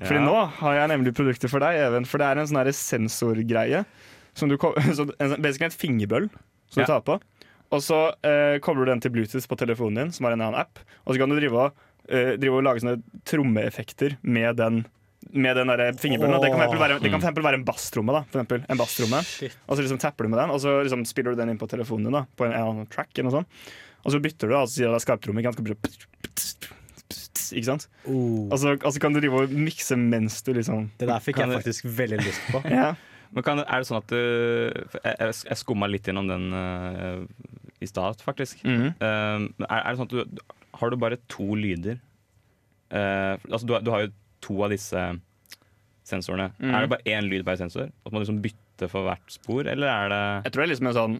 Fordi 0.02 0.20
Ja. 0.20 0.26
nå 0.26 0.36
har 0.58 0.74
jeg 0.80 0.90
nemlig 0.90 1.14
produkter 1.14 1.50
for 1.52 1.60
deg, 1.62 1.78
Even. 1.86 2.06
For 2.06 2.18
det 2.18 2.26
er 2.32 2.40
en 2.42 2.48
sånn 2.50 2.74
sensorgreie. 2.74 3.86
Som 4.34 4.50
du, 4.50 4.58
så 4.62 4.74
en, 5.20 5.30
sånn- 5.36 5.42
basically 5.42 5.70
en 5.70 5.78
fingerbøll 5.78 6.30
som 6.70 6.82
Ja. 6.82 6.86
du 6.86 6.92
tar 6.92 7.02
på. 7.06 7.20
Og 7.72 7.82
så 7.84 8.14
eh, 8.24 8.58
kobler 8.64 8.86
du 8.86 8.92
den 8.94 9.00
til 9.04 9.12
Bluetooth 9.12 9.46
på 9.48 9.58
telefonen 9.60 9.96
din, 10.06 10.12
som 10.12 10.26
er 10.26 10.32
en 10.38 10.42
annen 10.42 10.60
app. 10.62 10.80
Og 11.06 11.14
så 11.14 11.20
kan 11.20 11.30
du 11.30 11.36
drive 11.38 11.54
og, 11.54 11.74
eh, 12.10 12.38
drive 12.38 12.56
og 12.58 12.64
lage 12.64 12.80
sånne 12.82 13.02
trommeeffekter 13.26 14.18
med 14.24 14.56
den 14.58 14.86
med 15.34 15.58
den 15.60 15.72
der 15.72 15.94
fingerbøllen. 16.00 16.40
Det 16.42 16.52
kan 16.54 16.64
for 16.64 16.82
være, 16.82 17.00
det 17.04 17.12
kan 17.12 17.24
for 17.24 17.44
være 17.46 17.60
en 17.60 17.66
basstromme. 17.68 18.16
da, 18.16 18.24
for 18.30 18.40
eksempel, 18.40 18.64
en 18.68 18.80
basstromme. 18.80 19.20
Og 19.68 19.76
så 19.76 19.84
liksom 19.84 20.00
tapper 20.02 20.28
du 20.28 20.34
med 20.34 20.40
den, 20.42 20.54
og 20.54 20.62
så 20.64 20.80
liksom 20.86 21.06
spiller 21.10 21.36
du 21.36 21.42
den 21.42 21.54
inn 21.54 21.62
på 21.62 21.70
telefonen 21.70 22.10
din. 22.10 22.18
da, 22.20 22.26
På 22.38 22.48
en, 22.48 22.54
en 22.54 22.60
eller 22.62 22.74
annen 22.74 22.90
track 22.94 23.12
eller 23.16 23.30
noe 23.30 23.38
sånt. 23.40 23.70
Og 24.06 24.14
så 24.14 24.22
bytter 24.24 24.48
du, 24.48 24.54
da, 24.56 24.64
og 24.64 24.70
så 24.70 24.78
sier 24.78 24.88
du 24.88 24.96
det 24.96 25.02
er 25.02 25.06
skarptromme. 25.06 25.44
Ikke 25.44 25.54
sant? 25.54 26.70
Ikke 27.56 27.68
sant? 27.68 27.88
Oh, 28.06 28.48
Og 28.52 28.58
så, 28.60 28.74
og 28.76 28.92
så 28.94 29.02
kan 29.04 29.16
du 29.16 29.22
drive 29.22 29.44
og 29.46 29.54
mikse 29.56 29.98
mens 30.00 30.42
du 30.44 30.52
liksom 30.58 30.90
det 31.00 31.08
der 31.08 31.24
fikk 31.24 31.40
jeg 31.42 31.52
faktisk 31.54 31.86
faktisk 31.86 32.00
veldig 32.00 32.20
lyst 32.24 32.50
på. 32.52 32.62
ja. 32.78 32.94
Men 33.36 33.44
kan, 33.44 33.60
er 33.64 33.84
det 33.84 33.88
sånn 33.90 34.00
at 34.00 34.12
du 34.12 34.20
Jeg, 34.20 35.14
jeg, 35.20 35.34
jeg 35.50 35.60
skumma 35.60 35.90
litt 35.92 36.08
gjennom 36.08 36.30
den 36.30 36.46
uh, 36.56 37.24
i 37.84 37.88
stad, 37.88 38.22
faktisk. 38.24 38.64
Mm 38.64 38.78
-hmm. 38.82 38.94
uh, 39.04 39.66
er, 39.68 39.80
er 39.82 39.90
det 39.90 39.98
sånn 40.00 40.10
at 40.10 40.16
du 40.16 40.44
Har 40.80 40.90
du 40.90 40.98
bare 40.98 41.18
to 41.28 41.56
lyder? 41.56 42.00
Uh, 42.92 43.36
altså 43.52 43.66
du, 43.68 43.80
du 43.84 43.92
har 43.92 44.08
jo 44.08 44.12
to 44.48 44.58
av 44.64 44.74
disse 44.74 45.08
sensorene. 46.08 46.52
Mm. 46.62 46.72
Er 46.72 46.86
det 46.86 46.92
bare 46.96 47.16
én 47.18 47.28
lyd 47.28 47.44
per 47.48 47.60
sensor? 47.60 47.90
At 48.06 48.14
man 48.14 48.24
liksom 48.24 48.40
bytter 48.44 48.92
for 48.92 49.08
hvert 49.08 49.34
spor, 49.34 49.68
eller 49.68 49.90
er 49.92 50.14
det 50.14 50.22
Jeg 50.48 50.54
tror 50.54 50.62
det 50.62 50.68
er 50.68 50.74
liksom 50.74 50.92
en 50.92 50.98
sånn, 50.98 51.18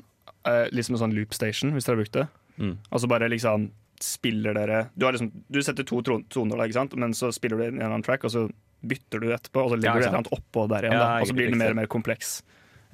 liksom 0.76 0.96
en 0.96 1.04
sånn 1.04 1.18
loop 1.18 1.36
station, 1.36 1.74
hvis 1.76 1.88
dere 1.88 1.98
har 1.98 2.04
brukt 2.04 2.18
det. 2.20 2.28
mm. 2.62 2.78
Altså 2.90 3.12
bare 3.12 3.30
liksom 3.34 3.70
spiller 3.98 4.54
dere 4.54 4.84
Du, 4.94 5.06
har 5.08 5.16
liksom, 5.16 5.32
du 5.50 5.58
setter 5.66 5.86
to 5.88 6.02
toner, 6.06 6.58
da, 6.58 6.68
ikke 6.68 6.78
sant? 6.78 6.96
men 6.96 7.16
så 7.18 7.32
spiller 7.34 7.58
du 7.58 7.64
en 7.66 7.80
eller 7.80 7.96
annen 7.96 8.06
track, 8.06 8.28
og 8.28 8.34
så 8.34 8.46
bytter 8.88 9.24
du 9.24 9.32
etterpå, 9.34 9.64
og 9.64 9.74
så 9.74 9.80
Ja, 9.82 9.94
du 9.94 10.00
et 10.00 10.06
eller 10.06 10.20
annet 10.22 10.34
oppå 10.36 10.68
der 10.70 10.86
igjen. 10.86 10.98
Ja, 11.00 11.04
da, 11.04 11.22
og 11.22 11.30
så 11.30 11.36
blir 11.38 11.50
det 11.52 11.60
mer 11.60 11.74
og 11.74 11.80
mer 11.80 11.90
kompleks. 11.92 12.42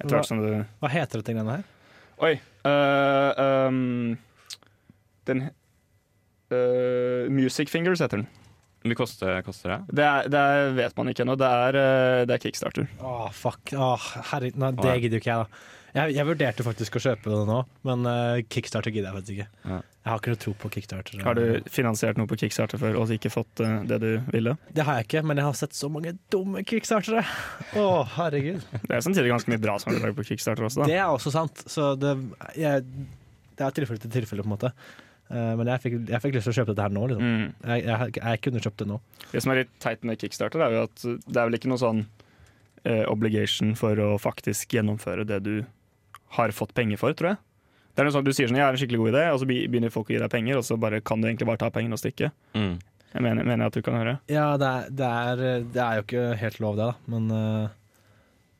Hva, 0.00 0.22
du 0.24 0.64
Hva 0.80 0.90
heter 0.90 1.20
dette 1.20 1.34
greiene 1.34 1.58
her? 1.58 1.66
Oi. 2.24 2.34
uh, 2.64 3.68
um, 3.68 4.16
den 5.28 5.44
uh, 6.54 7.30
Music 7.30 7.70
Fingers 7.70 8.00
heter 8.00 8.22
den. 8.22 8.28
Hvor 8.84 8.92
mye 8.92 8.98
koster, 9.00 9.38
koster 9.40 9.70
det? 9.72 9.76
Det, 9.96 10.04
er, 10.04 10.26
det 10.28 10.40
er, 10.44 10.66
vet 10.76 10.98
man 10.98 11.08
ikke 11.08 11.24
ennå. 11.24 11.38
Det, 11.40 11.48
eh, 11.72 12.24
det 12.28 12.34
er 12.34 12.42
kickstarter. 12.42 12.90
Åh, 13.00 13.30
fuck. 13.32 13.72
Åh, 13.72 14.08
herre, 14.28 14.50
nei, 14.60 14.68
det 14.76 14.96
gidder 15.00 15.16
jo 15.16 15.20
ikke 15.22 15.30
jeg, 15.30 15.46
da. 15.46 15.70
Jeg, 15.94 16.12
jeg 16.18 16.26
vurderte 16.28 16.66
faktisk 16.66 16.98
å 16.98 17.02
kjøpe 17.04 17.30
det 17.30 17.38
nå, 17.48 17.56
men 17.86 18.04
uh, 18.04 18.42
Kickstarter 18.50 18.90
gidder 18.92 19.08
jeg 19.08 19.16
faktisk 19.16 19.34
ikke. 19.38 19.62
Ja. 19.70 19.78
Jeg 19.86 20.10
har 20.10 20.20
ikke 20.20 20.34
noe 20.34 20.40
tro 20.42 20.52
på 20.58 20.70
Kickstarter. 20.74 21.22
Har 21.24 21.38
du 21.38 21.70
finansiert 21.70 22.18
noe 22.20 22.28
på 22.28 22.36
kickstarter 22.42 22.82
før 22.82 22.98
og 23.00 23.14
ikke 23.14 23.30
fått 23.32 23.62
uh, 23.64 23.76
det 23.88 24.00
du 24.02 24.08
ville? 24.34 24.56
Det 24.74 24.84
har 24.84 24.98
jeg 24.98 25.08
ikke, 25.08 25.22
men 25.30 25.40
jeg 25.40 25.46
har 25.46 25.56
sett 25.62 25.78
så 25.78 25.88
mange 25.94 26.12
dumme 26.34 26.64
kickstartere. 26.66 27.22
Å, 27.78 27.86
herregud. 28.18 28.66
Det 28.74 28.98
er 28.98 29.06
samtidig 29.06 29.32
ganske 29.32 29.54
mye 29.54 29.62
bra 29.64 29.78
som 29.80 29.94
er 29.94 30.02
laget 30.02 30.18
på 30.18 30.26
kickstarter 30.34 30.66
også, 30.66 30.82
da. 30.82 30.90
Det 30.92 30.98
er 30.98 31.06
også 31.08 31.32
sant. 31.32 31.64
Så 31.72 31.94
det, 31.96 32.18
jeg, 32.58 32.84
det 33.54 33.64
er 33.64 33.78
tilfelle 33.80 34.04
til 34.04 34.12
tilfelle, 34.18 34.44
på 34.44 34.50
en 34.50 34.56
måte. 34.58 34.74
Eh, 35.32 35.52
men 35.58 35.70
jeg 35.72 35.82
fikk, 35.84 35.96
jeg 36.10 36.22
fikk 36.24 36.36
lyst 36.36 36.48
til 36.48 36.54
å 36.54 36.58
kjøpe 36.58 36.72
dette 36.74 36.86
her 36.86 36.94
nå. 36.94 37.06
Liksom. 37.12 37.30
Mm. 37.30 37.46
Jeg, 37.70 37.86
jeg, 37.86 38.16
jeg 38.20 38.42
kunne 38.44 38.64
kjøpt 38.66 38.82
det 38.82 38.90
nå. 38.90 39.00
Det 39.30 39.42
som 39.44 39.54
er 39.54 39.62
litt 39.62 39.72
teit 39.82 40.04
med 40.04 40.20
kickstarter, 40.20 40.64
er 40.64 40.76
jo 40.76 40.84
at 40.88 41.06
det 41.06 41.40
er 41.40 41.48
vel 41.48 41.58
ikke 41.58 41.72
noe 41.72 41.82
sånn 41.82 42.04
eh, 42.84 43.04
obligation 43.10 43.74
for 43.78 44.00
å 44.04 44.14
faktisk 44.20 44.76
gjennomføre 44.76 45.26
det 45.28 45.40
du 45.46 45.54
har 46.38 46.54
fått 46.54 46.74
penger 46.76 47.00
for, 47.00 47.16
tror 47.16 47.34
jeg. 47.34 47.42
Det 47.94 48.02
er 48.02 48.08
noe 48.08 48.14
sånn 48.16 48.24
at 48.24 48.26
Du 48.26 48.34
sier 48.34 48.50
sånn, 48.50 48.58
jeg 48.58 48.66
har 48.66 48.74
en 48.74 48.80
skikkelig 48.80 49.00
god 49.04 49.12
idé, 49.12 49.22
og 49.30 49.38
så 49.38 49.46
begynner 49.46 49.92
folk 49.94 50.10
å 50.10 50.16
gi 50.16 50.18
deg 50.18 50.32
penger, 50.32 50.58
og 50.58 50.66
så 50.66 50.78
bare 50.82 50.98
kan 51.06 51.22
du 51.22 51.28
egentlig 51.28 51.46
bare 51.46 51.62
ta 51.62 51.70
pengene 51.74 51.94
og 51.94 52.02
stikke. 52.02 52.32
Mm. 52.58 52.74
Jeg 53.14 53.22
mener, 53.22 53.46
mener 53.46 53.62
jeg 53.62 53.70
at 53.70 53.76
du 53.78 53.84
kan 53.86 53.94
høre. 54.00 54.14
Ja, 54.26 54.46
det 54.58 54.68
er, 54.68 54.88
det, 54.90 55.08
er, 55.08 55.66
det 55.76 55.82
er 55.84 55.98
jo 56.00 56.04
ikke 56.08 56.24
helt 56.40 56.58
lov, 56.64 56.80
det, 56.80 56.88
da. 56.90 57.12
Men, 57.14 57.28
eh, 57.30 57.76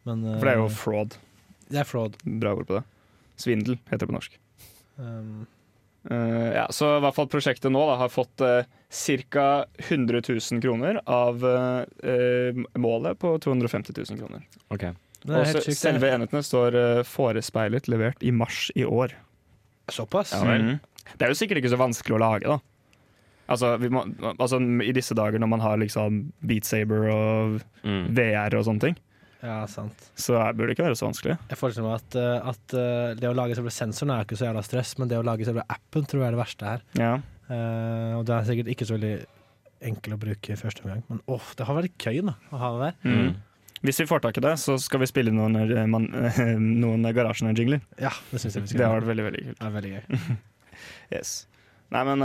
men 0.06 0.22
eh, 0.30 0.36
For 0.38 0.46
det 0.46 0.52
er 0.52 0.60
jo 0.60 0.68
fraud. 0.78 1.16
Det 1.66 1.80
er 1.82 1.88
fraud. 1.88 2.18
Bra 2.22 2.52
ord 2.54 2.68
på 2.68 2.78
det. 2.78 2.84
Svindel 3.42 3.80
heter 3.90 4.04
det 4.04 4.10
på 4.12 4.14
norsk. 4.14 4.38
Um, 4.94 5.48
Eh, 6.10 6.50
ja, 6.56 6.66
så 6.72 6.96
i 6.98 7.00
hvert 7.04 7.16
fall 7.16 7.28
prosjektet 7.32 7.72
nå 7.72 7.80
da, 7.88 7.96
har 8.02 8.12
fått 8.12 8.42
uh, 8.44 8.66
ca. 9.32 9.46
100 9.88 10.20
000 10.28 10.60
kroner 10.62 11.00
av 11.08 11.44
uh, 11.44 12.64
målet 12.76 13.18
på 13.18 13.38
250 13.38 13.96
000 14.10 14.20
kroner. 14.20 14.44
Okay. 14.74 14.92
Og 15.24 15.48
selve 15.72 16.10
enhetene 16.12 16.42
står 16.44 16.74
eh, 16.76 16.98
forespeilet 17.08 17.86
levert 17.88 18.20
i 18.20 18.28
mars 18.28 18.66
i 18.76 18.84
år. 18.84 19.14
Såpass? 19.88 20.34
Mhm. 20.36 20.76
Det 21.16 21.24
er 21.24 21.32
jo 21.32 21.36
sikkert 21.38 21.60
ikke 21.62 21.72
så 21.72 21.80
vanskelig 21.80 22.16
å 22.16 22.20
lage, 22.20 22.48
da. 22.48 22.58
Altså, 23.52 23.74
vi 23.76 23.90
må, 23.92 24.02
altså 24.38 24.56
I 24.84 24.92
disse 24.96 25.16
dager 25.16 25.40
når 25.40 25.50
man 25.52 25.60
har 25.60 25.76
liksom 25.80 26.22
Beat 26.44 26.64
Saber 26.68 27.08
og 27.12 27.58
Mm. 27.84 28.14
VR 28.16 28.54
og 28.56 28.64
sånne 28.64 28.80
ting, 28.80 28.94
Ja, 29.44 29.58
sant. 29.68 30.06
så 30.16 30.38
det 30.38 30.56
burde 30.56 30.72
ikke 30.72 30.86
være 30.86 30.96
så 30.96 31.08
vanskelig. 31.10 31.36
Jeg 31.50 31.60
forestiller 31.60 31.90
meg 31.90 32.00
at, 32.00 32.16
eh, 32.16 32.50
at 32.50 32.74
eh, 32.80 33.14
det 33.18 33.28
å 33.28 33.36
lage 33.36 33.56
selve 33.58 33.72
sensoren 33.74 34.14
er 34.14 34.24
ikke 34.24 34.38
så 34.40 34.48
jævla 34.48 34.62
stress, 34.64 34.94
men 35.00 35.10
det 35.10 35.18
å 35.20 35.26
lage 35.26 35.44
selve 35.44 35.66
appen 35.68 36.06
tror 36.08 36.22
jeg 36.22 36.30
er 36.30 36.36
det 36.36 36.40
verste 36.40 36.70
her. 36.70 36.84
Ja. 36.96 37.14
Uh, 37.44 38.16
og 38.16 38.22
det 38.24 38.32
er 38.32 38.46
sikkert 38.48 38.70
ikke 38.72 38.86
så 38.88 38.94
veldig 38.96 39.16
enkel 39.84 40.14
å 40.14 40.20
bruke 40.22 40.54
i 40.54 40.56
første 40.56 40.80
omgang, 40.80 41.02
men 41.10 41.18
åh, 41.28 41.50
det 41.58 41.66
har 41.68 41.76
vært 41.76 42.06
gøy 42.06 42.22
da, 42.24 42.32
å 42.48 42.60
ha 42.62 42.70
det 42.72 42.86
der. 42.86 43.10
Mm. 43.12 43.74
Hvis 43.84 44.00
vi 44.00 44.06
får 44.08 44.22
tak 44.24 44.40
i 44.40 44.44
det, 44.46 44.54
så 44.62 44.78
skal 44.80 45.02
vi 45.02 45.10
spille 45.10 45.34
noen, 45.34 45.58
man, 45.92 46.08
noen 46.86 47.04
Garasjen-jingler. 47.04 47.84
Ja, 48.00 48.14
det 48.30 48.40
syns 48.40 48.56
jeg 48.56 48.64
vi 48.64 48.72
skal 48.72 48.80
Det 48.80 48.88
har 48.88 48.96
vært 49.02 49.10
veldig 49.10 49.26
veldig 49.28 49.44
kult. 49.44 49.60
Det 49.60 49.68
er 49.68 49.76
veldig 49.78 49.94
gøy. 49.94 50.40
Yes. 51.12 51.44
Nei, 51.92 52.00
men 52.08 52.24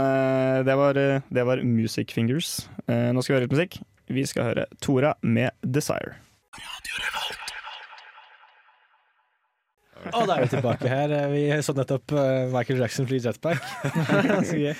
det 0.66 0.74
var, 0.74 0.96
det 0.96 1.44
var 1.46 1.60
Music 1.62 2.10
Fingers. 2.16 2.64
Eh, 2.90 3.12
nå 3.14 3.22
skal 3.22 3.34
vi 3.34 3.36
høre 3.36 3.46
litt 3.46 3.54
musikk. 3.54 3.76
Vi 4.10 4.24
skal 4.26 4.48
høre 4.48 4.64
Tora 4.82 5.12
med 5.22 5.52
'Desire'. 5.62 6.16
Og 10.16 10.24
da 10.26 10.34
er 10.38 10.46
vi 10.46 10.48
tilbake 10.54 10.88
her. 10.88 11.12
Eh, 11.12 11.26
Vi 11.34 11.42
så 11.62 11.74
nettopp 11.76 12.12
eh, 12.16 12.46
Michael 12.54 12.80
Jackson 12.80 13.06
fly 13.06 13.18
jetpack. 13.20 13.60
så 14.48 14.56
gøy. 14.56 14.74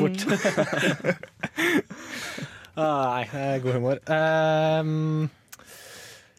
Bort. 0.00 0.24
ah, 2.76 3.22
nei, 3.32 3.58
god 3.62 3.78
humor. 3.78 4.02
Ehm, 4.12 5.28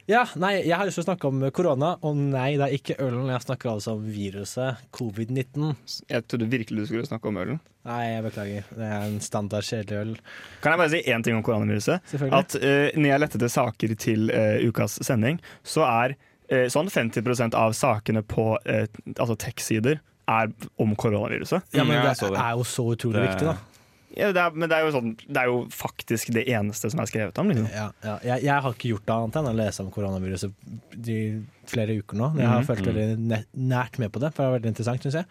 ja, 0.08 0.24
nei, 0.39 0.54
jeg 0.63 0.78
har 0.80 0.88
lyst 0.88 0.96
til 1.00 1.04
å 1.04 1.08
snakke 1.10 1.28
om 1.30 1.41
korona, 1.52 1.93
og 2.08 2.15
nei, 2.15 2.54
det 2.60 2.67
er 2.67 2.76
ikke 2.78 2.96
ølen. 3.04 3.28
Jeg 3.34 3.43
snakker 3.43 3.72
altså 3.74 3.96
om 3.98 4.06
viruset 4.08 4.78
covid-19. 4.96 5.74
Jeg 6.10 6.26
trodde 6.28 6.48
virkelig 6.52 6.86
du 6.86 6.89
skulle 6.91 7.08
snakke 7.10 7.28
om 7.32 7.38
ølen. 7.41 7.60
Nei, 7.88 8.02
jeg 8.15 8.24
beklager. 8.26 8.63
Det 8.76 8.88
er 8.88 9.06
en 9.08 9.20
standard 9.24 9.63
kjedelig 9.67 10.00
øl. 10.02 10.15
Kan 10.63 10.74
jeg 10.76 10.82
bare 10.82 10.91
si 10.96 11.02
én 11.12 11.24
ting 11.24 11.38
om 11.38 11.43
koronaviruset? 11.48 12.04
Selvfølgelig. 12.12 12.39
At 12.39 12.58
uh, 12.60 13.00
når 13.00 13.10
jeg 13.13 13.24
lette 13.24 13.39
etter 13.39 13.54
saker 13.54 13.96
til 14.08 14.32
uh, 14.32 14.58
ukas 14.67 14.98
sending, 15.08 15.39
så 15.63 15.86
er 15.88 16.15
uh, 16.52 16.65
sånn 16.72 16.91
50% 16.91 17.56
av 17.56 17.76
sakene 17.78 18.24
på 18.28 18.50
altså 18.65 19.36
tech-sider 19.39 20.00
er 20.28 20.52
om 20.84 20.96
koronaviruset. 21.00 21.63
ja, 21.72 21.84
men 21.88 22.02
Mm, 22.02 22.04
det 22.04 22.32
det. 22.32 22.39
er 22.43 22.52
jo 22.60 22.63
så 22.67 22.84
utrolig 22.96 23.22
Det- 23.22 23.30
viktig, 23.32 23.48
da. 23.48 23.58
Ja, 24.17 24.32
det 24.34 24.41
er, 24.41 24.51
men 24.58 24.67
det 24.71 24.77
er, 24.80 24.86
jo 24.88 24.93
sånn, 24.95 25.12
det 25.27 25.38
er 25.43 25.45
jo 25.51 25.58
faktisk 25.69 26.32
det 26.34 26.47
eneste 26.49 26.89
som 26.89 26.99
er 27.03 27.10
skrevet 27.10 27.38
om. 27.38 27.51
Liksom. 27.51 27.67
Ja, 27.71 27.91
ja. 28.03 28.15
Jeg, 28.25 28.43
jeg 28.47 28.63
har 28.65 28.73
ikke 28.73 28.89
gjort 28.95 29.12
annet 29.13 29.36
enn 29.38 29.49
å 29.51 29.56
lese 29.60 29.84
om 29.86 29.91
koronaviruset 29.93 30.51
de 31.08 31.17
flere 31.69 31.97
uker 32.01 32.17
nå. 32.17 32.32
Jeg 32.39 32.47
har 32.49 32.63
Mhm. 32.63 32.67
følt 32.71 32.89
veldig 32.89 33.45
nært 33.69 33.99
med 33.99 34.12
på 34.12 34.19
det, 34.23 34.34
for 34.34 34.41
det 34.43 34.49
har 34.49 34.60
vært 34.60 34.71
interessant, 34.73 35.03
syns 35.06 35.19
jeg. 35.21 35.25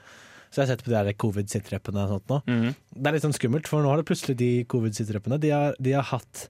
Så 0.50 0.60
jeg 0.62 0.68
har 0.68 0.76
sett 0.76 0.84
på 0.86 0.92
de 0.94 1.02
der 1.04 1.12
covid-sitreppene 1.18 2.04
og 2.06 2.08
sånt 2.14 2.28
nå. 2.30 2.38
Mhm. 2.46 2.74
Det 2.94 3.06
er 3.06 3.12
litt 3.18 3.22
sånn 3.26 3.34
skummelt, 3.36 3.66
for 3.68 3.82
nå 3.82 3.90
har 3.90 3.96
det 3.98 4.06
plutselig 4.06 4.36
de 4.36 4.64
covid-sitreppene 4.64 5.40
De, 5.40 5.50
har- 5.50 5.74
de 5.82 5.92
har 5.92 6.04
hatt 6.04 6.48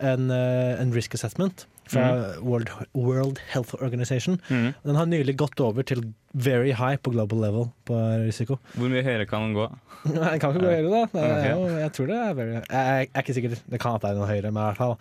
en, 0.00 0.30
eh, 0.30 0.80
en 0.82 0.92
risk 0.92 1.14
assessment 1.14 1.64
fra 1.86 2.34
World, 2.42 2.68
World 2.94 3.38
Health 3.54 3.74
Organization. 3.80 4.40
Mhm. 4.50 4.74
Den 4.84 4.94
har 4.96 5.06
nylig 5.06 5.36
gått 5.36 5.60
over 5.60 5.82
til 5.84 6.12
very 6.36 6.72
high 6.76 6.98
på 7.00 7.10
global 7.14 7.40
level 7.40 7.68
på 7.88 7.96
risiko. 8.26 8.58
Hvor 8.76 8.90
mye 8.92 9.02
høyere 9.06 9.24
kan 9.28 9.46
den 9.46 9.54
gå? 9.56 9.66
den 10.04 10.40
kan 10.42 10.52
ikke 10.52 10.62
gå 10.62 10.68
høyere, 10.70 10.90
da. 10.92 11.02
Okay. 11.08 11.50
jo, 11.54 11.68
jeg 11.80 11.92
tror 11.96 12.10
det 12.10 12.16
er 12.22 12.34
very 12.36 12.54
Jeg 12.60 13.06
er, 13.08 13.22
ikke 13.22 13.36
sikker. 13.38 13.54
Det 13.72 13.80
kan 13.80 13.96
at 13.96 14.04
det 14.04 14.10
er 14.10 14.18
noe 14.20 14.28
høyere, 14.30 14.52
men 14.52 14.62
i 14.62 14.66
hvert 14.70 14.80
fall. 14.82 14.96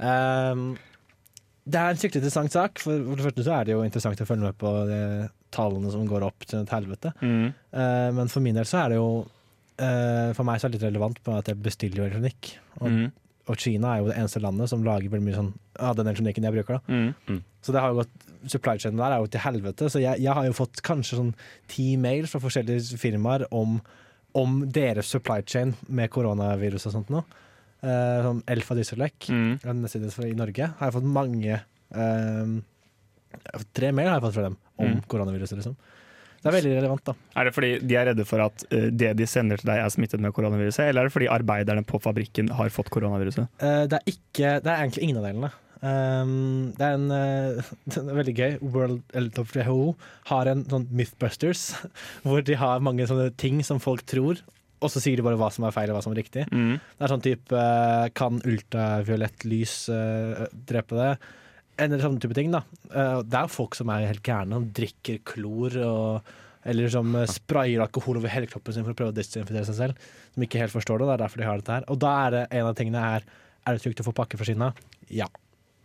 Um, 0.00 0.64
det 1.70 1.78
er 1.78 1.92
en 1.92 2.00
skikkelig 2.00 2.22
interessant 2.24 2.54
sak. 2.56 2.80
For, 2.82 3.04
for 3.06 3.20
det 3.20 3.26
første 3.28 3.46
så 3.46 3.54
er 3.60 3.68
det 3.68 3.76
jo 3.76 3.84
interessant 3.86 4.24
å 4.24 4.26
følge 4.26 4.48
med 4.48 4.58
på 4.58 4.72
de 4.90 5.00
tallene 5.54 5.92
som 5.94 6.06
går 6.10 6.26
opp 6.26 6.46
til 6.48 6.62
et 6.64 6.74
helvete. 6.74 7.12
Mm. 7.22 7.48
Uh, 7.70 8.08
men 8.18 8.32
for 8.32 8.42
min 8.44 8.58
del 8.58 8.66
så 8.68 8.82
er 8.84 8.94
det 8.94 8.98
jo 9.00 9.08
uh, 9.22 10.30
For 10.36 10.46
meg 10.48 10.58
så 10.60 10.66
er 10.66 10.72
det 10.74 10.80
litt 10.80 10.88
relevant 10.90 11.22
på 11.26 11.36
at 11.38 11.50
jeg 11.52 11.60
bestiller 11.62 12.02
jo 12.02 12.08
elektronikk. 12.08 12.54
Og, 12.80 12.88
Mhm. 12.90 13.10
Og 13.50 13.58
Kina 13.60 13.94
er 13.94 14.02
jo 14.02 14.10
det 14.10 14.16
eneste 14.20 14.40
landet 14.42 14.70
som 14.70 14.84
lager 14.86 15.10
veldig 15.12 15.26
mye 15.26 15.38
sånn 15.38 15.52
Ja, 15.74 15.92
den 15.96 16.06
elektronikken 16.06 16.46
jeg 16.46 16.54
bruker, 16.54 16.78
da. 16.78 16.94
Mhm. 16.94 17.40
Så 17.60 17.74
det 17.74 17.82
har 17.82 17.92
jo 17.92 18.00
gått 18.02 18.28
Supply 18.48 18.78
chain 18.80 18.96
der 18.96 19.12
er 19.12 19.18
jo 19.20 19.26
til 19.28 19.42
helvete. 19.44 19.90
Så 19.92 20.00
jeg, 20.00 20.22
jeg 20.24 20.32
har 20.32 20.46
jo 20.46 20.54
fått 20.56 20.80
kanskje 20.86 21.18
sånn 21.18 21.34
ti 21.68 21.90
mail 22.00 22.24
fra 22.30 22.40
forskjellige 22.40 22.96
firmaer 22.96 23.44
om, 23.52 23.80
om 24.32 24.62
deres 24.64 25.10
supply 25.12 25.42
chain 25.44 25.74
med 25.88 26.08
koronavirus 26.14 26.88
og 26.88 26.94
sånt 26.94 27.12
nå. 27.12 27.20
Uh, 27.84 28.22
som 28.24 28.40
Elfa 28.48 28.76
Diesellek, 28.76 29.28
mm. 29.28 29.52
en 29.64 29.82
nettside 29.84 30.08
i 30.28 30.36
Norge, 30.36 30.70
har 30.78 30.88
jeg 30.88 30.96
fått 30.96 31.06
mange 31.08 31.60
uh, 31.96 32.56
Tre 33.76 33.92
mail 33.92 34.08
har 34.08 34.18
jeg 34.18 34.24
fått 34.26 34.38
fra 34.38 34.48
dem 34.48 34.56
om 34.80 34.88
Mm. 34.90 35.00
koronaviruset, 35.06 35.60
liksom. 35.60 35.76
Det 36.40 36.48
er 36.48 36.56
veldig 36.56 36.76
relevant, 36.78 37.02
da. 37.04 37.14
Er 37.36 37.48
det 37.48 37.54
fordi 37.56 37.72
de 37.84 37.96
er 38.00 38.06
redde 38.10 38.24
for 38.28 38.42
at 38.46 38.62
eh, 38.72 38.88
det 38.88 39.12
de 39.18 39.26
sender 39.28 39.60
til 39.60 39.68
deg 39.68 39.82
er 39.82 39.92
smittet 39.92 40.22
med 40.24 40.32
koronaviruset, 40.36 40.86
eller 40.88 41.04
er 41.04 41.10
det 41.10 41.14
fordi 41.16 41.28
arbeiderne 41.32 41.84
på 41.86 42.00
fabrikken 42.00 42.48
har 42.56 42.72
fått 42.72 42.88
koronaviruset? 42.94 43.50
Eh, 43.60 43.82
det 43.90 44.00
er 44.00 44.14
ikke 44.14 44.54
Det 44.64 44.70
er 44.70 44.78
egentlig 44.78 45.04
ingen 45.04 45.20
av 45.20 45.28
delene. 45.28 45.50
Um, 45.80 46.72
det 46.76 46.84
er 46.84 46.96
en 46.98 47.12
uh, 47.16 48.14
veldig 48.20 48.34
gøy. 48.36 48.56
World 48.72 49.04
WHO 49.36 49.94
har 50.32 50.50
en 50.50 50.64
sånn 50.68 50.88
Mythbusters, 50.92 51.70
hvor 52.26 52.44
de 52.44 52.56
har 52.60 52.84
mange 52.84 53.08
sånne 53.08 53.30
ting 53.40 53.60
som 53.66 53.80
folk 53.82 54.04
tror, 54.08 54.40
og 54.80 54.92
så 54.92 55.00
sier 55.02 55.20
de 55.20 55.24
bare 55.24 55.36
hva 55.40 55.50
som 55.52 55.66
er 55.68 55.76
feil 55.76 55.92
og 55.92 55.98
hva 55.98 56.04
som 56.04 56.14
er 56.14 56.22
riktig. 56.22 56.46
Mm. 56.48 56.78
Det 56.80 57.04
er 57.04 57.12
sånn 57.12 57.24
type 57.24 57.64
Kan 58.16 58.40
ultraviolett 58.48 59.44
lys 59.44 59.74
uh, 59.92 60.46
drepe 60.68 60.96
det? 60.96 61.12
Eller 61.80 62.02
sånne 62.02 62.20
type 62.22 62.36
ting, 62.36 62.52
da. 62.52 62.60
Eh, 62.90 63.18
det 63.24 63.38
er 63.38 63.46
jo 63.48 63.54
folk 63.54 63.76
som 63.78 63.90
er 63.92 64.06
helt 64.10 64.22
gærne, 64.26 64.58
som 64.58 64.70
drikker 64.76 65.20
klor 65.32 65.76
og 65.86 66.30
eller 66.68 66.90
som 66.92 67.14
eh, 67.16 67.28
sprayer 67.30 67.80
alkohol 67.80 68.18
over 68.20 68.28
hele 68.28 68.48
kroppen 68.50 68.74
sin 68.76 68.84
for 68.84 68.92
å 68.92 68.98
prøve 68.98 69.14
å 69.14 69.16
desinfisere 69.16 69.64
seg 69.70 69.78
selv. 69.78 70.08
Som 70.34 70.44
ikke 70.44 70.60
helt 70.60 70.74
forstår 70.74 71.00
det. 71.00 71.06
Det 71.08 71.14
er 71.14 71.22
derfor 71.22 71.40
de 71.40 71.46
har 71.48 71.62
dette 71.62 71.76
her. 71.78 71.86
Og 71.88 72.00
da 72.02 72.10
er 72.26 72.34
det 72.34 72.42
en 72.58 72.68
av 72.68 72.74
tingene 72.78 73.04
er 73.16 73.24
Er 73.68 73.76
det 73.76 73.82
trygt 73.84 74.00
å 74.00 74.04
få 74.06 74.12
pakke 74.16 74.38
for 74.40 74.48
Kina? 74.48 74.70
Ja. 75.12 75.26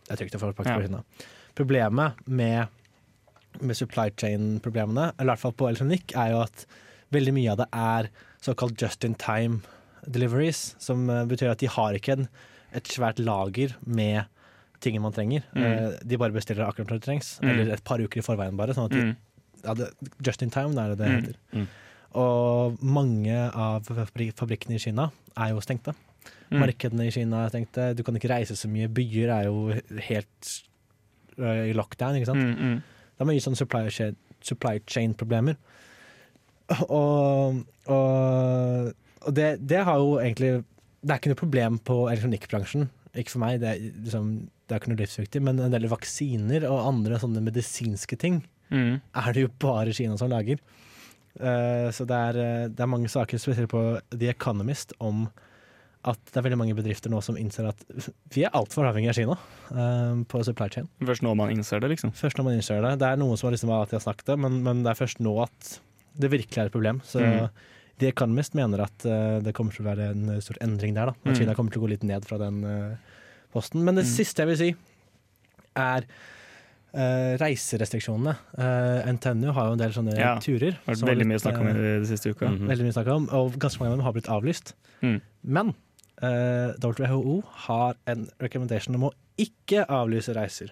Det 0.06 0.14
er 0.14 0.20
trygt 0.22 0.36
å 0.38 0.40
få 0.40 0.52
pakke 0.56 0.70
Ja. 0.72 0.76
for 0.78 0.86
Kina. 0.86 1.02
Problemet 1.54 2.20
med, 2.26 2.68
med 3.60 3.76
supply 3.76 4.10
chain-problemene, 4.16 5.10
eller 5.18 5.28
i 5.28 5.32
hvert 5.34 5.42
fall 5.42 5.52
på 5.52 5.68
elektronikk, 5.68 6.14
er 6.16 6.30
jo 6.32 6.40
at 6.40 6.64
veldig 7.12 7.34
mye 7.36 7.52
av 7.52 7.58
det 7.60 7.66
er 7.72 8.08
såkalt 8.40 8.80
just 8.80 9.04
in 9.04 9.14
time 9.14 9.60
deliveries, 10.08 10.74
som 10.80 11.04
eh, 11.10 11.26
betyr 11.28 11.52
at 11.52 11.60
de 11.60 11.68
har 11.68 11.92
ikke 11.96 12.16
en, 12.16 12.28
et 12.72 12.88
svært 12.88 13.20
lager 13.20 13.76
med 13.84 14.24
tingene 14.80 15.02
man 15.02 15.12
trenger. 15.12 15.42
Mm. 15.54 15.62
Eh, 15.64 15.98
De 16.04 16.16
bare 16.18 16.32
bestiller 16.32 16.66
akkurat 16.66 16.88
når 16.90 16.98
det 17.00 17.06
trengs, 17.08 17.38
Mm. 17.42 17.48
eller 17.50 17.72
et 17.74 17.84
par 17.84 17.98
uker 17.98 18.18
i 18.18 18.22
forveien 18.22 18.56
bare. 18.56 18.74
Sånn 18.74 18.84
at 18.86 18.90
de, 18.90 19.02
Mhm. 19.02 19.16
ja, 19.64 19.74
det, 19.74 19.90
just 20.24 20.42
in 20.42 20.50
time 20.50 20.76
er 20.78 20.94
det 20.94 20.98
det 20.98 21.08
Mm. 21.08 21.20
heter. 21.20 21.34
Mm. 21.52 21.66
Og 22.14 22.78
mange 22.82 23.50
av 23.54 23.82
fabrikkene 23.84 24.74
i 24.74 24.78
Kina 24.78 25.10
er 25.36 25.48
jo 25.50 25.60
stengte. 25.60 25.94
Markedene 26.50 27.06
i 27.06 27.10
Kina 27.10 27.44
er 27.44 27.50
stengte. 27.50 27.94
Du 27.96 28.02
kan 28.02 28.14
ikke 28.14 28.30
reise 28.30 28.54
så 28.56 28.68
mye. 28.68 28.88
Byer 28.88 29.28
er 29.30 29.44
jo 29.44 29.74
helt 30.00 30.62
øh, 31.38 31.68
i 31.68 31.72
lockdown, 31.74 32.14
ikke 32.16 32.26
sant. 32.26 32.56
Det 32.58 33.20
er 33.20 33.24
mye 33.26 33.40
sånn 33.40 33.56
supply 33.56 33.90
chain, 33.90 34.16
supply 34.40 34.78
chain-problemer. 34.86 35.56
Og, 36.90 37.64
og, 37.86 38.92
og 39.22 39.34
det, 39.34 39.50
det 39.68 39.84
har 39.84 39.98
jo 40.02 40.16
egentlig 40.18 40.64
Det 41.06 41.12
er 41.14 41.18
ikke 41.20 41.30
noe 41.30 41.38
problem 41.38 41.78
på 41.86 41.96
elektronikkbransjen. 42.10 42.88
Ikke 43.16 43.34
for 43.34 43.42
meg, 43.42 43.60
det 43.62 43.70
er, 43.72 43.86
liksom, 44.04 44.32
det 44.66 44.74
er 44.74 44.82
ikke 44.82 44.92
noe 44.92 45.00
livsviktig, 45.00 45.42
men 45.46 45.62
en 45.62 45.72
del 45.74 45.88
vaksiner 45.90 46.66
og 46.68 46.84
andre 46.84 47.20
sånne 47.22 47.42
medisinske 47.44 48.18
ting 48.20 48.42
mm. 48.68 48.92
er 49.16 49.32
det 49.32 49.46
jo 49.46 49.52
bare 49.62 49.94
Kina 49.96 50.18
som 50.20 50.32
lager. 50.32 50.60
Uh, 51.36 51.92
så 51.92 52.06
det 52.08 52.16
er, 52.16 52.38
eh, 52.40 52.68
det 52.72 52.80
er 52.80 52.88
mange 52.88 53.10
saker, 53.12 53.40
spesielt 53.40 53.68
på 53.68 53.82
The 54.08 54.30
Economist, 54.32 54.94
om 55.04 55.26
at 56.06 56.20
det 56.30 56.38
er 56.38 56.44
veldig 56.46 56.58
mange 56.60 56.76
bedrifter 56.78 57.10
nå 57.10 57.18
som 57.24 57.36
innser 57.40 57.66
at 57.66 57.80
vi 58.32 58.44
er 58.46 58.54
altfor 58.54 58.86
avhengig 58.86 59.10
av 59.10 59.16
Kina 59.18 59.34
eh, 59.74 60.20
på 60.30 60.42
supply 60.46 60.68
chain. 60.70 60.86
Først 61.02 61.24
nå 61.26 61.32
man 61.38 61.50
innser 61.50 61.82
det, 61.82 61.90
liksom. 61.96 62.12
Først 62.14 62.38
når 62.38 62.46
man 62.46 62.58
innser 62.60 62.84
det. 62.84 62.92
Det 63.02 63.08
er 63.08 63.18
noen 63.18 63.38
som 63.38 63.48
har 63.48 63.56
liksom 63.56 63.72
alltid 63.74 63.98
har 63.98 64.04
snakket 64.04 64.30
det, 64.30 64.36
men, 64.44 64.60
men 64.62 64.84
det 64.84 64.92
er 64.92 65.00
først 65.00 65.22
nå 65.24 65.34
at 65.42 65.72
det 66.16 66.30
virkelig 66.32 66.62
er 66.62 66.70
et 66.70 66.76
problem. 66.76 67.02
Så 67.04 67.24
Mm. 67.24 67.48
The 67.98 68.08
Economist 68.12 68.54
mener 68.54 68.82
at 68.84 69.04
eh, 69.08 69.40
det 69.40 69.54
kommer 69.56 69.72
til 69.72 69.84
å 69.86 69.88
være 69.90 70.10
en 70.12 70.40
stor 70.44 70.56
endring 70.60 70.94
der. 70.94 71.06
da. 71.06 71.12
At 71.24 71.32
Mm. 71.32 71.38
Kina 71.38 71.54
kommer 71.54 71.72
til 71.72 71.80
å 71.80 71.86
gå 71.86 71.90
litt 71.94 72.02
ned 72.04 72.24
fra 72.28 72.38
den 72.38 72.62
eh, 72.64 72.96
posten. 73.52 73.84
Men 73.84 73.94
det 73.96 74.04
Mm. 74.04 74.10
siste 74.16 74.42
jeg 74.44 74.48
vil 74.52 74.56
si, 74.56 74.74
er 75.76 76.04
Uh, 76.96 77.36
reiserestriksjonene. 77.36 78.32
Uh, 78.56 79.04
NTNU 79.12 79.50
har 79.52 79.66
jo 79.68 79.72
en 79.74 79.78
del 79.82 79.90
sånne 79.92 80.14
Ja, 80.16 80.38
turer. 80.40 80.70
Det 80.78 80.86
har 80.86 80.94
vært 80.94 81.10
veldig 81.10 81.26
mye 81.28 81.40
snakk 81.42 81.58
om 81.60 81.66
eh, 81.68 81.74
i 81.76 81.98
det 82.00 82.08
siste 82.08 82.30
uka. 82.32 82.46
Mhm. 82.48 82.68
veldig 82.70 82.86
mye 82.86 82.94
snakk 82.96 83.08
om, 83.12 83.26
og 83.36 83.58
ganske 83.60 83.80
mange 83.82 83.90
av 83.92 83.98
dem 83.98 84.04
har 84.06 84.14
blitt 84.16 84.30
avlyst. 84.32 84.72
Mm. 85.02 85.20
Men 85.44 85.74
uh, 86.22 86.72
WHO 86.80 87.42
har 87.66 87.96
en 88.06 88.24
recommendation 88.40 88.94
om 88.96 89.10
å 89.10 89.12
ikke 89.36 89.84
avlyse 89.92 90.32
reiser. 90.38 90.70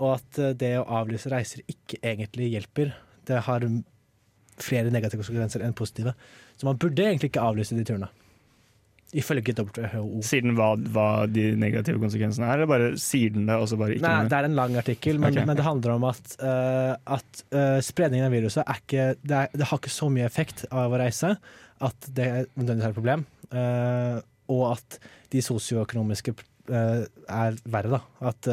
Og 0.00 0.14
at 0.14 0.38
eh, 0.40 0.54
det 0.56 0.72
å 0.80 0.86
avlyse 0.88 1.28
reiser 1.28 1.60
ikke 1.68 2.00
egentlig 2.00 2.48
hjelper. 2.54 2.94
Det 3.28 3.42
har 3.44 3.60
flere 4.60 4.92
negative 4.92 5.22
konsekvenser 5.22 5.64
enn 5.64 5.76
positive. 5.76 6.14
Så 6.58 6.68
man 6.68 6.80
burde 6.80 7.06
egentlig 7.06 7.32
ikke 7.32 7.44
avlyse 7.44 7.78
de 7.78 7.86
turene. 7.86 8.10
Ifølge 9.12 9.52
WHO. 9.52 10.22
Sier 10.24 10.44
den 10.44 10.54
hva, 10.56 10.70
hva 10.94 11.06
de 11.28 11.50
negative 11.60 12.00
konsekvensene 12.00 12.46
er, 12.48 12.62
eller 12.62 12.70
bare 12.70 12.92
sier 13.00 13.34
den 13.34 13.44
det, 13.48 13.58
og 13.60 13.66
så 13.68 13.76
bare 13.76 13.98
ikke 13.98 14.06
Nei, 14.06 14.28
det 14.30 14.38
er 14.38 14.48
en 14.48 14.56
lang 14.56 14.76
artikkel, 14.80 15.20
men, 15.20 15.34
okay. 15.34 15.44
men 15.48 15.58
det 15.58 15.66
handler 15.66 15.96
om 15.98 16.06
at, 16.08 16.36
uh, 16.40 16.94
at 17.18 17.42
uh, 17.52 17.76
spredningen 17.84 18.30
av 18.30 18.32
viruset 18.32 18.64
er 18.64 18.80
ikke 18.80 19.06
det, 19.20 19.42
er, 19.42 19.52
det 19.52 19.68
har 19.68 19.82
ikke 19.82 19.92
så 19.92 20.08
mye 20.12 20.24
effekt 20.24 20.64
av 20.70 20.96
å 20.96 21.00
reise 21.02 21.34
at 21.82 22.08
det 22.08 22.30
nødvendigvis 22.54 22.86
er 22.86 22.94
et 22.94 23.00
problem. 23.02 23.26
Uh, 23.52 24.16
og 24.52 24.64
at 24.70 24.98
de 25.32 25.44
sosioøkonomiske 25.44 26.32
er 26.72 27.56
verre, 27.66 27.98
da. 27.98 28.00
At, 28.30 28.48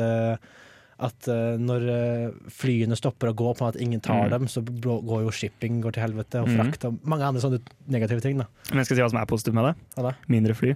at 0.99 1.27
eh, 1.31 1.55
når 1.61 1.85
eh, 1.93 2.49
flyene 2.51 2.97
stopper 2.99 3.31
å 3.31 3.35
gå, 3.37 3.53
på 3.55 3.67
at 3.69 3.77
ingen 3.79 4.01
tar 4.03 4.25
Mm. 4.27 4.29
dem, 4.33 4.47
så 4.51 4.61
går 4.63 5.23
jo 5.23 5.31
shipping 5.31 5.81
går 5.81 5.93
til 5.95 6.03
helvete, 6.03 6.41
og 6.41 6.47
Mhm. 6.49 6.57
frakt 6.59 6.85
og 6.85 6.99
mange 7.07 7.23
andre 7.23 7.41
sånne 7.41 7.61
negative 7.87 8.21
ting. 8.21 8.37
da. 8.37 8.45
Men 8.69 8.79
jeg 8.79 8.85
skal 8.85 8.97
si 8.97 9.01
hva 9.03 9.09
som 9.09 9.19
er 9.21 9.25
positivt 9.25 9.53
med 9.55 9.65
det. 9.69 10.03
Ja? 10.03 10.11
Mindre 10.27 10.53
fly. 10.53 10.75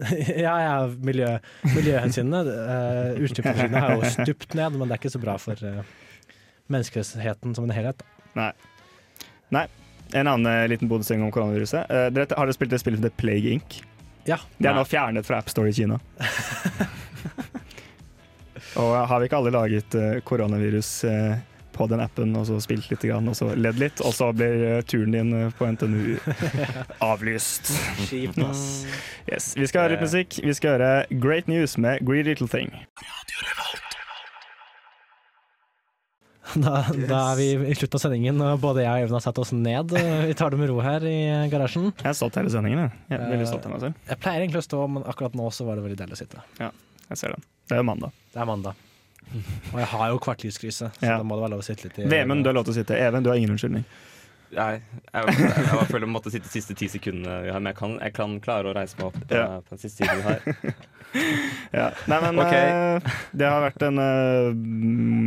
ja, 0.46 0.54
ja, 0.64 0.86
miljø, 0.96 1.38
miljøhensynene. 1.74 2.40
Uh, 2.48 3.20
Utslippene 3.20 3.68
har 3.84 3.96
jo 3.98 4.02
stupt 4.08 4.54
ned, 4.54 4.72
men 4.72 4.88
det 4.88 4.96
er 4.96 5.00
ikke 5.02 5.12
så 5.12 5.20
bra 5.20 5.36
for 5.36 5.52
uh, 5.60 5.82
menneskeheten 6.72 7.54
som 7.54 7.64
en 7.64 7.70
helhet. 7.76 8.00
da. 8.34 8.52
En 10.12 10.26
annen 10.26 10.46
eh, 10.46 10.68
liten 10.68 10.88
bonusting 10.88 11.22
om 11.22 11.30
koronaviruset. 11.30 11.86
Uh, 11.90 12.08
dere, 12.10 12.26
har 12.34 12.48
dere 12.48 12.56
spilt 12.56 12.72
det 12.72 12.80
spillet 12.82 13.02
The 13.04 13.10
Plague 13.14 13.52
Inc? 13.52 13.76
Ja. 14.26 14.40
Det 14.58 14.66
er 14.66 14.74
nå 14.74 14.82
fjernet 14.88 15.26
fra 15.28 15.38
AppStore 15.38 15.70
i 15.70 15.76
Kina. 15.76 16.00
og 18.78 18.92
har 19.10 19.20
vi 19.22 19.26
ikke 19.28 19.38
alle 19.40 19.52
laget 19.54 19.94
eh, 19.98 20.18
koronavirus 20.26 20.90
eh, 21.10 21.38
på 21.74 21.86
den 21.90 22.02
appen, 22.02 22.34
og 22.36 22.44
så 22.48 22.58
spilt 22.62 22.90
litt, 22.90 23.04
og 23.10 23.34
så 23.38 23.50
ledd 23.56 23.78
litt, 23.80 24.02
og 24.04 24.12
så 24.14 24.30
blir 24.36 24.64
eh, 24.68 24.80
turen 24.86 25.14
din 25.16 25.32
på 25.58 25.66
NTNU 25.72 26.18
avlyst. 27.10 27.72
Kjipt, 28.08 28.38
ass. 28.44 28.64
Yes. 29.30 29.52
Vi 29.56 29.66
skal 29.70 29.86
høre 29.86 29.96
litt 29.96 30.06
musikk. 30.06 30.40
Vi 30.44 30.54
skal 30.58 30.76
høre 30.76 30.92
Great 31.22 31.48
News 31.50 31.78
med 31.80 32.04
Greedy 32.06 32.34
Little 32.34 32.50
Thing. 32.50 32.74
Da, 36.50 36.80
da 36.90 37.18
er 37.30 37.36
vi 37.38 37.44
i 37.70 37.74
slutten 37.78 37.94
av 37.94 38.02
sendingen, 38.02 38.40
og 38.42 38.56
både 38.58 38.82
jeg 38.82 39.04
og 39.04 39.06
Even 39.06 39.14
har 39.14 39.22
satt 39.22 39.38
oss 39.38 39.52
ned. 39.54 39.92
Vi 39.94 40.34
tar 40.34 40.50
det 40.50 40.58
med 40.58 40.66
ro 40.72 40.80
her 40.82 41.04
i 41.06 41.18
garasjen. 41.52 41.92
Jeg 42.00 42.08
har 42.08 42.16
stått 42.18 42.40
hele 42.40 42.50
sendingen. 42.50 42.80
Jeg. 42.88 42.90
Jeg 43.12 43.18
er 43.20 43.30
veldig 43.36 43.46
stolt 43.52 43.68
av 43.68 43.74
meg 43.76 43.84
selv. 43.84 44.00
Jeg 44.10 44.18
pleier 44.24 44.42
egentlig 44.42 44.62
å 44.64 44.66
stå, 44.66 44.80
men 44.96 45.06
akkurat 45.12 45.36
nå 45.38 45.46
så 45.54 45.66
var 45.68 45.78
det 45.78 45.84
veldig 45.86 46.00
deilig 46.02 46.18
å 46.18 46.20
sitte. 46.24 46.42
Ja, 46.58 46.72
Jeg 47.06 47.20
ser 47.22 47.36
den. 47.36 47.46
Det 47.70 47.78
er 47.78 47.86
mandag. 47.86 48.12
Det 48.34 48.40
er 48.42 48.48
mandag. 48.50 48.74
Og 49.70 49.78
jeg 49.78 49.86
har 49.92 50.08
jo 50.10 50.18
kvartlivskrise, 50.18 50.90
så 50.90 51.06
Ja. 51.06 51.16
da 51.18 51.22
må 51.26 51.36
det 51.38 51.44
være 51.46 51.52
lov 51.54 51.60
å 51.62 51.66
sitte 51.66 51.86
litt 51.86 51.98
i 52.02 52.08
Vemund, 52.10 52.42
du 52.42 52.48
har 52.50 52.54
lov 52.56 52.64
til 52.66 52.74
å 52.74 52.78
sitte. 52.80 52.96
Even, 52.98 53.22
du 53.22 53.30
har 53.30 53.36
ingen 53.38 53.52
unnskyldning. 53.54 53.84
Nei, 54.50 54.80
jeg, 54.82 54.82
jeg, 55.14 55.36
jeg 55.38 55.86
føler 55.86 56.06
jeg 56.08 56.10
måtte 56.10 56.30
sitte 56.34 56.48
de 56.48 56.50
siste 56.50 56.74
ti 56.74 56.88
sekundene 56.90 57.36
vi 57.44 57.52
har, 57.54 57.60
men 57.62 57.70
jeg 57.70 57.76
kan, 57.78 57.92
jeg 58.02 58.14
kan 58.16 58.32
klare 58.42 58.72
å 58.72 58.74
reise 58.74 58.98
meg 58.98 59.06
opp 59.12 59.20
Ja. 59.30 59.44
eh, 59.44 59.60
på 59.62 59.76
den 59.76 59.82
siste 59.84 60.02
tiden 60.02 60.18
vi 60.18 60.26
har. 60.26 60.40
Ja. 61.74 61.88
Nei, 62.10 62.18
men 62.22 62.38
Ok. 62.38 62.52
eh, 62.54 63.00
det 63.34 63.46
har 63.46 63.62
vært 63.62 63.82
en 63.86 63.98
uh, 63.98 64.50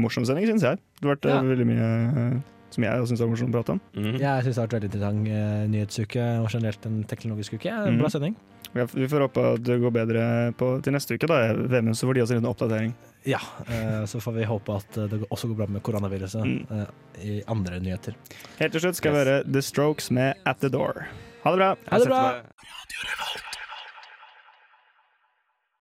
morsom 0.04 0.24
sending, 0.28 0.46
syns 0.48 0.64
jeg. 0.64 0.78
Det 1.00 1.08
har 1.08 1.16
vært 1.16 1.26
Ja. 1.32 1.42
veldig 1.44 1.68
mye 1.68 1.88
eh, 1.88 2.38
som 2.74 2.84
jeg 2.88 3.08
syns 3.12 3.22
er 3.22 3.30
morsomt 3.32 3.54
å 3.54 3.58
prate 3.60 3.76
om. 3.76 3.82
Mm. 3.96 4.18
Jeg 4.20 4.44
syns 4.48 4.56
det 4.56 4.62
har 4.62 4.68
vært 4.68 4.76
veldig 4.80 4.90
interessant 4.90 5.30
uh, 5.30 5.68
nyhetsuke 5.74 6.26
og 6.42 6.50
generelt 6.54 6.86
en 6.90 7.04
teknologisk 7.10 7.54
uke. 7.60 7.70
Ja, 7.70 7.86
Mhm. 7.86 8.00
Bra 8.02 8.10
sending. 8.10 8.36
Ja, 8.74 8.86
Vi 8.90 9.06
får 9.06 9.22
håpe 9.28 9.42
at 9.54 9.64
det 9.64 9.76
går 9.84 9.92
bedre 9.94 10.22
på, 10.58 10.82
til 10.82 10.94
neste 10.96 11.14
uke. 11.14 11.28
da 11.30 11.54
Vemund, 11.54 11.94
så 11.96 12.08
får 12.10 12.14
de 12.18 12.22
oss 12.24 12.32
en 12.34 12.40
liten 12.42 12.50
oppdatering. 12.50 12.94
Ja, 13.30 13.38
uh, 13.70 14.04
så 14.10 14.18
får 14.20 14.34
vi 14.40 14.44
håpe 14.50 14.76
at 14.76 14.98
det 15.12 15.22
også 15.30 15.48
går 15.52 15.56
bra 15.62 15.68
med 15.68 15.84
koronaviruset 15.84 16.42
Mm. 16.44 16.66
uh, 16.72 16.88
i 17.22 17.44
andre 17.48 17.80
nyheter. 17.80 18.16
Helt 18.60 18.72
til 18.74 18.82
slutt 18.82 18.96
skal 18.96 19.12
vi 19.14 19.18
Yes. 19.20 19.28
høre 19.28 19.52
The 19.54 19.62
Strokes 19.62 20.10
med 20.12 20.34
At 20.46 20.60
The 20.60 20.70
Door. 20.70 21.06
Ha 21.44 21.52
det 21.52 21.58
bra! 21.60 21.76
Ha 21.92 22.00
det 22.00 22.08
bra! 22.08 22.44